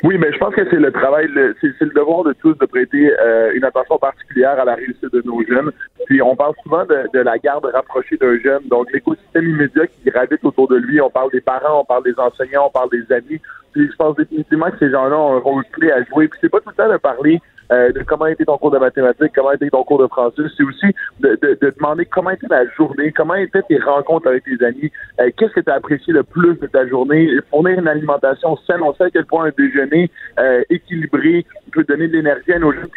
Oui, 0.05 0.18
mais 0.18 0.31
je 0.33 0.38
pense 0.38 0.55
que 0.55 0.68
c'est 0.68 0.77
le 0.77 0.92
travail, 0.92 1.29
c'est 1.62 1.81
le 1.81 1.94
devoir 1.94 2.25
de 2.25 2.35
tous 2.35 2.53
de 2.55 2.66
prêter 2.66 3.11
euh, 3.18 3.53
une 3.55 3.64
attention 3.64 3.99
particulière 3.99 4.59
à 4.61 4.64
la 4.64 4.75
réussite 4.75 5.11
de 5.11 5.23
nos 5.25 5.42
jeunes. 5.47 5.73
Puis 6.05 6.20
on 6.20 6.37
parle 6.37 6.53
souvent 6.62 6.85
de, 6.85 7.18
la 7.18 7.38
garde 7.38 7.64
rapprochée 7.73 8.18
d'un 8.18 8.38
jeune, 8.38 8.64
donc 8.68 8.92
l'écosystème 8.92 9.49
immédiat 9.49 9.87
qui 9.87 10.11
gravite 10.11 10.44
autour 10.44 10.68
de 10.68 10.77
lui. 10.77 11.01
On 11.01 11.09
parle 11.09 11.31
des 11.31 11.40
parents, 11.40 11.81
on 11.81 11.85
parle 11.87 12.05
des 12.05 12.18
enseignants, 12.18 12.66
on 12.66 12.70
parle 12.70 12.90
des 12.90 13.11
amis. 13.14 13.40
Puis 13.73 13.88
je 13.90 13.97
pense 13.97 14.14
définitivement 14.16 14.70
que 14.70 14.79
ces 14.79 14.90
gens-là 14.90 15.16
ont 15.18 15.37
un 15.37 15.40
rôle 15.40 15.64
clé 15.73 15.90
à 15.90 16.03
jouer. 16.05 16.29
Puis 16.29 16.38
c'est 16.42 16.51
pas 16.51 16.61
tout 16.61 16.68
le 16.68 16.75
temps 16.75 16.92
de 16.92 16.99
parler 16.99 17.40
euh, 17.72 17.92
de 17.92 18.03
comment 18.03 18.27
était 18.27 18.44
ton 18.44 18.59
cours 18.59 18.70
de 18.70 18.79
mathématiques, 18.79 19.33
comment 19.35 19.53
était 19.53 19.70
ton 19.70 19.85
cours 19.85 19.98
de 19.98 20.07
français. 20.07 20.42
C'est 20.57 20.64
aussi 20.64 20.87
de, 21.20 21.38
de, 21.40 21.59
de, 21.61 21.72
demander 21.77 22.05
comment 22.07 22.31
était 22.31 22.46
ta 22.46 22.66
journée, 22.77 23.12
comment 23.12 23.35
étaient 23.35 23.62
tes 23.62 23.79
rencontres 23.79 24.29
avec 24.29 24.44
tes 24.44 24.64
amis, 24.64 24.90
euh, 25.20 25.31
qu'est-ce 25.37 25.53
que 25.53 25.61
tu 25.61 25.70
as 25.70 25.74
apprécié 25.74 26.12
le 26.12 26.22
plus 26.22 26.59
de 26.61 26.66
ta 26.66 26.87
journée, 26.87 27.29
fournir 27.50 27.79
une 27.79 27.88
alimentation 27.88 28.57
saine. 28.66 28.83
On 28.83 28.94
sait 28.94 29.05
à 29.05 29.11
quel 29.11 29.27
point 29.27 29.46
un 29.46 29.53
déjeuner 29.57 30.11
euh, 30.38 30.62
équilibré 30.70 31.46
peut 31.72 31.85
donner 31.85 32.09
de 32.09 32.12
l'énergie 32.12 32.53
à 32.53 32.59
nos 32.59 32.72
jeunes 32.72 32.88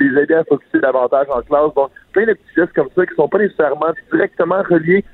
et 0.00 0.04
les 0.04 0.22
aider 0.22 0.34
à 0.34 0.44
focuser 0.44 0.80
davantage 0.80 1.26
en 1.30 1.40
classe. 1.42 1.74
Donc, 1.74 1.90
plein 2.12 2.26
de 2.26 2.32
petits 2.32 2.54
gestes 2.56 2.72
comme 2.72 2.88
ça 2.94 3.06
qui 3.06 3.14
sont 3.14 3.28
pas 3.28 3.38
nécessairement 3.38 3.92
directement 4.10 4.62
reliés 4.68 5.04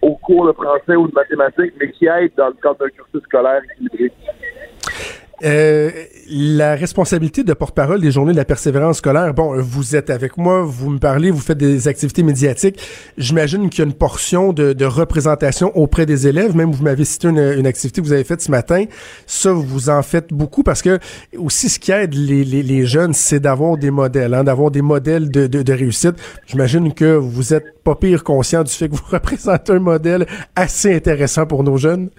au 0.00 0.14
cours 0.16 0.46
de 0.46 0.52
français 0.52 0.96
ou 0.96 1.08
de 1.08 1.14
mathématiques, 1.14 1.74
mais 1.78 1.90
qui 1.90 2.06
aident 2.06 2.32
dans 2.36 2.48
le 2.48 2.54
cadre 2.54 2.78
d'un 2.78 2.88
cursus 2.88 3.22
scolaire 3.22 3.60
équilibré. 3.64 4.12
Euh, 5.44 5.90
la 6.28 6.74
responsabilité 6.74 7.44
de 7.44 7.52
porte-parole 7.52 8.00
des 8.00 8.10
journées 8.10 8.32
de 8.32 8.36
la 8.36 8.44
persévérance 8.44 8.98
scolaire, 8.98 9.32
bon, 9.34 9.60
vous 9.60 9.94
êtes 9.94 10.10
avec 10.10 10.36
moi, 10.36 10.62
vous 10.62 10.90
me 10.90 10.98
parlez, 10.98 11.30
vous 11.30 11.40
faites 11.40 11.58
des 11.58 11.86
activités 11.86 12.22
médiatiques. 12.22 12.80
J'imagine 13.16 13.70
qu'il 13.70 13.78
y 13.78 13.82
a 13.82 13.86
une 13.86 13.94
portion 13.94 14.52
de, 14.52 14.72
de, 14.72 14.84
représentation 14.84 15.76
auprès 15.76 16.06
des 16.06 16.26
élèves. 16.26 16.56
Même 16.56 16.72
vous 16.72 16.82
m'avez 16.82 17.04
cité 17.04 17.28
une, 17.28 17.38
une, 17.38 17.66
activité 17.66 18.00
que 18.00 18.06
vous 18.06 18.12
avez 18.12 18.24
faite 18.24 18.42
ce 18.42 18.50
matin. 18.50 18.84
Ça, 19.26 19.52
vous 19.52 19.90
en 19.90 20.02
faites 20.02 20.32
beaucoup 20.32 20.62
parce 20.62 20.82
que 20.82 20.98
aussi 21.36 21.68
ce 21.68 21.78
qui 21.78 21.92
aide 21.92 22.14
les, 22.14 22.44
les, 22.44 22.62
les 22.62 22.84
jeunes, 22.84 23.14
c'est 23.14 23.40
d'avoir 23.40 23.76
des 23.76 23.90
modèles, 23.90 24.34
hein, 24.34 24.44
d'avoir 24.44 24.70
des 24.70 24.82
modèles 24.82 25.30
de, 25.30 25.46
de, 25.46 25.62
de 25.62 25.72
réussite. 25.72 26.16
J'imagine 26.46 26.92
que 26.92 27.14
vous 27.14 27.54
êtes 27.54 27.80
pas 27.84 27.94
pire 27.94 28.24
conscient 28.24 28.64
du 28.64 28.72
fait 28.72 28.88
que 28.88 28.94
vous 28.94 29.06
représentez 29.10 29.72
un 29.72 29.78
modèle 29.78 30.26
assez 30.56 30.94
intéressant 30.94 31.46
pour 31.46 31.62
nos 31.62 31.76
jeunes. 31.76 32.10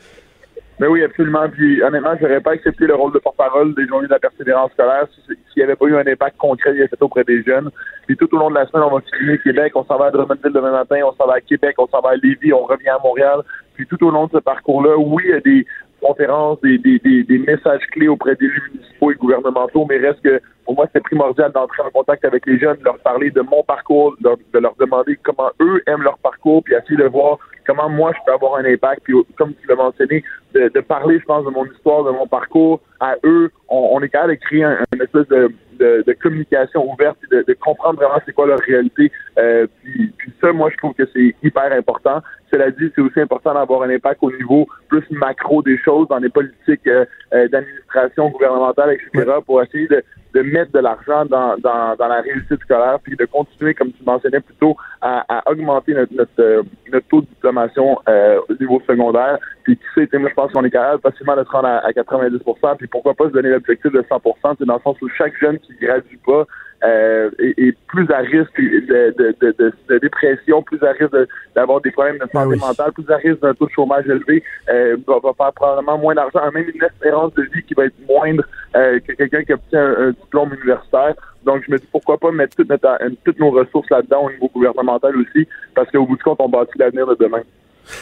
Mais 0.80 0.88
oui, 0.88 1.04
absolument. 1.04 1.50
Puis 1.50 1.84
honnêtement, 1.84 2.16
je 2.18 2.24
n'aurais 2.24 2.40
pas 2.40 2.52
accepté 2.52 2.88
le 2.88 2.96
rôle 2.96 3.12
de 3.12 3.20
porte-parole 3.20 3.76
des 3.76 3.86
journées 3.86 4.08
de 4.08 4.14
la 4.14 4.20
persévérance 4.20 4.72
scolaire 4.72 5.08
s'il 5.26 5.36
n'y 5.58 5.64
avait 5.64 5.76
pas 5.76 5.86
eu 5.88 5.96
un 5.96 6.08
impact 6.08 6.38
concret 6.38 6.74
fait 6.74 7.02
auprès 7.02 7.26
des 7.26 7.44
jeunes. 7.44 7.70
Puis 8.08 8.16
tout 8.16 8.34
au 8.34 8.40
long 8.40 8.50
de 8.50 8.56
la 8.56 8.66
semaine, 8.66 8.84
on 8.90 8.96
va 8.96 9.02
quitter 9.02 9.40
Québec, 9.44 9.74
on 9.76 9.84
s'en 9.84 9.98
va 9.98 10.06
à 10.06 10.12
Drummondville 10.12 10.54
demain 10.54 10.72
matin, 10.72 11.02
on 11.06 11.12
s'en 11.14 11.28
va 11.28 11.36
à 11.36 11.42
Québec, 11.42 11.76
on 11.80 11.88
s'en 11.88 12.00
va 12.00 12.12
à 12.12 12.16
Lévis, 12.16 12.54
on 12.54 12.64
revient 12.64 12.90
à 12.90 13.00
Montréal. 13.04 13.42
Puis 13.76 13.86
tout 13.88 14.02
au 14.06 14.10
long 14.10 14.28
de 14.28 14.32
ce 14.32 14.38
parcours-là, 14.38 14.98
oui, 14.98 15.24
il 15.26 15.32
y 15.32 15.34
a 15.34 15.42
des 15.42 15.66
conférences, 16.02 16.62
des, 16.62 16.78
des, 16.78 16.98
des, 17.00 17.24
des 17.24 17.40
messages 17.40 17.86
clés 17.92 18.08
auprès 18.08 18.36
des 18.36 18.46
élus 18.46 18.72
municipaux 18.74 19.12
et 19.12 19.16
gouvernementaux, 19.16 19.86
mais 19.90 19.98
reste 19.98 20.22
que 20.22 20.40
pour 20.70 20.76
moi, 20.76 20.86
c'est 20.94 21.02
primordial 21.02 21.52
d'entrer 21.52 21.82
en 21.82 21.90
contact 21.90 22.24
avec 22.26 22.46
les 22.46 22.60
jeunes, 22.60 22.78
de 22.78 22.84
leur 22.84 23.00
parler 23.00 23.32
de 23.32 23.42
mon 23.42 23.64
parcours, 23.64 24.16
de 24.22 24.60
leur, 24.60 24.76
demander 24.80 25.18
comment 25.24 25.50
eux 25.60 25.82
aiment 25.88 26.04
leur 26.04 26.20
parcours, 26.20 26.62
puis 26.64 26.76
essayer 26.76 26.96
de 26.96 27.08
voir 27.08 27.40
comment 27.66 27.90
moi 27.90 28.12
je 28.16 28.20
peux 28.24 28.34
avoir 28.34 28.58
un 28.58 28.66
impact. 28.66 29.02
Puis 29.04 29.16
comme 29.36 29.56
tu 29.56 29.68
l'as 29.68 29.76
mentionné, 29.76 30.24
de, 30.54 30.70
de, 30.70 30.80
parler, 30.80 31.18
je 31.18 31.26
pense, 31.26 31.44
de 31.44 31.50
mon 31.50 31.66
histoire, 31.66 32.04
de 32.04 32.12
mon 32.12 32.28
parcours 32.28 32.82
à 33.00 33.16
eux. 33.24 33.50
On, 33.68 34.00
est 34.02 34.10
capable 34.10 34.34
de 34.34 34.40
créer 34.40 34.64
un, 34.64 34.78
espèce 35.02 35.28
de, 35.28 35.52
de, 35.80 36.14
communication 36.22 36.92
ouverte 36.92 37.18
et 37.32 37.36
de, 37.36 37.54
comprendre 37.54 38.00
vraiment 38.00 38.20
c'est 38.26 38.34
quoi 38.34 38.48
leur 38.48 38.60
réalité. 38.60 39.12
Euh, 39.38 39.68
puis, 39.82 40.14
puis, 40.18 40.32
ça, 40.42 40.52
moi, 40.52 40.70
je 40.72 40.78
trouve 40.78 40.94
que 40.94 41.08
c'est 41.14 41.36
hyper 41.44 41.72
important. 41.72 42.22
Cela 42.52 42.72
dit, 42.72 42.92
c'est 42.96 43.02
aussi 43.02 43.20
important 43.20 43.54
d'avoir 43.54 43.84
un 43.84 43.90
impact 43.90 44.20
au 44.22 44.32
niveau 44.32 44.68
plus 44.88 45.04
macro 45.12 45.62
des 45.62 45.78
choses, 45.78 46.08
dans 46.08 46.18
les 46.18 46.30
politiques 46.30 46.88
euh, 46.88 47.06
euh, 47.34 47.48
d'administration 47.48 48.30
gouvernementale, 48.30 48.94
etc., 48.94 49.32
pour 49.46 49.62
essayer 49.62 49.88
de, 49.88 50.04
de 50.34 50.42
mettre 50.42 50.72
de 50.72 50.80
l'argent 50.80 51.26
dans, 51.26 51.58
dans, 51.58 51.96
dans, 51.96 52.08
la 52.08 52.22
réussite 52.22 52.62
scolaire, 52.62 53.00
puis 53.02 53.16
de 53.16 53.26
continuer, 53.26 53.74
comme 53.74 53.92
tu 53.92 54.04
mentionnais 54.04 54.40
plus 54.42 54.56
tôt, 54.56 54.76
à, 55.02 55.26
à 55.28 55.52
augmenter 55.52 55.94
notre, 55.94 56.14
notre, 56.14 56.32
euh, 56.40 56.64
notre, 56.92 57.08
taux 57.08 57.22
de 57.22 57.28
diplomation 57.28 58.00
euh, 58.08 58.40
au 58.48 58.54
niveau 58.54 58.82
secondaire. 58.88 59.40
Puis 59.64 59.78
qui 59.78 59.84
sait, 59.96 60.18
moi 60.18 60.30
je 60.30 60.36
pense 60.36 60.52
qu'on 60.52 60.64
est 60.64 60.72
capable 60.72 61.02
facilement 61.02 61.36
de 61.36 61.44
se 61.44 61.50
rendre 61.50 61.68
à, 61.68 61.92
90% 61.92 62.78
puis 62.78 62.88
pourquoi 62.88 63.14
pas 63.14 63.26
se 63.26 63.34
donner 63.34 63.50
l'objectif 63.50 63.92
de 63.92 64.04
100 64.08 64.22
c'est 64.58 64.66
dans 64.66 64.76
le 64.76 64.82
sens 64.82 64.98
où 65.02 65.10
chaque 65.10 65.38
jeune 65.40 65.60
qui 65.60 65.74
gradue 65.82 66.20
pas 66.26 66.46
euh, 66.84 67.30
est, 67.40 67.78
plus 67.88 68.10
à 68.12 68.20
risque 68.20 68.56
de, 68.58 69.14
de, 69.18 69.36
de, 69.42 69.74
de, 69.90 69.98
dépression, 69.98 70.64
plus 70.64 70.82
à 70.84 70.92
risque 70.92 71.16
d'avoir 71.56 71.82
des 71.82 71.92
problèmes 71.92 72.18
de 72.18 72.24
ah 72.24 72.44
santé 72.44 72.56
mentale, 72.58 72.92
plus 72.94 73.10
à 73.12 73.18
risque 73.18 73.42
d'un 73.42 73.54
taux 73.54 73.66
de 73.66 73.72
chômage 73.72 74.06
élevé, 74.06 74.44
euh, 74.70 74.98
va, 75.08 75.20
va, 75.20 75.34
faire 75.34 75.54
probablement 75.54 75.98
moins 75.98 76.16
d'argent, 76.16 76.40
même 76.54 76.70
une 76.74 76.84
espérance 76.84 77.34
de 77.34 77.44
vie 77.44 77.64
qui 77.64 77.74
va 77.74 77.86
être 77.86 78.08
moindre 78.08 78.44
euh, 78.76 79.00
que 79.00 79.14
quelqu'un 79.14 79.44
qui 79.44 79.54
obtient 79.54 79.84
un, 79.84 80.08
un, 80.08 80.12
diplôme 80.12 80.54
universitaire. 80.54 81.16
Donc, 81.44 81.64
je 81.66 81.72
me 81.72 81.78
dis 81.78 81.88
pourquoi 81.92 82.18
pas 82.18 82.32
mettre 82.32 82.56
toutes, 82.56 82.70
notre, 82.70 82.98
toutes 83.26 83.40
nos 83.40 83.52
ressources 83.52 83.90
là-dedans 83.90 84.26
au 84.26 84.32
niveau 84.32 84.50
gouvernemental 84.54 85.16
aussi, 85.18 85.48
parce 85.76 85.90
qu'au 85.92 86.06
bout 86.06 86.16
du 86.16 86.24
compte, 86.24 86.40
on 86.40 86.50
bâtit 86.50 86.78
l'avenir 86.78 87.08
de 87.08 87.16
demain. 87.16 87.42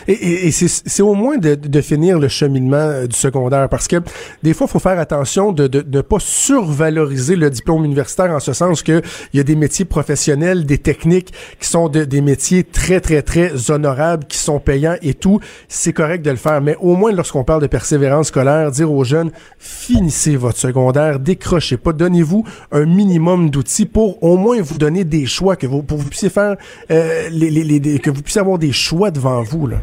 Et, 0.07 0.47
et, 0.47 0.51
c'est 0.51 1.03
au 1.03 1.13
moins 1.13 1.37
de, 1.37 1.55
de, 1.55 1.81
finir 1.81 2.19
le 2.19 2.27
cheminement 2.27 2.77
euh, 2.77 3.07
du 3.07 3.15
secondaire 3.15 3.69
parce 3.69 3.87
que 3.87 3.97
des 4.43 4.53
fois, 4.53 4.67
il 4.67 4.71
faut 4.71 4.79
faire 4.79 4.99
attention 4.99 5.51
de 5.51 5.63
ne 5.63 5.81
de, 5.81 6.01
pas 6.01 6.19
survaloriser 6.19 7.35
le 7.35 7.49
diplôme 7.49 7.85
universitaire 7.85 8.31
en 8.31 8.39
ce 8.39 8.53
sens 8.53 8.83
que 8.83 9.01
il 9.33 9.37
y 9.37 9.39
a 9.39 9.43
des 9.43 9.55
métiers 9.55 9.85
professionnels, 9.85 10.65
des 10.65 10.77
techniques 10.77 11.33
qui 11.59 11.67
sont 11.67 11.89
des 11.89 12.21
métiers 12.21 12.63
très, 12.63 12.99
très, 12.99 13.21
très 13.21 13.71
honorables, 13.71 14.25
qui 14.25 14.37
sont 14.37 14.59
payants 14.59 14.95
et 15.01 15.13
tout. 15.13 15.39
C'est 15.67 15.93
correct 15.93 16.23
de 16.23 16.31
le 16.31 16.37
faire. 16.37 16.61
Mais 16.61 16.75
au 16.79 16.95
moins, 16.95 17.11
lorsqu'on 17.11 17.43
parle 17.43 17.61
de 17.61 17.67
persévérance 17.67 18.27
scolaire, 18.27 18.71
dire 18.71 18.91
aux 18.91 19.03
jeunes, 19.03 19.31
finissez 19.57 20.35
votre 20.35 20.57
secondaire, 20.57 21.19
décrochez 21.19 21.77
pas, 21.77 21.93
donnez-vous 21.93 22.43
un 22.71 22.85
minimum 22.85 23.49
d'outils 23.49 23.85
pour 23.85 24.23
au 24.23 24.37
moins 24.37 24.61
vous 24.61 24.77
donner 24.77 25.03
des 25.03 25.25
choix, 25.25 25.55
que 25.55 25.67
vous, 25.67 25.83
pour 25.83 25.97
vous 25.97 26.09
puissiez 26.09 26.29
faire, 26.29 26.55
euh, 26.91 27.29
les, 27.31 27.49
les, 27.49 27.63
les, 27.63 27.99
que 27.99 28.09
vous 28.09 28.21
puissiez 28.21 28.41
avoir 28.41 28.57
des 28.57 28.71
choix 28.71 29.11
devant 29.11 29.41
vous. 29.41 29.67
Là. 29.67 29.76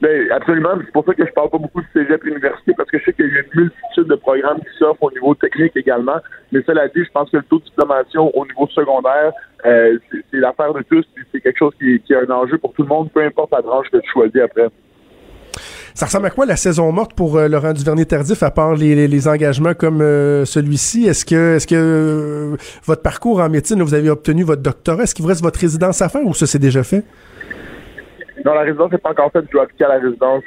Ben, 0.00 0.32
absolument. 0.32 0.70
C'est 0.82 0.92
pour 0.92 1.04
ça 1.04 1.12
que 1.12 1.26
je 1.26 1.32
parle 1.32 1.50
pas 1.50 1.58
beaucoup 1.58 1.82
de 1.82 1.86
cégep 1.92 2.24
université, 2.24 2.72
parce 2.74 2.90
que 2.90 2.98
je 2.98 3.04
sais 3.04 3.12
qu'il 3.12 3.26
y 3.26 3.28
a 3.28 3.40
une 3.40 3.62
multitude 3.62 4.08
de 4.08 4.14
programmes 4.14 4.58
qui 4.60 4.78
s'offrent 4.78 5.02
au 5.02 5.10
niveau 5.10 5.34
technique 5.34 5.76
également. 5.76 6.16
Mais 6.52 6.62
cela 6.66 6.88
dit, 6.88 7.04
je 7.04 7.10
pense 7.12 7.28
que 7.30 7.36
le 7.36 7.42
taux 7.42 7.58
de 7.58 7.64
diplomation 7.64 8.34
au 8.34 8.46
niveau 8.46 8.66
secondaire, 8.68 9.32
euh, 9.66 9.98
c'est 10.30 10.38
l'affaire 10.38 10.72
de 10.72 10.82
tous. 10.82 11.04
C'est 11.32 11.40
quelque 11.42 11.58
chose 11.58 11.74
qui, 11.78 12.00
qui 12.00 12.14
est 12.14 12.16
un 12.16 12.30
enjeu 12.30 12.56
pour 12.56 12.72
tout 12.72 12.82
le 12.82 12.88
monde, 12.88 13.10
peu 13.12 13.22
importe 13.22 13.52
la 13.52 13.60
branche 13.60 13.90
que 13.90 13.98
tu 13.98 14.10
choisis 14.10 14.40
après. 14.40 14.68
Ça 15.94 16.06
ressemble 16.06 16.26
à 16.26 16.30
quoi 16.30 16.46
la 16.46 16.56
saison 16.56 16.90
morte 16.92 17.14
pour 17.14 17.36
euh, 17.36 17.48
Laurent 17.48 17.72
Duvernay-Tardif, 17.72 18.42
à 18.42 18.50
part 18.50 18.74
les, 18.74 19.06
les, 19.06 19.28
engagements 19.28 19.74
comme 19.74 20.00
euh, 20.00 20.44
celui-ci? 20.44 21.06
Est-ce 21.06 21.24
que, 21.24 21.56
est-ce 21.56 21.66
que 21.66 21.74
euh, 21.74 22.56
votre 22.84 23.02
parcours 23.02 23.40
en 23.40 23.48
médecine, 23.48 23.82
vous 23.82 23.94
avez 23.94 24.08
obtenu 24.08 24.42
votre 24.44 24.62
doctorat, 24.62 25.02
est-ce 25.02 25.14
qu'il 25.14 25.24
vous 25.24 25.28
reste 25.28 25.42
votre 25.42 25.60
résidence 25.60 26.00
à 26.00 26.08
faire 26.08 26.24
ou 26.24 26.32
ça 26.32 26.46
c'est 26.46 26.58
déjà 26.58 26.82
fait? 26.82 27.04
Non, 28.44 28.54
la 28.54 28.62
résidence 28.62 28.90
n'est 28.92 28.98
pas 28.98 29.10
encore 29.10 29.30
faite. 29.32 29.44
Je 29.46 29.52
dois 29.52 29.64
appliquer 29.64 29.84
à 29.84 29.88
la 29.88 29.98
résidence 29.98 30.44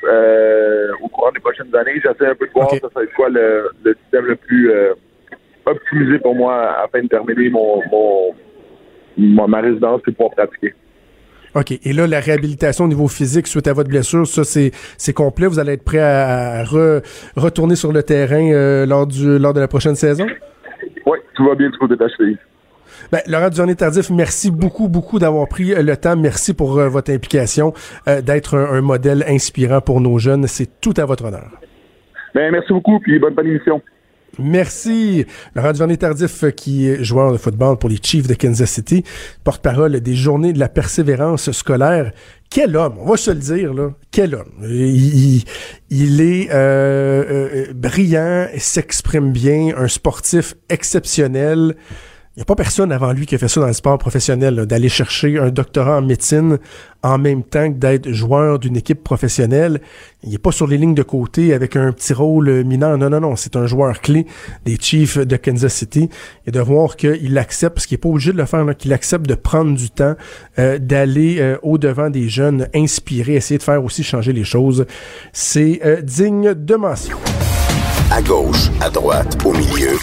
au 1.02 1.08
cours 1.10 1.32
des 1.32 1.40
prochaines 1.40 1.74
années. 1.76 2.02
J'essaie 2.02 2.32
un 2.32 2.36
peu 2.36 2.48
de 2.48 2.52
voir 2.54 2.70
ça 2.70 2.90
serait 2.94 3.08
quoi 3.16 3.30
le, 3.30 3.70
le, 3.84 3.96
système 4.04 4.26
le 4.26 4.36
plus 4.36 4.72
optimisé 5.66 6.20
pour 6.20 6.36
moi 6.36 6.76
afin 6.84 7.02
de 7.04 7.08
terminer 7.08 7.50
mon, 7.50 7.82
mon, 9.18 9.48
ma 9.48 9.62
résidence 9.62 10.02
et 10.08 10.12
pouvoir 10.12 10.32
pratiquer. 10.32 10.74
OK. 11.56 11.72
Et 11.84 11.94
là, 11.94 12.08
la 12.08 12.20
réhabilitation 12.20 12.86
au 12.86 12.88
niveau 12.88 13.08
physique 13.08 13.48
suite 13.48 13.68
à 13.68 13.74
votre 13.74 13.90
blessure, 13.90 14.26
ça, 14.26 14.44
c'est, 14.44 15.14
complet. 15.14 15.48
Vous 15.48 15.60
allez 15.60 15.74
être 15.74 15.84
prêt 15.84 16.00
à, 16.00 16.64
retourner 17.36 17.76
sur 17.76 17.92
le 17.92 18.02
terrain 18.02 18.52
euh, 18.52 18.86
lors, 18.86 19.06
du, 19.06 19.38
lors 19.38 19.54
de 19.54 19.60
la 19.60 19.68
prochaine 19.68 19.96
saison? 19.96 20.26
Oui, 21.06 21.20
tout 21.36 21.46
va 21.46 21.56
bien 21.56 21.70
du 21.70 21.78
côté 21.78 21.96
de 21.96 22.04
la 22.04 22.10
Ben, 23.14 23.22
Laurent 23.28 23.50
Duvernay-Tardif, 23.50 24.10
merci 24.10 24.50
beaucoup, 24.50 24.88
beaucoup 24.88 25.20
d'avoir 25.20 25.48
pris 25.48 25.66
le 25.66 25.98
temps. 25.98 26.16
Merci 26.16 26.56
pour 26.56 26.80
euh, 26.80 26.90
votre 26.90 27.12
implication, 27.12 27.72
euh, 28.08 28.22
d'être 28.22 28.58
un, 28.58 28.82
modèle 28.82 29.24
inspirant 29.28 29.82
pour 29.82 30.02
nos 30.02 30.18
jeunes. 30.18 30.48
C'est 30.48 30.82
tout 30.82 30.96
à 30.98 31.06
votre 31.06 31.26
honneur. 31.26 31.52
Ben, 32.34 32.52
merci 32.52 32.74
beaucoup, 32.74 33.00
puis 33.00 33.20
bonne, 33.20 33.36
bonne 33.36 33.46
émission. 33.46 33.84
Merci. 34.40 35.28
Laurent 35.54 35.74
Duvernay-Tardif, 35.74 36.44
qui 36.56 36.90
est 36.90 37.04
joueur 37.04 37.32
de 37.32 37.38
football 37.38 37.78
pour 37.78 37.88
les 37.88 38.00
Chiefs 38.02 38.28
de 38.28 38.34
Kansas 38.34 38.72
City, 38.72 39.04
porte-parole 39.44 40.00
des 40.00 40.16
journées 40.16 40.52
de 40.52 40.58
la 40.58 40.68
persévérance 40.68 41.52
scolaire. 41.52 42.14
Quel 42.50 42.76
homme, 42.76 42.96
on 42.98 43.12
va 43.12 43.18
se 43.18 43.30
le 43.30 43.38
dire, 43.38 43.76
là. 43.76 43.92
Quel 44.10 44.34
homme. 44.34 44.54
Il, 44.64 45.44
il 45.92 46.20
est 46.20 46.50
euh, 46.52 46.56
euh, 47.30 47.74
brillant, 47.76 48.48
s'exprime 48.58 49.32
bien, 49.32 49.76
un 49.78 49.88
sportif 49.88 50.56
exceptionnel. 50.68 51.76
Il 52.36 52.40
n'y 52.40 52.42
a 52.42 52.46
pas 52.46 52.56
personne 52.56 52.92
avant 52.92 53.14
lui 53.14 53.28
qui 53.28 53.36
a 53.36 53.38
fait 53.38 53.48
ça 53.48 53.62
dans 53.62 53.68
le 53.68 53.74
sport 53.74 54.00
professionnel, 54.00 54.66
d'aller 54.66 54.90
chercher 54.90 55.38
un 55.38 55.52
doctorat 55.52 56.00
en 56.00 56.02
médecine 56.02 56.58
en 57.04 57.20
même 57.20 57.44
temps 57.44 57.72
que 57.72 57.78
d'être 57.78 58.12
joueur 58.12 58.58
d'une 58.58 58.76
équipe 58.76 59.04
professionnelle. 59.04 59.82
Il 60.24 60.32
n'est 60.32 60.40
pas 60.40 60.52
sur 60.52 60.66
les 60.66 60.78
lignes 60.78 60.96
de 60.96 61.04
côté 61.04 61.54
avec 61.54 61.76
un 61.76 61.92
petit 61.92 62.12
rôle 62.12 62.64
mineur. 62.64 62.98
Non, 62.98 63.12
non, 63.12 63.20
non. 63.20 63.36
C'est 63.36 63.56
un 63.56 63.68
joueur 63.68 64.02
clé 64.02 64.26
des 64.66 64.78
Chiefs 64.80 65.20
de 65.20 65.36
Kansas 65.36 65.76
City. 65.76 66.10
Et 66.48 66.52
de 66.52 66.60
voir 66.60 66.96
qu'il 66.96 67.38
accepte, 67.38 67.76
parce 67.76 67.86
qu'il 67.86 67.98
n'est 67.98 68.02
pas 68.02 68.10
obligé 68.10 68.32
de 68.32 68.38
le 68.38 68.46
faire, 68.46 68.66
qu'il 68.76 68.94
accepte 68.94 69.28
de 69.28 69.36
prendre 69.36 69.78
du 69.78 69.92
temps, 69.92 70.16
euh, 70.58 70.80
d'aller 70.80 71.38
euh, 71.40 71.58
au-devant 71.62 72.10
des 72.10 72.30
jeunes, 72.30 72.68
inspirer, 72.74 73.36
essayer 73.36 73.60
de 73.60 73.64
faire 73.64 73.84
aussi 73.84 74.04
changer 74.04 74.34
les 74.34 74.44
choses. 74.44 74.88
C'est 75.34 75.82
euh, 75.86 76.02
digne 76.02 76.56
de 76.56 76.76
mention. 76.78 77.18
À 78.10 78.24
gauche, 78.24 78.72
à 78.82 78.90
droite, 78.90 79.38
au 79.46 79.54
milieu. 79.54 80.00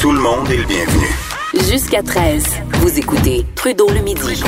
Tout 0.00 0.10
le 0.10 0.20
monde 0.20 0.50
est 0.50 0.56
le 0.56 0.64
bienvenu. 0.64 1.27
Jusqu'à 1.66 2.02
13, 2.02 2.44
vous 2.80 2.98
écoutez 2.98 3.44
Trudeau 3.56 3.88
le 3.90 4.00
midi. 4.00 4.42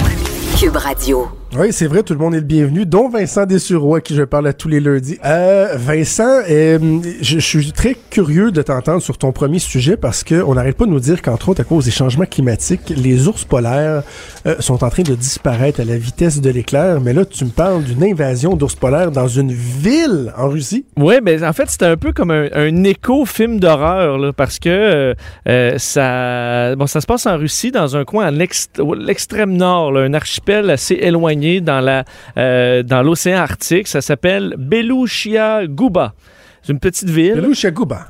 Cube 0.59 0.77
Radio. 0.77 1.40
Oui, 1.59 1.73
c'est 1.73 1.89
vrai, 1.89 2.05
tout 2.05 2.13
le 2.13 2.21
monde 2.21 2.37
est 2.37 2.41
le 2.41 2.45
bienvenu, 2.45 2.87
dont 2.87 3.09
Vincent 3.09 3.45
Dessureau, 3.45 3.97
à 3.97 4.01
qui 4.01 4.15
je 4.15 4.23
parle 4.23 4.47
à 4.47 4.53
tous 4.53 4.69
les 4.69 4.79
lundis. 4.79 5.19
Euh, 5.25 5.75
Vincent, 5.75 6.43
euh, 6.49 6.79
je, 7.21 7.39
suis 7.41 7.73
très 7.73 7.97
curieux 8.09 8.53
de 8.53 8.63
t'entendre 8.63 9.03
sur 9.03 9.19
ton 9.19 9.33
premier 9.33 9.59
sujet 9.59 9.97
parce 9.97 10.23
que 10.23 10.45
on 10.45 10.55
n'arrête 10.55 10.77
pas 10.77 10.85
de 10.85 10.91
nous 10.91 11.01
dire 11.01 11.21
qu'entre 11.23 11.49
autres, 11.49 11.63
à 11.63 11.65
cause 11.65 11.87
des 11.87 11.91
changements 11.91 12.25
climatiques, 12.25 12.93
les 12.97 13.27
ours 13.27 13.45
polaires 13.45 14.05
euh, 14.47 14.55
sont 14.61 14.85
en 14.85 14.91
train 14.91 15.03
de 15.03 15.17
disparaître 15.17 15.81
à 15.81 15.85
la 15.85 15.99
vitesse 15.99 16.41
de 16.41 16.51
l'éclair. 16.51 17.01
Mais 17.01 17.13
là, 17.13 17.25
tu 17.25 17.45
me 17.45 17.51
parles 17.51 17.83
d'une 17.83 18.05
invasion 18.05 18.55
d'ours 18.55 18.77
polaires 18.77 19.11
dans 19.11 19.27
une 19.27 19.51
ville 19.51 20.33
en 20.39 20.49
Russie. 20.49 20.85
Oui, 20.97 21.17
mais 21.21 21.43
en 21.43 21.53
fait, 21.53 21.69
c'était 21.69 21.87
un 21.87 21.97
peu 21.97 22.13
comme 22.13 22.31
un, 22.31 22.85
écho-film 22.85 23.59
d'horreur, 23.59 24.33
parce 24.35 24.61
que 24.61 25.17
euh, 25.49 25.79
ça, 25.79 26.77
bon, 26.77 26.87
ça 26.87 27.01
se 27.01 27.07
passe 27.07 27.27
en 27.27 27.37
Russie, 27.37 27.73
dans 27.73 27.97
un 27.97 28.05
coin 28.05 28.27
à 28.27 28.31
l'extrême 28.31 29.57
nord, 29.57 29.97
un 29.97 30.15
archipel 30.15 30.71
assez 30.71 30.95
éloigné 30.95 31.40
dans 31.61 31.81
la 31.81 32.05
euh, 32.37 32.83
dans 32.83 33.03
l'océan 33.03 33.39
Arctique. 33.39 33.89
Ça 33.89 34.01
s'appelle 34.01 34.55
Belushia 34.59 35.67
Guba. 35.67 36.15
C'est 36.63 36.73
une 36.73 36.79
petite 36.79 37.09
ville. 37.09 37.37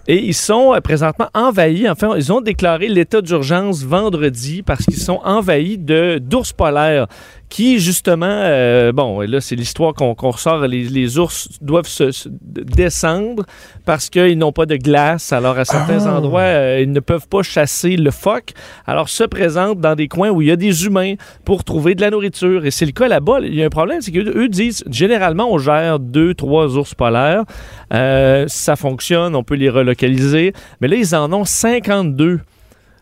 Et 0.08 0.18
ils 0.24 0.34
sont 0.34 0.74
euh, 0.74 0.80
présentement 0.80 1.28
envahis. 1.34 1.88
Enfin, 1.88 2.14
ils 2.16 2.32
ont 2.32 2.40
déclaré 2.40 2.88
l'état 2.88 3.20
d'urgence 3.20 3.84
vendredi 3.84 4.62
parce 4.62 4.84
qu'ils 4.84 4.96
sont 4.96 5.20
envahis 5.24 5.78
de 5.78 6.18
d'ours 6.18 6.52
polaires 6.52 7.06
qui 7.50 7.80
justement, 7.80 8.26
euh, 8.26 8.92
bon, 8.92 9.20
là 9.20 9.40
c'est 9.40 9.56
l'histoire 9.56 9.92
qu'on 9.92 10.14
ressort, 10.14 10.66
les, 10.66 11.18
ours 11.18 11.48
doivent 11.60 11.88
se, 11.88 12.28
descendre 12.30 13.44
parce 13.84 14.08
qu'ils 14.08 14.38
n'ont 14.38 14.52
pas 14.52 14.66
de 14.66 14.76
glace. 14.76 15.32
Alors 15.32 15.58
à 15.58 15.64
certains 15.64 16.06
ah. 16.06 16.16
endroits, 16.16 16.40
euh, 16.40 16.80
ils 16.80 16.92
ne 16.92 17.00
peuvent 17.00 17.28
pas 17.28 17.42
chasser 17.42 17.96
le 17.96 18.10
phoque. 18.10 18.52
Alors 18.86 19.08
se 19.08 19.24
présentent 19.24 19.80
dans 19.80 19.96
des 19.96 20.08
coins 20.08 20.30
où 20.30 20.40
il 20.40 20.48
y 20.48 20.50
a 20.52 20.56
des 20.56 20.86
humains 20.86 21.14
pour 21.44 21.64
trouver 21.64 21.94
de 21.94 22.00
la 22.00 22.10
nourriture. 22.10 22.64
Et 22.64 22.70
c'est 22.70 22.86
le 22.86 22.92
cas 22.92 23.08
là-bas. 23.08 23.40
Il 23.42 23.54
y 23.54 23.62
a 23.62 23.66
un 23.66 23.70
problème, 23.70 24.00
c'est 24.00 24.12
qu'eux 24.12 24.48
disent, 24.48 24.84
généralement 24.88 25.52
on 25.52 25.58
gère 25.58 25.98
deux, 25.98 26.34
trois 26.34 26.78
ours 26.78 26.94
polaires. 26.94 27.42
Euh, 27.92 28.44
ça 28.46 28.76
fonctionne, 28.76 29.34
on 29.34 29.42
peut 29.42 29.56
les 29.56 29.70
relocaliser. 29.70 30.52
Mais 30.80 30.86
là, 30.86 30.96
ils 30.96 31.16
en 31.16 31.32
ont 31.32 31.44
52 31.44 32.40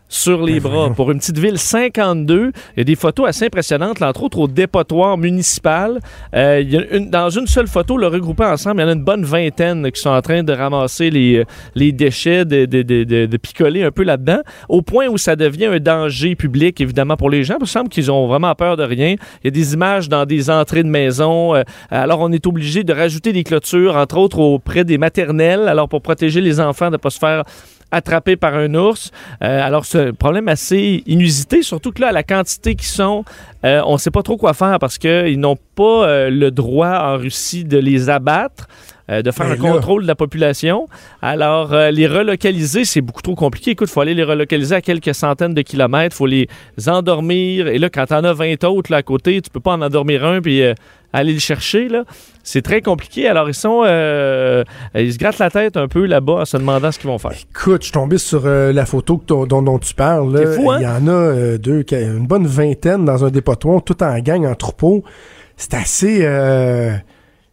sur 0.09 0.43
les 0.43 0.59
ben 0.59 0.69
bras. 0.69 0.89
Pour 0.89 1.11
une 1.11 1.19
petite 1.19 1.37
ville, 1.37 1.57
52. 1.57 2.51
Il 2.75 2.79
y 2.79 2.81
a 2.81 2.83
des 2.83 2.95
photos 2.95 3.29
assez 3.29 3.45
impressionnantes, 3.45 4.01
entre 4.01 4.23
autres 4.23 4.39
au 4.39 4.47
dépotoir 4.47 5.17
municipal. 5.17 5.99
Euh, 6.35 6.59
il 6.61 6.73
y 6.73 6.77
a 6.77 6.81
une, 6.91 7.09
dans 7.09 7.29
une 7.29 7.47
seule 7.47 7.67
photo, 7.67 7.95
le 7.95 8.07
regroupé 8.07 8.43
ensemble, 8.43 8.81
il 8.81 8.83
y 8.83 8.85
en 8.85 8.89
a 8.89 8.93
une 8.93 9.03
bonne 9.03 9.23
vingtaine 9.23 9.89
qui 9.91 10.01
sont 10.01 10.09
en 10.09 10.21
train 10.21 10.43
de 10.43 10.51
ramasser 10.51 11.11
les, 11.11 11.37
euh, 11.37 11.45
les 11.75 11.91
déchets, 11.91 12.43
de, 12.43 12.65
de, 12.65 12.81
de, 12.81 13.03
de, 13.03 13.37
picoler 13.37 13.83
un 13.83 13.91
peu 13.91 14.03
là-dedans, 14.03 14.39
au 14.67 14.81
point 14.81 15.07
où 15.07 15.17
ça 15.17 15.35
devient 15.35 15.67
un 15.67 15.79
danger 15.79 16.35
public, 16.35 16.81
évidemment, 16.81 17.15
pour 17.15 17.29
les 17.29 17.43
gens. 17.43 17.57
Il 17.61 17.67
semble 17.67 17.89
qu'ils 17.89 18.11
ont 18.11 18.27
vraiment 18.27 18.55
peur 18.55 18.77
de 18.77 18.83
rien. 18.83 19.15
Il 19.43 19.45
y 19.45 19.47
a 19.47 19.51
des 19.51 19.73
images 19.73 20.09
dans 20.09 20.25
des 20.25 20.49
entrées 20.49 20.83
de 20.83 20.89
maison. 20.89 21.55
Euh, 21.55 21.63
alors, 21.91 22.19
on 22.21 22.31
est 22.31 22.47
obligé 22.47 22.83
de 22.83 22.93
rajouter 22.93 23.31
des 23.31 23.43
clôtures, 23.43 23.95
entre 23.95 24.17
autres 24.17 24.39
auprès 24.39 24.83
des 24.83 24.97
maternelles, 24.97 25.67
alors 25.67 25.87
pour 25.87 26.01
protéger 26.01 26.41
les 26.41 26.59
enfants 26.59 26.87
de 26.87 26.93
ne 26.93 26.97
pas 26.97 27.11
se 27.11 27.19
faire 27.19 27.43
attrapé 27.91 28.35
par 28.35 28.55
un 28.55 28.73
ours. 28.75 29.11
Euh, 29.43 29.61
alors, 29.61 29.85
c'est 29.85 30.09
un 30.09 30.13
problème 30.13 30.47
assez 30.47 31.03
inusité, 31.05 31.61
surtout 31.63 31.91
que 31.91 32.01
là, 32.01 32.11
la 32.11 32.23
quantité 32.23 32.75
qui 32.75 32.85
sont, 32.85 33.23
euh, 33.65 33.81
on 33.85 33.93
ne 33.93 33.97
sait 33.97 34.11
pas 34.11 34.23
trop 34.23 34.37
quoi 34.37 34.53
faire 34.53 34.77
parce 34.79 34.97
qu'ils 34.97 35.39
n'ont 35.39 35.57
pas 35.75 36.07
euh, 36.07 36.29
le 36.29 36.51
droit 36.51 36.99
en 36.99 37.17
Russie 37.17 37.65
de 37.65 37.77
les 37.77 38.09
abattre. 38.09 38.67
de 39.09 39.31
faire 39.31 39.47
ben 39.47 39.53
un 39.53 39.71
contrôle 39.73 40.03
de 40.03 40.07
la 40.07 40.13
population. 40.13 40.87
Alors, 41.23 41.73
les 41.73 42.05
relocaliser, 42.05 42.85
c'est 42.85 43.01
beaucoup 43.01 43.23
trop 43.23 43.33
compliqué. 43.33 43.71
Écoute, 43.71 43.89
il 43.89 43.91
faut 43.91 44.01
aller 44.01 44.13
les 44.13 44.23
relocaliser 44.23 44.75
à 44.75 44.81
quelques 44.81 45.15
centaines 45.15 45.55
de 45.55 45.63
kilomètres. 45.63 46.15
Il 46.15 46.17
faut 46.17 46.27
les 46.27 46.47
endormir. 46.85 47.69
Et 47.69 47.79
là, 47.79 47.89
quand 47.89 48.05
tu 48.05 48.13
en 48.13 48.23
as 48.23 48.33
20 48.33 48.63
autres 48.65 48.91
là, 48.91 48.97
à 48.97 49.01
côté, 49.01 49.41
tu 49.41 49.49
peux 49.49 49.59
pas 49.59 49.71
en 49.71 49.81
endormir 49.81 50.23
un 50.23 50.41
puis 50.41 50.61
aller 51.13 51.33
le 51.33 51.39
chercher. 51.39 51.87
Là. 51.87 52.03
C'est 52.43 52.61
très 52.61 52.81
compliqué. 52.81 53.27
Alors, 53.27 53.49
ils 53.49 53.53
sont. 53.53 53.83
Euh, 53.85 54.63
ils 54.95 55.13
se 55.13 55.17
grattent 55.17 55.39
la 55.39 55.49
tête 55.49 55.77
un 55.77 55.87
peu 55.87 56.05
là-bas 56.05 56.33
en 56.41 56.45
se 56.45 56.57
demandant 56.57 56.91
ce 56.91 56.99
qu'ils 56.99 57.09
vont 57.09 57.17
faire. 57.17 57.31
Écoute, 57.31 57.81
je 57.81 57.85
suis 57.85 57.93
tombé 57.93 58.17
sur 58.17 58.45
euh, 58.45 58.71
la 58.71 58.85
photo 58.85 59.21
dont, 59.27 59.79
tu 59.79 59.93
parles. 59.93 60.35
Hein? 60.37 60.77
Il 60.79 60.83
y 60.83 60.87
en 60.87 61.07
a 61.07 61.11
euh, 61.11 61.57
deux, 61.57 61.85
une 61.91 62.25
bonne 62.25 62.47
vingtaine 62.47 63.05
dans 63.05 63.25
un 63.25 63.29
dépotoir, 63.29 63.83
tout 63.83 64.01
en 64.03 64.17
gang, 64.19 64.45
en 64.45 64.55
troupeau. 64.55 65.03
C'est 65.57 65.73
assez. 65.73 66.25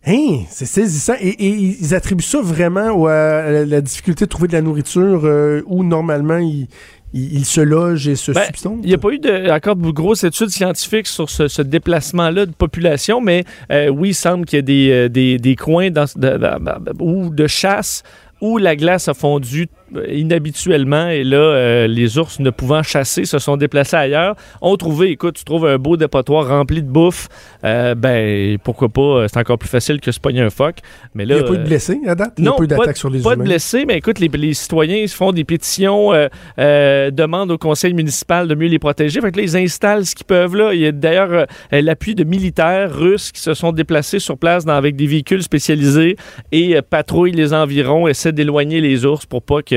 Hein, 0.08 0.44
c'est 0.50 0.66
saisissant. 0.66 1.14
Et, 1.20 1.34
ils 1.48 1.94
attribuent 1.94 2.22
ça 2.22 2.40
vraiment 2.40 3.06
à 3.06 3.50
la, 3.64 3.80
difficulté 3.80 4.24
de 4.24 4.30
trouver 4.30 4.46
de 4.46 4.52
la 4.52 4.62
nourriture 4.62 5.28
où 5.66 5.82
normalement 5.82 6.38
ils 6.38 6.68
il, 7.16 7.44
se 7.44 7.60
loge 7.60 8.08
et 8.08 8.16
se 8.16 8.32
ben? 8.32 8.44
Il 8.82 8.88
n'y 8.88 8.94
a 8.94 8.98
pas 8.98 9.10
eu 9.10 9.18
de, 9.18 9.50
encore 9.50 9.76
de 9.76 9.90
grosses 9.90 10.24
études 10.24 10.50
scientifiques 10.50 11.06
sur 11.06 11.30
ce, 11.30 11.62
déplacement-là 11.62 12.46
de 12.46 12.52
population, 12.52 13.20
mais 13.20 13.44
euh, 13.70 13.88
oui, 13.88 14.10
il 14.10 14.14
semble 14.14 14.44
qu'il 14.44 14.58
y 14.58 14.60
a 14.60 14.62
des, 14.62 14.90
euh, 14.90 15.08
des, 15.08 15.38
des 15.38 15.56
coins 15.56 15.90
dans, 15.90 16.04
de, 16.16 16.28
de, 16.28 17.34
de 17.34 17.46
chasse 17.46 18.02
où 18.40 18.58
la 18.58 18.76
glace 18.76 19.08
a 19.08 19.14
fondu 19.14 19.68
inhabituellement 20.08 21.08
et 21.08 21.24
là, 21.24 21.36
euh, 21.36 21.86
les 21.86 22.18
ours 22.18 22.40
ne 22.40 22.50
pouvant 22.50 22.82
chasser 22.82 23.24
se 23.24 23.38
sont 23.38 23.56
déplacés 23.56 23.96
ailleurs, 23.96 24.34
ont 24.60 24.76
trouvé, 24.76 25.10
écoute, 25.10 25.36
tu 25.36 25.44
trouves 25.44 25.66
un 25.66 25.78
beau 25.78 25.96
dépotoir 25.96 26.48
rempli 26.48 26.82
de 26.82 26.88
bouffe, 26.88 27.28
euh, 27.64 27.94
ben 27.94 28.58
pourquoi 28.64 28.88
pas, 28.88 29.26
c'est 29.28 29.38
encore 29.38 29.58
plus 29.58 29.68
facile 29.68 30.00
que 30.00 30.10
se 30.12 30.20
pogner 30.20 30.40
un 30.40 30.50
phoque. 30.50 30.78
Mais 31.14 31.24
là, 31.24 31.36
Il 31.36 31.38
n'y 31.42 31.44
a 31.44 31.48
pas 31.48 31.54
eu 31.54 31.58
de 31.58 31.64
blessés 31.64 32.00
à 32.06 32.14
date? 32.14 32.34
Il 32.38 32.42
n'y 32.42 32.48
a 32.48 32.50
non, 32.52 32.56
pas 32.58 32.64
eu 32.64 32.68
pas, 32.68 32.76
d'attaque 32.78 32.96
sur 32.96 33.10
les 33.10 33.20
pas 33.20 33.34
humains? 33.34 33.44
de 33.44 33.48
blessés, 33.48 33.84
mais 33.86 33.96
écoute, 33.98 34.18
les, 34.18 34.28
les 34.28 34.54
citoyens 34.54 35.04
font 35.08 35.32
des 35.32 35.44
pétitions, 35.44 36.12
euh, 36.12 36.28
euh, 36.58 37.10
demandent 37.10 37.50
au 37.52 37.58
conseil 37.58 37.94
municipal 37.94 38.48
de 38.48 38.54
mieux 38.54 38.68
les 38.68 38.78
protéger. 38.78 39.20
Fait 39.20 39.30
que 39.32 39.36
là, 39.38 39.42
ils 39.44 39.56
installent 39.56 40.04
ce 40.06 40.14
qu'ils 40.14 40.26
peuvent 40.26 40.56
là. 40.56 40.72
Il 40.74 40.80
y 40.80 40.86
a 40.86 40.92
d'ailleurs 40.92 41.46
euh, 41.72 41.80
l'appui 41.82 42.14
de 42.14 42.24
militaires 42.24 42.92
russes 42.94 43.30
qui 43.32 43.40
se 43.40 43.54
sont 43.54 43.72
déplacés 43.72 44.18
sur 44.18 44.36
place 44.38 44.64
dans- 44.64 44.72
avec 44.74 44.96
des 44.96 45.06
véhicules 45.06 45.42
spécialisés 45.42 46.16
et 46.52 46.76
euh, 46.76 46.82
patrouillent 46.88 47.32
les 47.32 47.54
environs, 47.54 48.08
essaient 48.08 48.32
d'éloigner 48.32 48.80
les 48.80 49.04
ours 49.04 49.26
pour 49.26 49.42
pas 49.42 49.62
que 49.62 49.75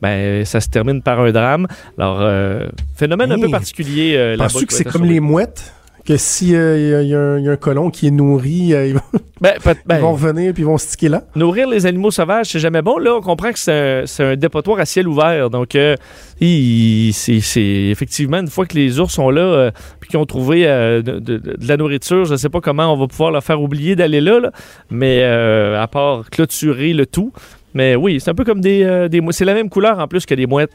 ben, 0.00 0.44
ça 0.44 0.60
se 0.60 0.68
termine 0.68 1.02
par 1.02 1.20
un 1.20 1.30
drame. 1.32 1.66
Alors, 1.98 2.18
euh, 2.20 2.66
phénomène 2.96 3.32
un 3.32 3.38
peu 3.38 3.48
particulier. 3.50 4.14
euh, 4.16 4.36
Penses-tu 4.36 4.66
que 4.66 4.72
c'est 4.74 4.84
comme 4.84 5.04
les 5.04 5.20
mouettes? 5.20 5.72
Que 6.04 6.16
s'il 6.16 6.48
y, 6.50 6.56
a- 6.56 7.00
il 7.02 7.06
y 7.08 7.14
a 7.14 7.20
un- 7.20 7.38
il 7.38 7.44
y 7.44 7.48
a 7.48 7.52
un 7.52 7.56
colon 7.56 7.88
qui 7.88 8.08
est 8.08 8.10
nourri, 8.10 8.74
euh, 8.74 8.86
ils, 8.88 8.94
vont, 8.94 9.00
Ben, 9.40 9.52
ben, 9.86 9.98
ils 9.98 10.00
vont 10.00 10.14
revenir 10.14 10.52
puis 10.52 10.64
ils 10.64 10.66
vont 10.66 10.76
se 10.76 10.86
sticker 10.88 11.08
là? 11.08 11.22
Nourrir 11.36 11.68
les 11.68 11.86
animaux 11.86 12.10
sauvages, 12.10 12.46
c'est 12.50 12.58
jamais 12.58 12.82
bon. 12.82 12.98
Là, 12.98 13.14
on 13.14 13.20
comprend 13.20 13.52
que 13.52 13.58
c'est 13.60 14.02
un, 14.20 14.30
un 14.32 14.34
dépotoir 14.34 14.80
à 14.80 14.84
ciel 14.84 15.06
ouvert. 15.06 15.48
Donc, 15.48 15.76
euh, 15.76 15.94
c'est 16.40 17.60
effectivement, 17.90 18.38
une 18.40 18.48
fois 18.48 18.66
que 18.66 18.74
les 18.74 18.98
ours 18.98 19.12
sont 19.14 19.30
là, 19.30 19.42
euh, 19.42 19.70
puis 20.00 20.10
qu'ils 20.10 20.18
ont 20.18 20.26
trouvé 20.26 20.66
euh, 20.66 21.02
de, 21.02 21.18
de- 21.20 21.38
de 21.38 21.68
la 21.68 21.76
nourriture, 21.76 22.24
je 22.24 22.32
ne 22.32 22.36
sais 22.36 22.48
pas 22.48 22.60
comment 22.60 22.92
on 22.92 22.96
va 22.96 23.06
pouvoir 23.06 23.30
leur 23.30 23.44
faire 23.44 23.60
oublier 23.62 23.94
d'aller 23.96 24.20
là, 24.20 24.40
là. 24.40 24.50
mais 24.90 25.20
euh, 25.22 25.80
à 25.80 25.86
part 25.86 26.28
clôturer 26.30 26.92
le 26.94 27.06
tout. 27.06 27.32
Mais 27.74 27.96
oui, 27.96 28.20
c'est 28.20 28.30
un 28.30 28.34
peu 28.34 28.44
comme 28.44 28.60
des, 28.60 28.82
euh, 28.82 29.08
des 29.08 29.20
mou- 29.20 29.32
C'est 29.32 29.44
la 29.44 29.54
même 29.54 29.68
couleur 29.68 29.98
en 29.98 30.06
plus 30.08 30.26
que 30.26 30.34
des 30.34 30.46
mouettes. 30.46 30.72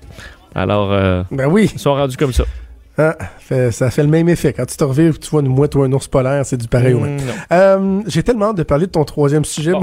Alors, 0.56 0.92
euh, 0.92 1.24
Ben 1.32 1.48
oui, 1.48 1.70
ils 1.74 1.80
sont 1.80 1.94
rendus 1.94 2.18
comme 2.18 2.34
ça. 2.34 2.44
fait- 3.40 3.72
ça 3.72 3.92
fait 3.92 4.02
le 4.02 4.10
même 4.10 4.28
effet. 4.30 4.54
Quand 4.54 4.66
tu 4.66 4.76
te 4.76 4.84
reviens 4.84 5.12
tu 5.12 5.30
vois 5.30 5.42
une 5.42 5.48
mouette 5.50 5.76
ou 5.76 5.84
un 5.84 5.92
ours 5.92 6.08
polaire, 6.08 6.44
c'est 6.46 6.58
du 6.58 6.68
pareil 6.68 6.94
au 6.96 7.00
même. 7.00 7.18
Mm. 7.18 7.20
Euh, 7.52 8.02
J'ai 8.08 8.24
tellement 8.24 8.48
hâte 8.48 8.58
de 8.58 8.64
parler 8.64 8.88
de 8.88 8.92
ton 8.92 9.04
troisième 9.04 9.46
sujet. 9.46 9.72
Bon. 9.74 9.82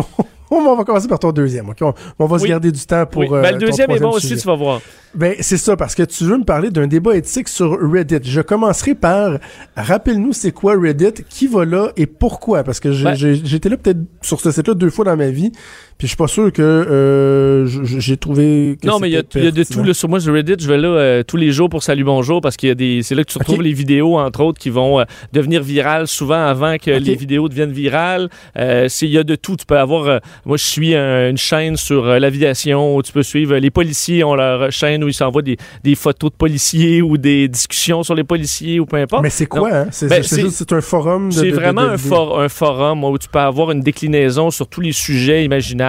Bon, 0.50 0.58
on 0.72 0.76
va 0.76 0.84
commencer 0.84 1.06
par 1.08 1.18
ton 1.20 1.30
deuxième. 1.30 1.68
ok? 1.68 1.76
On, 1.82 1.94
on 2.18 2.26
va 2.26 2.38
se 2.40 2.46
garder 2.46 2.72
du 2.72 2.84
temps 2.84 3.06
pour. 3.06 3.22
Oui. 3.22 3.28
euh, 3.32 3.40
Ben, 3.42 3.54
le 3.54 3.60
ton 3.60 3.66
deuxième 3.66 3.90
est 3.92 3.96
troisième 3.98 4.10
bon 4.10 4.16
aussi, 4.16 4.36
tu 4.36 4.46
vas 4.46 4.56
voir. 4.56 4.80
Ben, 5.14 5.34
c'est 5.40 5.56
ça, 5.58 5.76
parce 5.76 5.94
que 5.94 6.02
tu 6.02 6.24
veux 6.24 6.36
me 6.38 6.44
parler 6.44 6.70
d'un 6.70 6.88
débat 6.88 7.14
éthique 7.16 7.46
sur 7.46 7.78
Reddit. 7.80 8.18
Je 8.24 8.40
commencerai 8.40 8.96
par, 8.96 9.38
rappelle-nous 9.76 10.32
c'est 10.32 10.50
quoi 10.50 10.74
Reddit, 10.76 11.12
qui 11.28 11.46
va 11.46 11.64
là 11.64 11.90
et 11.96 12.06
pourquoi, 12.06 12.64
parce 12.64 12.80
que 12.80 12.88
Ben- 12.88 13.14
été 13.54 13.68
là 13.68 13.76
peut-être 13.76 14.00
sur 14.22 14.40
ce 14.40 14.50
site-là 14.50 14.74
deux 14.74 14.90
fois 14.90 15.04
dans 15.04 15.16
ma 15.16 15.28
vie, 15.30 15.52
puis 15.98 16.06
je 16.06 16.10
suis 16.12 16.16
pas 16.16 16.26
sûr 16.28 16.52
que 16.52 16.62
euh, 16.62 17.66
j'ai 17.66 18.16
trouvé 18.16 18.76
que 18.80 18.86
Non, 18.86 18.98
mais 18.98 19.08
il 19.08 19.12
y 19.12 19.16
a, 19.16 19.20
y 19.20 19.52
de 19.52 19.64
tout. 19.64 19.82
Là, 19.82 19.94
sur 19.94 20.08
moi, 20.08 20.20
sur 20.20 20.32
Reddit, 20.34 20.54
je 20.58 20.68
vais 20.68 20.76
là 20.78 20.88
euh, 20.88 21.22
tous 21.22 21.36
les 21.36 21.50
jours 21.52 21.68
pour 21.68 21.82
Salut 21.82 22.04
Bonjour 22.04 22.40
parce 22.40 22.56
qu'il 22.56 22.68
y 22.68 22.72
a 22.72 22.74
des. 22.74 23.02
C'est 23.02 23.14
là 23.14 23.24
que 23.24 23.30
tu 23.30 23.38
retrouves 23.38 23.62
les 23.62 23.72
vidéos, 23.72 24.18
entre 24.18 24.40
autres, 24.42 24.58
qui 24.58 24.70
vont 24.70 25.00
euh, 25.00 25.04
devenir 25.32 25.62
virales 25.62 26.06
souvent 26.08 26.44
avant 26.46 26.76
que 26.78 26.90
les 26.90 27.14
vidéos 27.16 27.48
deviennent 27.48 27.72
virales. 27.72 28.28
Il 28.56 29.08
y 29.08 29.18
a 29.18 29.22
de 29.24 29.34
tout. 29.36 29.56
Tu 29.56 29.66
peux 29.66 29.78
avoir. 29.78 30.20
moi, 30.44 30.56
je 30.56 30.64
suis 30.64 30.94
un- 30.94 31.30
une 31.30 31.36
chaîne 31.38 31.76
sur 31.76 32.04
l'aviation 32.04 32.96
où 32.96 33.02
tu 33.02 33.12
peux 33.12 33.22
suivre. 33.22 33.56
Les 33.56 33.70
policiers 33.70 34.24
ont 34.24 34.34
leur 34.34 34.70
chaîne 34.72 35.04
où 35.04 35.08
ils 35.08 35.14
s'envoient 35.14 35.42
des, 35.42 35.56
des 35.82 35.94
photos 35.94 36.30
de 36.30 36.36
policiers 36.36 37.02
ou 37.02 37.16
des 37.16 37.48
discussions 37.48 38.02
sur 38.02 38.14
les 38.14 38.24
policiers 38.24 38.80
ou 38.80 38.86
peu 38.86 38.96
importe. 38.96 39.22
Mais 39.22 39.30
c'est 39.30 39.46
quoi, 39.46 39.70
hein? 39.72 39.86
C'est 39.90 40.08
Ben, 40.08 40.22
c'est 40.22 40.72
un 40.72 40.80
forum 40.80 41.28
de. 41.28 41.34
C'est 41.34 41.50
de- 41.50 41.54
vraiment 41.54 41.82
de- 41.84 41.88
un, 41.88 41.92
de- 41.92 41.98
for- 41.98 42.40
un 42.40 42.48
forum 42.48 43.04
où 43.04 43.16
tu 43.18 43.28
peux 43.28 43.38
avoir 43.38 43.70
une 43.70 43.80
déclinaison 43.80 44.50
sur 44.50 44.66
tous 44.66 44.80
les 44.80 44.92
sujets 44.92 45.44
imaginables, 45.44 45.83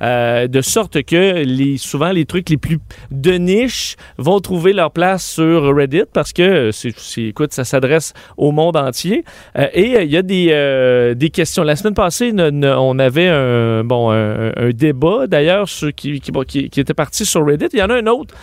Euh, 0.00 0.46
de 0.48 0.60
sorte 0.60 1.02
que 1.02 1.42
les, 1.44 1.76
souvent 1.76 2.10
les 2.12 2.24
trucs 2.24 2.48
les 2.50 2.56
plus 2.56 2.78
de 3.10 3.32
niche 3.32 3.96
vont 4.18 4.40
trouver 4.40 4.72
leur 4.72 4.90
place 4.90 5.24
sur 5.24 5.74
Reddit 5.74 6.04
parce 6.12 6.32
que 6.32 6.70
c'est, 6.72 6.96
c'est- 6.96 7.22
écoute, 7.24 7.52
ça 7.52 7.64
s'adresse 7.64 8.12
au 8.36 8.52
monde 8.52 8.76
entier. 8.76 9.24
Euh, 9.58 9.66
et 9.72 9.96
euh, 9.96 10.02
il 10.04 10.10
y 10.10 10.16
a 10.16 10.22
des, 10.22 10.48
euh, 10.50 11.14
des 11.14 11.30
questions. 11.30 11.62
La 11.64 11.76
semaine 11.76 11.94
passée, 11.94 12.32
ne- 12.32 12.50
ne- 12.50 12.74
on 12.74 12.98
avait 12.98 13.28
un, 13.28 13.84
bon, 13.84 14.10
un, 14.10 14.52
un 14.56 14.70
débat 14.70 15.26
d'ailleurs 15.26 15.66
qui, 15.96 16.20
qui, 16.20 16.32
bon, 16.32 16.42
qui- 16.44 16.70
qui 16.70 16.80
était 16.80 16.94
parti 16.94 17.24
sur 17.24 17.44
Reddit. 17.46 17.66
Il 17.72 17.78
y 17.78 17.82
en 17.82 17.90
a 17.90 17.96
un 17.96 18.06
autre. 18.06 18.34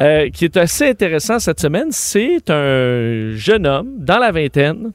euh, 0.00 0.28
qui 0.30 0.44
est 0.44 0.56
assez 0.56 0.88
intéressant 0.88 1.38
cette 1.38 1.60
semaine, 1.60 1.86
c'est 1.90 2.50
un 2.50 3.30
jeune 3.36 3.64
homme 3.64 3.90
dans 3.98 4.18
la 4.18 4.32
vingtaine 4.32 4.90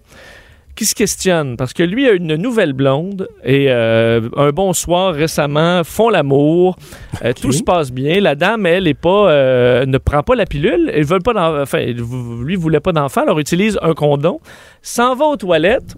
qui 0.79 0.85
se 0.85 0.95
questionne 0.95 1.57
parce 1.57 1.73
que 1.73 1.83
lui 1.83 2.07
a 2.07 2.13
une 2.13 2.37
nouvelle 2.37 2.71
blonde 2.71 3.27
et 3.43 3.65
euh, 3.67 4.21
un 4.37 4.51
bon 4.51 4.71
soir 4.71 5.13
récemment 5.13 5.83
font 5.83 6.07
l'amour, 6.07 6.77
Euh, 7.21 7.33
tout 7.33 7.51
se 7.51 7.63
passe 7.63 7.91
bien. 7.91 8.21
La 8.21 8.35
dame 8.35 8.65
elle 8.65 8.87
est 8.87 8.93
pas 8.93 9.29
euh, 9.29 9.85
ne 9.85 9.97
prend 9.97 10.23
pas 10.23 10.35
la 10.35 10.45
pilule, 10.45 10.89
elle 10.93 11.03
veut 11.03 11.19
pas 11.19 11.61
enfin 11.63 11.79
lui 11.81 12.55
voulait 12.55 12.79
pas 12.79 12.93
d'enfant, 12.93 13.23
alors 13.23 13.39
utilise 13.39 13.77
un 13.81 13.93
condom, 13.93 14.39
s'en 14.81 15.15
va 15.15 15.25
aux 15.25 15.35
toilettes, 15.35 15.95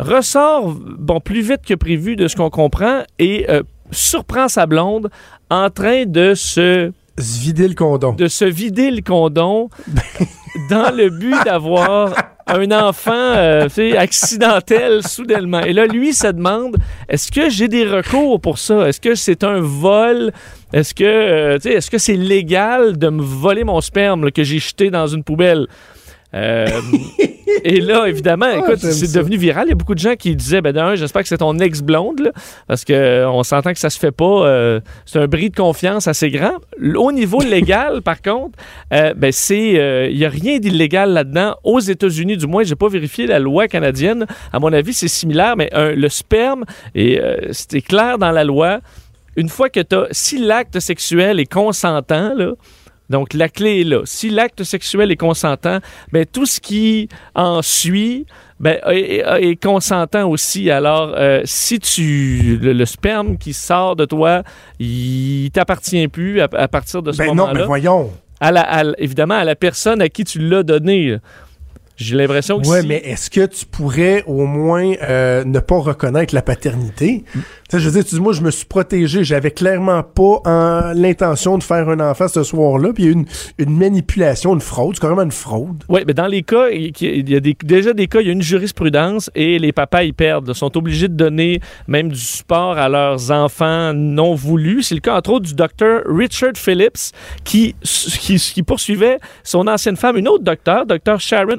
ressort 0.00 0.74
bon 0.98 1.20
plus 1.20 1.42
vite 1.42 1.60
que 1.66 1.74
prévu 1.74 2.16
de 2.16 2.26
ce 2.26 2.36
qu'on 2.36 2.48
comprend 2.48 3.02
et 3.18 3.46
surprend 3.90 4.48
sa 4.48 4.64
blonde 4.64 5.10
en 5.50 5.68
train 5.68 6.06
de 6.06 6.32
se 6.32 6.90
Se 7.18 7.40
vider 7.44 7.68
le 7.68 7.74
condom. 7.74 8.14
de 8.14 8.28
se 8.28 8.46
vider 8.46 8.90
le 8.90 9.02
condom 9.02 9.68
dans 10.70 10.90
le 10.90 11.10
but 11.10 11.36
d'avoir 11.44 12.14
un 12.46 12.70
enfant 12.70 13.12
euh, 13.12 13.68
accidentel 13.96 15.02
soudainement. 15.02 15.60
Et 15.60 15.72
là, 15.72 15.86
lui 15.86 16.12
se 16.12 16.28
demande 16.28 16.76
est-ce 17.08 17.32
que 17.32 17.50
j'ai 17.50 17.68
des 17.68 17.84
recours 17.84 18.40
pour 18.40 18.58
ça? 18.58 18.88
Est-ce 18.88 19.00
que 19.00 19.14
c'est 19.14 19.42
un 19.42 19.60
vol? 19.60 20.32
Est-ce 20.72 20.94
que 20.94 21.04
euh, 21.04 21.58
est-ce 21.64 21.90
que 21.90 21.98
c'est 21.98 22.16
légal 22.16 22.98
de 22.98 23.08
me 23.08 23.22
voler 23.22 23.64
mon 23.64 23.80
sperme 23.80 24.24
là, 24.24 24.30
que 24.30 24.44
j'ai 24.44 24.58
jeté 24.58 24.90
dans 24.90 25.06
une 25.06 25.24
poubelle? 25.24 25.66
Euh, 26.36 26.66
et 27.64 27.80
là, 27.80 28.06
évidemment, 28.06 28.46
Ah, 28.48 28.58
écoute, 28.58 28.78
c'est 28.78 29.12
devenu 29.16 29.36
viral. 29.36 29.66
Il 29.66 29.70
y 29.70 29.72
a 29.72 29.74
beaucoup 29.74 29.94
de 29.94 30.00
gens 30.00 30.14
qui 30.14 30.36
disaient, 30.36 30.60
ben 30.60 30.72
d'un, 30.72 30.94
j'espère 30.94 31.22
que 31.22 31.28
c'est 31.28 31.38
ton 31.38 31.58
ex-blonde, 31.58 32.32
parce 32.68 32.84
que 32.84 32.92
euh, 32.92 33.42
s'entend 33.42 33.72
que 33.72 33.78
ça 33.78 33.90
se 33.90 33.98
fait 33.98 34.12
pas. 34.12 34.24
euh, 34.46 34.80
c'est 35.04 35.18
un 35.18 35.26
bris 35.26 35.50
de 35.50 35.56
confiance 35.56 36.06
assez 36.08 36.30
grand. 36.30 36.54
Au 36.96 37.12
niveau 37.12 37.40
légal, 37.42 38.02
par 38.02 38.20
contre, 38.22 38.58
euh, 38.92 39.14
ben 39.14 39.32
c'est, 39.32 40.10
il 40.10 40.18
y 40.18 40.24
a 40.24 40.28
rien 40.28 40.58
d'illégal 40.58 41.12
là-dedans. 41.12 41.56
Aux 41.64 41.80
États-Unis, 41.80 42.36
du 42.36 42.46
moins, 42.46 42.64
j'ai 42.64 42.76
pas 42.76 42.88
vérifié 42.88 43.26
la 43.26 43.38
loi 43.38 43.68
canadienne. 43.68 44.26
À 44.52 44.58
mon 44.58 44.72
avis, 44.72 44.92
c'est 44.92 45.08
similaire, 45.08 45.56
mais 45.56 45.70
le 45.74 46.08
sperme, 46.08 46.64
et 46.94 47.20
c'était 47.52 47.80
clair 47.80 48.18
dans 48.18 48.30
la 48.32 48.44
loi. 48.44 48.80
Une 49.36 49.48
fois 49.48 49.68
que 49.68 49.80
tu 49.80 49.96
si 50.12 50.38
l'acte 50.38 50.80
sexuel 50.80 51.40
est 51.40 51.52
consentant, 51.52 52.32
là, 52.34 52.52
donc, 53.08 53.34
la 53.34 53.48
clé 53.48 53.80
est 53.82 53.84
là. 53.84 54.00
Si 54.04 54.30
l'acte 54.30 54.62
sexuel 54.64 55.10
est 55.12 55.16
consentant, 55.16 55.78
ben, 56.12 56.24
tout 56.26 56.46
ce 56.46 56.60
qui 56.60 57.08
en 57.34 57.62
suit 57.62 58.26
ben, 58.58 58.78
est, 58.88 59.62
consentant 59.62 60.28
aussi. 60.28 60.70
Alors, 60.70 61.12
euh, 61.16 61.42
si 61.44 61.78
tu 61.78 62.58
le, 62.60 62.72
le 62.72 62.84
sperme 62.86 63.38
qui 63.38 63.52
sort 63.52 63.96
de 63.96 64.04
toi, 64.06 64.42
il 64.78 65.50
t'appartient 65.52 66.08
plus 66.08 66.40
à, 66.40 66.48
à 66.52 66.68
partir 66.68 67.02
de 67.02 67.12
ce 67.12 67.18
Ben 67.18 67.26
non, 67.28 67.34
mais 67.34 67.40
moment-là. 67.48 67.66
voyons. 67.66 68.10
À 68.40 68.52
la- 68.52 68.60
à 68.62 68.82
évidemment, 68.98 69.34
à 69.36 69.44
la 69.44 69.54
personne 69.56 70.02
à 70.02 70.08
qui 70.08 70.24
tu 70.24 70.38
l'as 70.38 70.62
donné. 70.62 71.16
J'ai 71.96 72.14
l'impression 72.16 72.58
que 72.60 72.66
si- 72.82 72.86
mais 72.86 72.96
est-ce 73.04 73.30
que 73.30 73.46
tu 73.46 73.64
pourrais 73.66 74.22
au 74.26 74.44
moins 74.46 74.92
euh, 75.02 75.44
ne 75.44 75.58
pas 75.60 75.78
reconnaître 75.78 76.34
la 76.34 76.42
paternité? 76.42 77.24
Mm. 77.34 77.40
Je 77.72 77.78
veux 77.78 77.90
dire, 77.90 78.04
tu 78.04 78.14
dis, 78.14 78.20
moi, 78.20 78.32
je 78.32 78.42
me 78.42 78.50
suis 78.50 78.64
protégé, 78.66 79.24
j'avais 79.24 79.50
clairement 79.50 80.02
pas 80.02 80.40
en- 80.44 80.92
l'intention 80.94 81.58
de 81.58 81.62
faire 81.62 81.88
un 81.88 81.98
enfant 82.00 82.28
ce 82.28 82.42
soir-là, 82.44 82.92
puis 82.92 83.04
il 83.04 83.06
y 83.06 83.08
a 83.08 83.12
eu 83.12 83.14
une, 83.14 83.24
une 83.58 83.76
manipulation, 83.76 84.54
une 84.54 84.60
fraude, 84.60 84.94
c'est 84.94 85.00
carrément 85.00 85.22
une 85.22 85.32
fraude. 85.32 85.82
Oui, 85.88 86.02
mais 86.06 86.14
dans 86.14 86.26
les 86.26 86.42
cas, 86.42 86.68
il 86.68 86.92
y 87.28 87.34
a 87.34 87.40
des- 87.40 87.56
déjà 87.64 87.92
des 87.92 88.06
cas, 88.06 88.20
il 88.20 88.26
y 88.26 88.30
a 88.30 88.32
une 88.32 88.42
jurisprudence 88.42 89.30
et 89.34 89.58
les 89.58 89.72
papas, 89.72 90.02
ils 90.04 90.14
perdent. 90.14 90.48
Ils 90.48 90.54
sont 90.54 90.76
obligés 90.76 91.08
de 91.08 91.14
donner 91.14 91.60
même 91.88 92.10
du 92.10 92.18
support 92.20 92.78
à 92.78 92.88
leurs 92.88 93.30
enfants 93.30 93.92
non 93.94 94.34
voulus. 94.34 94.82
C'est 94.84 94.94
le 94.94 95.00
cas, 95.00 95.16
entre 95.16 95.30
autres, 95.30 95.46
du 95.46 95.54
docteur 95.54 96.02
Richard 96.06 96.52
Phillips 96.56 97.12
qui, 97.42 97.74
qui, 97.82 98.36
qui 98.36 98.62
poursuivait 98.62 99.18
son 99.42 99.66
ancienne 99.66 99.96
femme, 99.96 100.16
une 100.16 100.28
autre 100.28 100.44
docteur, 100.44 100.86
docteur 100.86 101.20
Sharon 101.20 101.56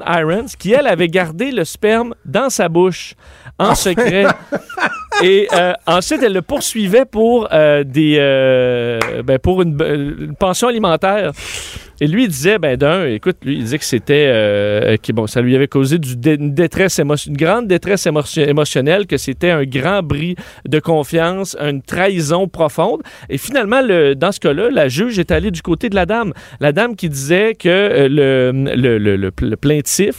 Qui, 0.58 0.72
elle, 0.72 0.86
avait 0.86 1.08
gardé 1.08 1.50
le 1.50 1.64
sperme 1.64 2.14
dans 2.24 2.50
sa 2.50 2.68
bouche 2.68 3.14
en 3.58 3.74
secret. 3.74 4.26
Et 5.22 5.48
euh, 5.52 5.72
ensuite, 5.86 6.22
elle 6.22 6.32
le 6.34 6.42
poursuivait 6.42 7.04
pour 7.04 7.48
euh, 7.52 7.82
des 7.82 8.16
euh, 8.20 9.00
ben, 9.24 9.38
pour 9.40 9.62
une, 9.62 9.76
une 10.20 10.36
pension 10.36 10.68
alimentaire. 10.68 11.32
Et 12.00 12.06
lui, 12.06 12.24
il 12.24 12.28
disait, 12.28 12.58
ben 12.60 12.76
d'un, 12.76 13.06
écoute, 13.06 13.38
lui, 13.44 13.56
il 13.56 13.64
disait 13.64 13.78
que 13.78 13.84
c'était, 13.84 14.96
que 15.02 15.10
bon, 15.12 15.26
ça 15.26 15.40
lui 15.40 15.56
avait 15.56 15.66
causé 15.66 15.98
du 15.98 16.14
dé- 16.16 16.36
une 16.38 16.54
détresse 16.54 17.00
une 17.00 17.36
grande 17.36 17.66
détresse 17.66 18.06
émo- 18.06 18.40
émotionnelle, 18.48 19.08
que 19.08 19.16
c'était 19.16 19.50
un 19.50 19.64
grand 19.64 20.04
bris 20.04 20.36
de 20.64 20.78
confiance, 20.78 21.56
une 21.60 21.82
trahison 21.82 22.46
profonde. 22.46 23.00
Et 23.28 23.36
finalement, 23.36 23.80
le, 23.82 24.14
dans 24.14 24.30
ce 24.30 24.38
cas-là, 24.38 24.68
la 24.70 24.86
juge 24.86 25.18
est 25.18 25.32
allée 25.32 25.50
du 25.50 25.60
côté 25.60 25.88
de 25.88 25.96
la 25.96 26.06
dame. 26.06 26.32
La 26.60 26.70
dame 26.70 26.94
qui 26.94 27.08
disait 27.08 27.54
que 27.56 28.06
le, 28.08 28.52
le, 28.54 28.98
le- 28.98 29.16
le- 29.16 29.32
le 29.40 29.56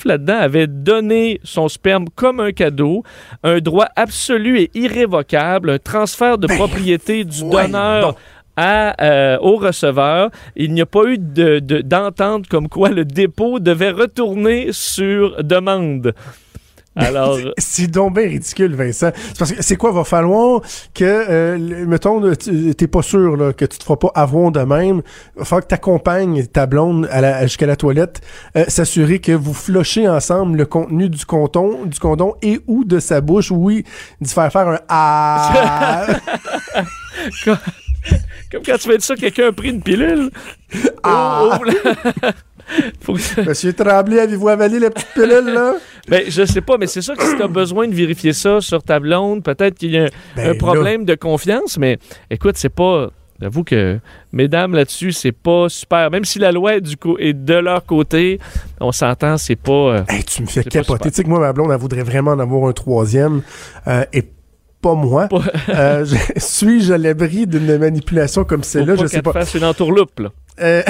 là-dedans 0.06 0.38
avait 0.40 0.68
donné 0.68 1.40
son 1.44 1.68
sperme 1.70 2.06
comme 2.16 2.40
un 2.40 2.52
cadeau, 2.52 3.04
un 3.44 3.60
droit 3.60 3.88
absolu 3.96 4.60
et 4.62 4.72
irrévocable, 4.74 5.70
un 5.72 5.80
transfert 5.80 6.38
de 6.38 6.48
propriété 6.48 7.24
du 7.24 7.44
donneur 7.64 8.16
à, 8.58 9.02
euh, 9.04 9.38
au 9.42 9.56
receveur. 9.56 10.30
Il 10.56 10.74
n'y 10.74 10.82
a 10.82 10.86
pas 10.86 11.06
eu 11.06 11.18
de- 11.18 11.60
de- 11.60 11.80
d'entente 11.82 12.48
comme 12.48 12.68
quoi 12.68 12.90
le 12.90 13.06
dépôt 13.06 13.60
devait 13.60 13.92
retourner 13.92 14.70
sur 14.72 15.44
demande. 15.44 16.14
Alors, 17.08 17.38
C'est 17.58 17.88
donc 17.88 18.16
bien 18.16 18.24
ridicule, 18.28 18.76
Vincent. 18.76 19.12
C'est 19.16 19.38
parce 19.38 19.52
que 19.54 19.62
c'est 19.64 19.76
quoi, 19.76 19.92
va 19.92 20.04
falloir 20.04 20.62
que, 20.94 21.04
euh, 21.06 21.86
mettons, 21.88 22.22
t'es 22.36 22.88
pas 22.88 23.02
sûr 23.02 23.38
là, 23.38 23.54
que 23.54 23.66
tu 23.66 23.78
te 23.78 23.84
feras 23.84 23.96
pas 23.98 24.12
avoir 24.16 24.52
de 24.52 24.62
même. 24.62 25.02
Va 25.36 25.46
falloir 25.46 25.64
que 25.64 25.68
t'accompagnes 25.70 26.46
ta 26.48 26.66
blonde 26.66 27.08
à 27.12 27.22
la- 27.22 27.44
jusqu'à 27.44 27.66
la 27.68 27.76
toilette, 27.76 28.22
euh, 28.56 28.66
s'assurer 28.68 29.20
que 29.20 29.32
vous 29.32 29.54
flushez 29.54 30.08
ensemble 30.08 30.58
le 30.58 30.66
contenu 30.66 31.10
du 31.10 31.26
condom, 31.26 31.86
du 31.86 32.00
condom 32.00 32.36
et 32.42 32.60
ou 32.68 32.84
de 32.84 33.00
sa 33.00 33.22
bouche. 33.22 33.52
Oui, 33.52 33.84
d'y 34.22 34.34
faire 34.34 34.52
faire 34.52 34.68
un 34.68 34.80
ah. 34.90 36.08
comme 37.46 38.62
quand 38.66 38.78
tu 38.78 38.90
fais 38.90 39.00
ça, 39.00 39.16
quelqu'un 39.16 39.48
a 39.48 39.52
pris 39.52 39.70
une 39.70 39.82
pilule. 39.82 40.32
Ah. 41.04 41.42
Oh, 41.44 41.66
oh. 41.66 42.30
Faut 43.02 43.14
que- 43.14 43.48
Monsieur 43.48 43.74
Tremblay, 43.74 44.20
avez-vous 44.20 44.50
avalé 44.50 44.80
la 44.80 44.90
petite 44.90 45.10
pilule 45.14 45.54
là? 45.54 45.74
Ben, 46.08 46.24
je 46.28 46.46
sais 46.46 46.62
pas, 46.62 46.78
mais 46.78 46.88
c'est 46.88 47.02
sûr 47.02 47.16
que 47.16 47.24
si 47.24 47.36
tu 47.36 47.42
as 47.44 47.48
besoin 47.48 47.88
de 47.88 47.94
vérifier 47.94 48.34
ça 48.34 48.62
sur 48.62 48.82
ta 48.84 49.00
blonde, 49.00 49.44
peut-être 49.44 49.76
qu'il 49.78 49.92
y 49.92 49.98
a 49.98 50.04
un, 50.04 50.08
Ben 50.36 50.50
un 50.52 50.56
problème 50.56 51.06
de 51.06 51.16
confiance, 51.16 51.78
mais 51.78 51.98
écoute, 52.30 52.56
c'est 52.58 52.70
pas. 52.70 53.10
J'avoue 53.42 53.64
que, 53.64 54.00
mesdames, 54.34 54.74
là-dessus, 54.74 55.14
c'est 55.14 55.32
pas 55.32 55.70
super. 55.70 56.12
Même 56.12 56.26
si 56.26 56.40
la 56.40 56.52
loi 56.52 56.76
est, 56.76 56.82
du 56.82 56.98
co- 56.98 57.18
est 57.20 57.32
de 57.34 57.54
leur 57.54 57.86
côté, 57.86 58.38
on 58.82 58.92
s'entend, 58.92 59.38
c'est 59.38 59.56
pas. 59.56 59.72
euh, 59.72 60.02
Hey, 60.10 60.26
tu 60.26 60.42
me 60.42 60.48
fais 60.48 60.62
capoter. 60.64 61.10
Tu 61.10 61.16
sais 61.16 61.24
que 61.24 61.30
moi, 61.30 61.40
ma 61.40 61.54
blonde, 61.54 61.72
elle 61.72 61.78
voudrait 61.80 62.04
vraiment 62.04 62.32
en 62.32 62.40
avoir 62.40 62.68
un 62.70 62.74
troisième. 62.74 63.42
euh, 63.88 64.04
et 64.12 64.24
pas 64.82 64.94
moi. 64.94 65.30
Euh, 65.70 66.04
je- 66.06 66.16
Suis-je 66.38 66.92
à 66.92 66.98
l'abri 66.98 67.48
d'une 67.48 67.78
manipulation 67.78 68.44
comme 68.44 68.64
celle-là? 68.64 68.96
Je 69.00 69.08
sais 69.08 69.22
pas. 69.22 69.32
fasse 69.32 69.54
une 69.54 69.64
entourloupe, 69.64 70.20
là. 70.20 70.30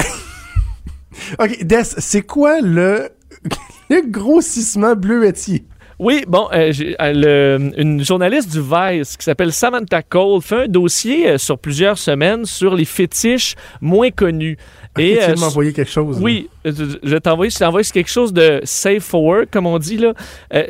OK, 1.38 1.64
Des, 1.64 1.82
c'est 1.84 2.22
quoi 2.22 2.60
le, 2.60 3.08
le 3.90 4.02
grossissement 4.08 4.94
bleuetier? 4.94 5.64
Oui, 5.98 6.24
bon, 6.26 6.48
euh, 6.54 6.72
j'ai- 6.72 6.96
euh, 6.98 7.12
le- 7.58 7.72
une 7.78 8.02
journaliste 8.02 8.50
du 8.50 8.60
Vice 8.62 9.18
qui 9.18 9.24
s'appelle 9.24 9.52
Samantha 9.52 10.02
Cole 10.02 10.40
fait 10.40 10.62
un 10.62 10.66
dossier 10.66 11.28
euh, 11.28 11.36
sur 11.38 11.58
plusieurs 11.58 11.98
semaines 11.98 12.46
sur 12.46 12.74
les 12.74 12.86
fétiches 12.86 13.54
moins 13.82 14.10
connus. 14.10 14.56
Et 14.98 15.18
tu 15.34 15.38
m'envoyer 15.38 15.74
quelque 15.74 15.90
chose. 15.90 16.18
Oui, 16.20 16.48
je 16.64 16.70
vais 17.02 17.20
t'envoyer, 17.20 17.50
je 17.50 17.58
t'envoie 17.58 17.82
quelque 17.82 18.08
chose 18.10 18.32
de 18.32 18.60
safe 18.64 19.02
for 19.04 19.22
work, 19.22 19.50
comme 19.50 19.66
on 19.66 19.78
dit 19.78 19.98
là. 19.98 20.14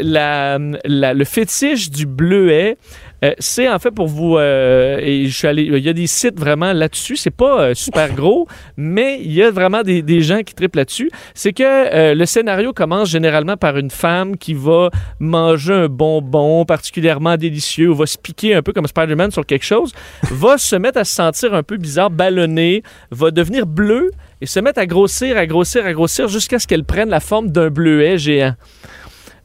La, 0.01 0.59
la- 0.85 1.15
le 1.15 1.25
fétiche 1.25 1.91
du 1.91 2.07
bleuet, 2.07 2.77
euh, 3.25 3.33
c'est 3.39 3.69
en 3.69 3.79
fait 3.79 3.91
pour 3.91 4.09
vous. 4.09 4.37
euh, 4.37 4.99
et 5.01 5.27
je 5.27 5.37
suis 5.37 5.47
allé, 5.47 5.63
il 5.63 5.85
y 5.85 5.89
a 5.89 5.93
des 5.93 6.07
sites 6.07 6.39
vraiment 6.39 6.73
là-dessus. 6.73 7.17
C'est 7.17 7.31
pas 7.31 7.61
euh, 7.61 7.75
super 7.75 8.13
gros, 8.15 8.47
mais 8.77 9.21
il 9.23 9.33
y 9.33 9.43
a 9.43 9.51
vraiment 9.51 9.83
des, 9.83 10.03
des 10.03 10.21
gens 10.23 10.41
qui 10.43 10.55
triplent 10.55 10.79
là-dessus. 10.79 11.11
C'est 11.35 11.53
que 11.53 12.15
le 12.15 12.25
scénario 12.27 12.73
commence 12.73 13.09
généralement 13.11 13.57
par 13.57 13.77
une 13.77 13.91
femme 13.91 14.37
qui 14.37 14.55
va 14.55 14.91
manger 15.19 15.73
un 15.75 15.89
bonbon 15.89 16.65
particulièrement 16.65 17.37
délicieux 17.37 17.91
ou 17.91 17.95
va 17.95 18.07
se 18.07 18.19
piquer 18.19 18.55
un 18.55 18.63
peu 18.63 18.73
comme 18.73 18.87
Spider-Man 18.87 19.31
sur 19.31 19.47
quelque 19.47 19.65
chose, 19.65 19.93
va 20.31 20.59
se 20.59 20.77
mettre 20.77 20.99
à 20.99 21.05
se 21.05 21.15
sentir 21.15 21.55
un 21.55 21.63
peu 21.63 21.77
bizarre, 21.77 22.11
ballonné, 22.11 22.83
va 23.11 23.31
devenir 23.31 23.67
bleu 23.67 24.11
et 24.41 24.47
se 24.47 24.61
mettre 24.61 24.79
à 24.79 24.87
grossir, 24.87 25.37
à 25.37 25.47
grossir, 25.47 25.85
à 25.85 25.93
grossir 25.93 26.29
jusqu'à 26.29 26.59
ce 26.59 26.67
qu'elle 26.67 26.85
prenne 26.85 27.11
la 27.11 27.21
forme 27.21 27.51
d'un 27.51 27.69
bleuet 27.69 28.19
géant. 28.19 28.55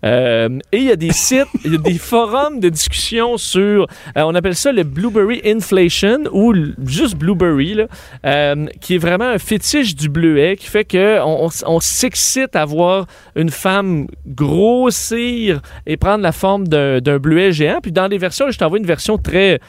Euh, 0.06 0.50
et 0.72 0.78
il 0.78 0.84
y 0.84 0.92
a 0.92 0.96
des 0.96 1.12
sites, 1.12 1.48
il 1.64 1.72
y 1.72 1.76
a 1.76 1.80
des 1.80 1.98
forums 1.98 2.60
de 2.60 2.70
discussion 2.70 3.38
sur, 3.38 3.88
euh, 4.18 4.22
on 4.22 4.36
appelle 4.36 4.56
ça 4.56 4.72
le 4.72 4.84
Blueberry 4.84 5.42
Inflation 5.46 6.20
ou 6.32 6.54
juste 6.86 7.16
Blueberry, 7.16 7.74
là, 7.74 7.88
euh, 8.26 8.68
qui 8.82 8.96
est 8.96 9.00
vraiment 9.00 9.26
un 9.26 9.40
fétiche 9.40 9.96
du 9.96 10.08
bleuet 10.10 10.58
qui 10.58 10.68
fait 10.68 10.86
que 10.86 11.20
on, 11.22 11.48
on- 11.48 11.50
on 11.76 11.80
s'excite 11.80 12.56
à 12.56 12.66
voir 12.66 13.08
une 13.36 13.50
femme 13.50 14.08
grossir 14.26 15.62
et 15.86 15.98
prendre 15.98 16.24
la 16.24 16.32
forme 16.32 16.68
d'un 16.68 17.18
bleuet 17.20 17.52
géant. 17.52 17.80
Puis 17.82 17.92
dans 17.92 18.08
les 18.08 18.18
versions, 18.18 18.50
je 18.52 18.58
t'envoie 18.58 18.78
une 18.78 18.86
version 18.86 19.18
très, 19.18 19.60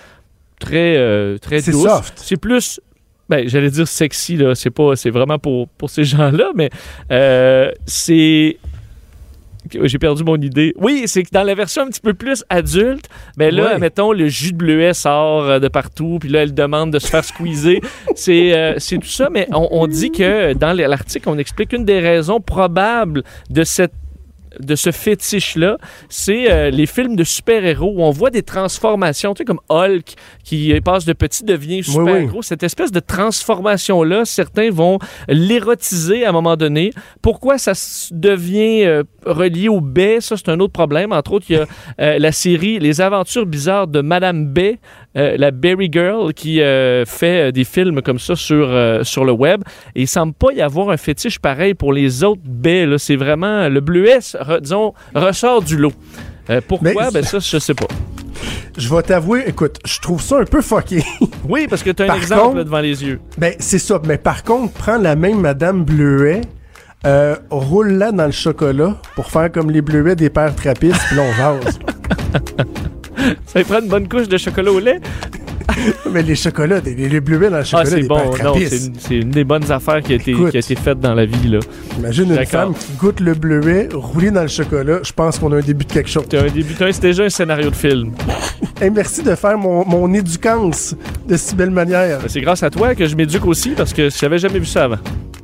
très, 0.59 1.39
très 1.41 1.61
C'est 1.61 1.71
douce. 1.73 1.85
soft. 1.89 2.13
C'est 2.17 2.37
plus 2.41 2.81
ben, 3.29 3.49
j'allais 3.49 3.71
dire 3.71 3.89
sexy, 3.89 4.37
là. 4.37 4.55
C'est 4.55 4.71
pas, 4.71 4.95
c'est 4.95 5.11
vraiment 5.11 5.39
pour, 5.39 5.67
pour 5.69 5.91
ces 5.91 6.05
gens-là, 6.05 6.51
mais 6.55 6.71
euh, 7.11 7.73
c'est. 7.85 8.57
J'ai 9.83 9.99
perdu 9.99 10.25
mon 10.25 10.37
idée. 10.37 10.73
Oui, 10.77 11.05
c'est 11.07 11.23
que 11.23 11.31
dans 11.33 11.43
la 11.43 11.55
version 11.55 11.83
un 11.83 11.89
petit 11.89 12.01
peu 12.01 12.15
plus 12.15 12.45
adulte, 12.49 13.09
ben 13.37 13.55
là, 13.55 13.73
Ouais. 13.75 13.79
mettons, 13.79 14.13
le 14.13 14.29
jus 14.29 14.53
de 14.53 14.57
bleuet 14.57 14.95
sort 14.95 15.43
euh, 15.45 15.59
de 15.59 15.69
partout, 15.69 16.19
puis 16.21 16.29
là, 16.29 16.43
elle 16.43 16.55
demande 16.55 16.93
de 16.93 16.99
se 16.99 17.09
faire 17.09 17.25
squeezer. 17.25 17.81
c'est, 18.15 18.57
euh, 18.57 18.75
c'est 18.79 18.99
tout 18.99 19.07
ça, 19.09 19.29
mais 19.31 19.47
on, 19.53 19.69
on 19.71 19.87
dit 19.87 20.11
que 20.11 20.53
dans 20.55 20.73
l'article, 20.77 21.29
on 21.29 21.39
explique 21.39 21.73
une 21.73 21.85
des 21.85 22.01
raisons 22.01 22.41
probables 22.41 23.23
de 23.51 23.65
cette 23.65 23.93
de 24.61 24.75
ce 24.75 24.91
fétiche-là, 24.91 25.79
c'est 26.09 26.51
euh, 26.51 26.71
les 26.71 26.87
films 26.87 27.17
de 27.17 27.25
super-héros 27.25 27.93
où 27.97 28.03
on 28.03 28.11
voit 28.11 28.31
des 28.31 28.43
transformations, 28.43 29.35
tu 29.35 29.39
sais, 29.39 29.45
comme 29.45 29.61
Hulk 29.69 30.15
qui 30.45 30.79
passe 30.81 31.05
de 31.05 31.13
petit 31.13 31.45
devient 31.45 31.83
super 31.83 32.03
Oui, 32.03 32.13
oui. 32.21 32.27
gros. 32.27 32.43
Cette 32.43 32.63
espèce 32.63 32.93
de 32.93 33.01
transformation-là, 33.01 34.25
certains 34.25 34.71
vont 34.71 34.99
l'érotiser 35.29 36.25
à 36.25 36.31
un 36.31 36.33
moment 36.33 36.57
donné. 36.57 36.93
Pourquoi 37.23 37.59
ça 37.59 37.73
devient 38.13 38.85
euh, 38.85 39.03
relié 39.25 39.69
au 39.69 39.81
baie, 39.81 40.21
ça 40.21 40.37
c'est 40.37 40.49
un 40.49 40.61
autre 40.61 40.73
problème. 40.73 41.13
Entre 41.13 41.33
autres, 41.33 41.47
il 41.49 41.57
y 41.57 41.59
a 41.59 41.67
euh, 42.01 42.19
la 42.19 42.33
série 42.33 42.79
Les 42.79 43.01
aventures 43.01 43.47
bizarres 43.47 43.89
de 43.89 44.01
Madame 44.01 44.55
euh, 45.17 45.37
la 45.39 45.51
Berry 45.51 45.89
Girl, 45.91 46.33
qui 46.35 46.61
fait 47.07 47.53
des 47.53 47.65
films 47.65 48.03
comme 48.03 48.19
ça 48.19 48.37
sur, 48.37 48.69
sur 49.03 49.25
le 49.25 49.33
web. 49.33 49.63
Et 49.95 50.03
il 50.03 50.09
semble 50.09 50.35
pas 50.35 50.53
y 50.53 50.61
avoir 50.61 50.91
un 50.91 50.97
fétiche 50.97 51.39
pareil 51.39 51.75
pour 51.75 51.93
les 51.93 52.23
autres 52.23 52.43
baies. 52.45 52.87
C'est 52.99 53.17
vraiment 53.17 53.69
le 53.69 53.81
bleuet, 53.81 54.19
re- 54.49 54.61
disons, 54.61 54.95
ressort 55.15 55.63
du 55.63 55.77
lot. 55.77 55.93
Euh, 56.51 56.61
pourquoi? 56.67 56.93
Mais- 57.07 57.11
Ben 57.13 57.25
ça, 57.25 57.39
je 57.39 57.59
sais 57.59 57.75
pas. 57.75 57.87
Je 58.77 58.95
vais 58.95 59.03
t'avouer, 59.03 59.45
écoute, 59.47 59.79
je 59.87 59.99
trouve 60.01 60.21
ça 60.21 60.39
un 60.39 60.45
peu 60.45 60.61
fucké. 60.63 61.03
Oui, 61.49 61.67
parce 61.69 61.83
que 61.83 61.91
tu 61.91 62.03
as 62.03 62.07
un 62.07 62.09
Par 62.09 62.17
exemple 62.17 62.43
contre- 62.43 62.57
là, 62.57 62.65
devant 62.65 62.81
les 62.81 63.05
yeux. 63.05 63.21
ben, 63.39 63.55
c'est 63.59 63.79
ça. 63.79 64.01
Mais 64.05 64.19
par 64.19 64.43
contre, 64.45 64.73
prends 64.75 64.99
la 64.99 65.15
même 65.17 65.41
Madame 65.41 65.85
Bleuet, 65.85 66.41
euh, 67.07 67.37
roule-la 67.51 68.11
dans 68.13 68.27
le 68.27 68.33
chocolat 68.33 68.97
pour 69.15 69.31
faire 69.31 69.51
comme 69.53 69.71
les 69.71 69.81
bleuets 69.81 70.17
des 70.17 70.29
pères 70.29 70.55
trappistes, 70.57 71.01
puis 71.09 71.19
on 71.19 71.33
jase. 71.35 71.79
Ça 73.47 73.65
prend 73.65 73.81
une 73.81 73.89
bonne 73.89 74.09
couche 74.09 74.29
de 74.29 74.37
chocolat 74.37 74.73
au 74.73 74.79
lait? 74.81 75.01
mais 76.13 76.23
les 76.23 76.35
chocolats, 76.35 76.81
les, 76.85 76.95
les 76.95 77.21
bleuets 77.21 77.51
dans 77.51 77.57
le 77.57 77.63
Ah, 77.63 77.65
chocolat 77.65 77.91
c'est 77.91 78.01
des 78.03 78.09
bon. 78.09 78.21
Non, 78.43 78.55
c'est 78.55 78.77
une, 78.87 78.95
c'est 78.99 79.17
une 79.17 79.31
des 79.31 79.45
bonnes 79.45 79.71
affaires 79.71 80.01
qui 80.03 80.13
a, 80.13 80.17
été, 80.17 80.31
Écoute. 80.31 80.51
qui 80.51 80.57
a 80.57 80.61
été 80.61 80.75
faite 80.77 81.01
dans 81.01 81.15
la 81.15 81.27
vie. 81.27 81.49
là. 81.49 81.59
Imagine 81.99 82.33
une 82.33 82.47
femme 82.47 82.75
qui 82.75 82.93
goûte 82.99 83.21
le 83.21 83.35
bleuet 83.35 83.89
roulé 83.93 84.31
dans 84.31 84.43
le 84.43 84.49
chocolat. 84.49 84.99
Je 85.03 85.13
pense 85.13 85.39
qu'on 85.39 85.53
a 85.53 85.57
un 85.57 85.61
début 85.61 85.85
de 85.85 85.93
quelque 85.93 86.09
chose. 86.09 86.25
T'as 86.29 86.43
un 86.43 86.51
début, 86.51 86.75
c'est 86.79 87.01
déjà 87.01 87.25
un 87.25 87.29
scénario 87.29 87.71
de 87.71 87.77
film. 87.77 88.13
Hey, 88.81 88.91
merci 88.91 89.23
de 89.23 89.35
faire 89.35 89.57
mon, 89.57 89.87
mon 89.87 90.13
éducance 90.13 90.95
de 91.27 91.35
si 91.37 91.55
belle 91.55 91.71
manière. 91.71 92.19
Ben, 92.21 92.29
C'est 92.29 92.43
grâce 92.43 92.63
à 92.63 92.69
toi 92.69 92.95
que 92.95 93.07
je 93.07 93.17
m'éduque 93.17 93.47
aussi 93.47 93.71
parce 93.71 93.95
que 93.95 94.11
j'avais 94.11 94.39
jamais 94.39 94.59
vu 94.59 94.67
ça 94.67 94.85
avant. 94.85 94.99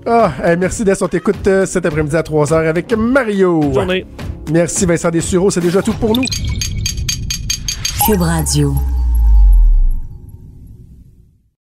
Ah, 0.04 0.32
hey, 0.44 0.56
merci 0.58 0.84
Des. 0.84 1.02
On 1.02 1.08
t'écoute 1.08 1.46
euh, 1.46 1.64
cet 1.64 1.86
après-midi 1.86 2.14
à 2.14 2.20
3h 2.22 2.68
avec 2.68 2.94
Mario. 2.94 3.60
Bonne 3.60 3.72
journée. 3.74 4.06
Merci 4.52 4.84
Vincent 4.84 5.08
Dessureau. 5.10 5.50
C'est 5.50 5.60
déjà 5.62 5.80
tout 5.80 5.94
pour 5.94 6.14
nous. 6.14 6.24
Cube 8.06 8.20
Radio. 8.20 8.74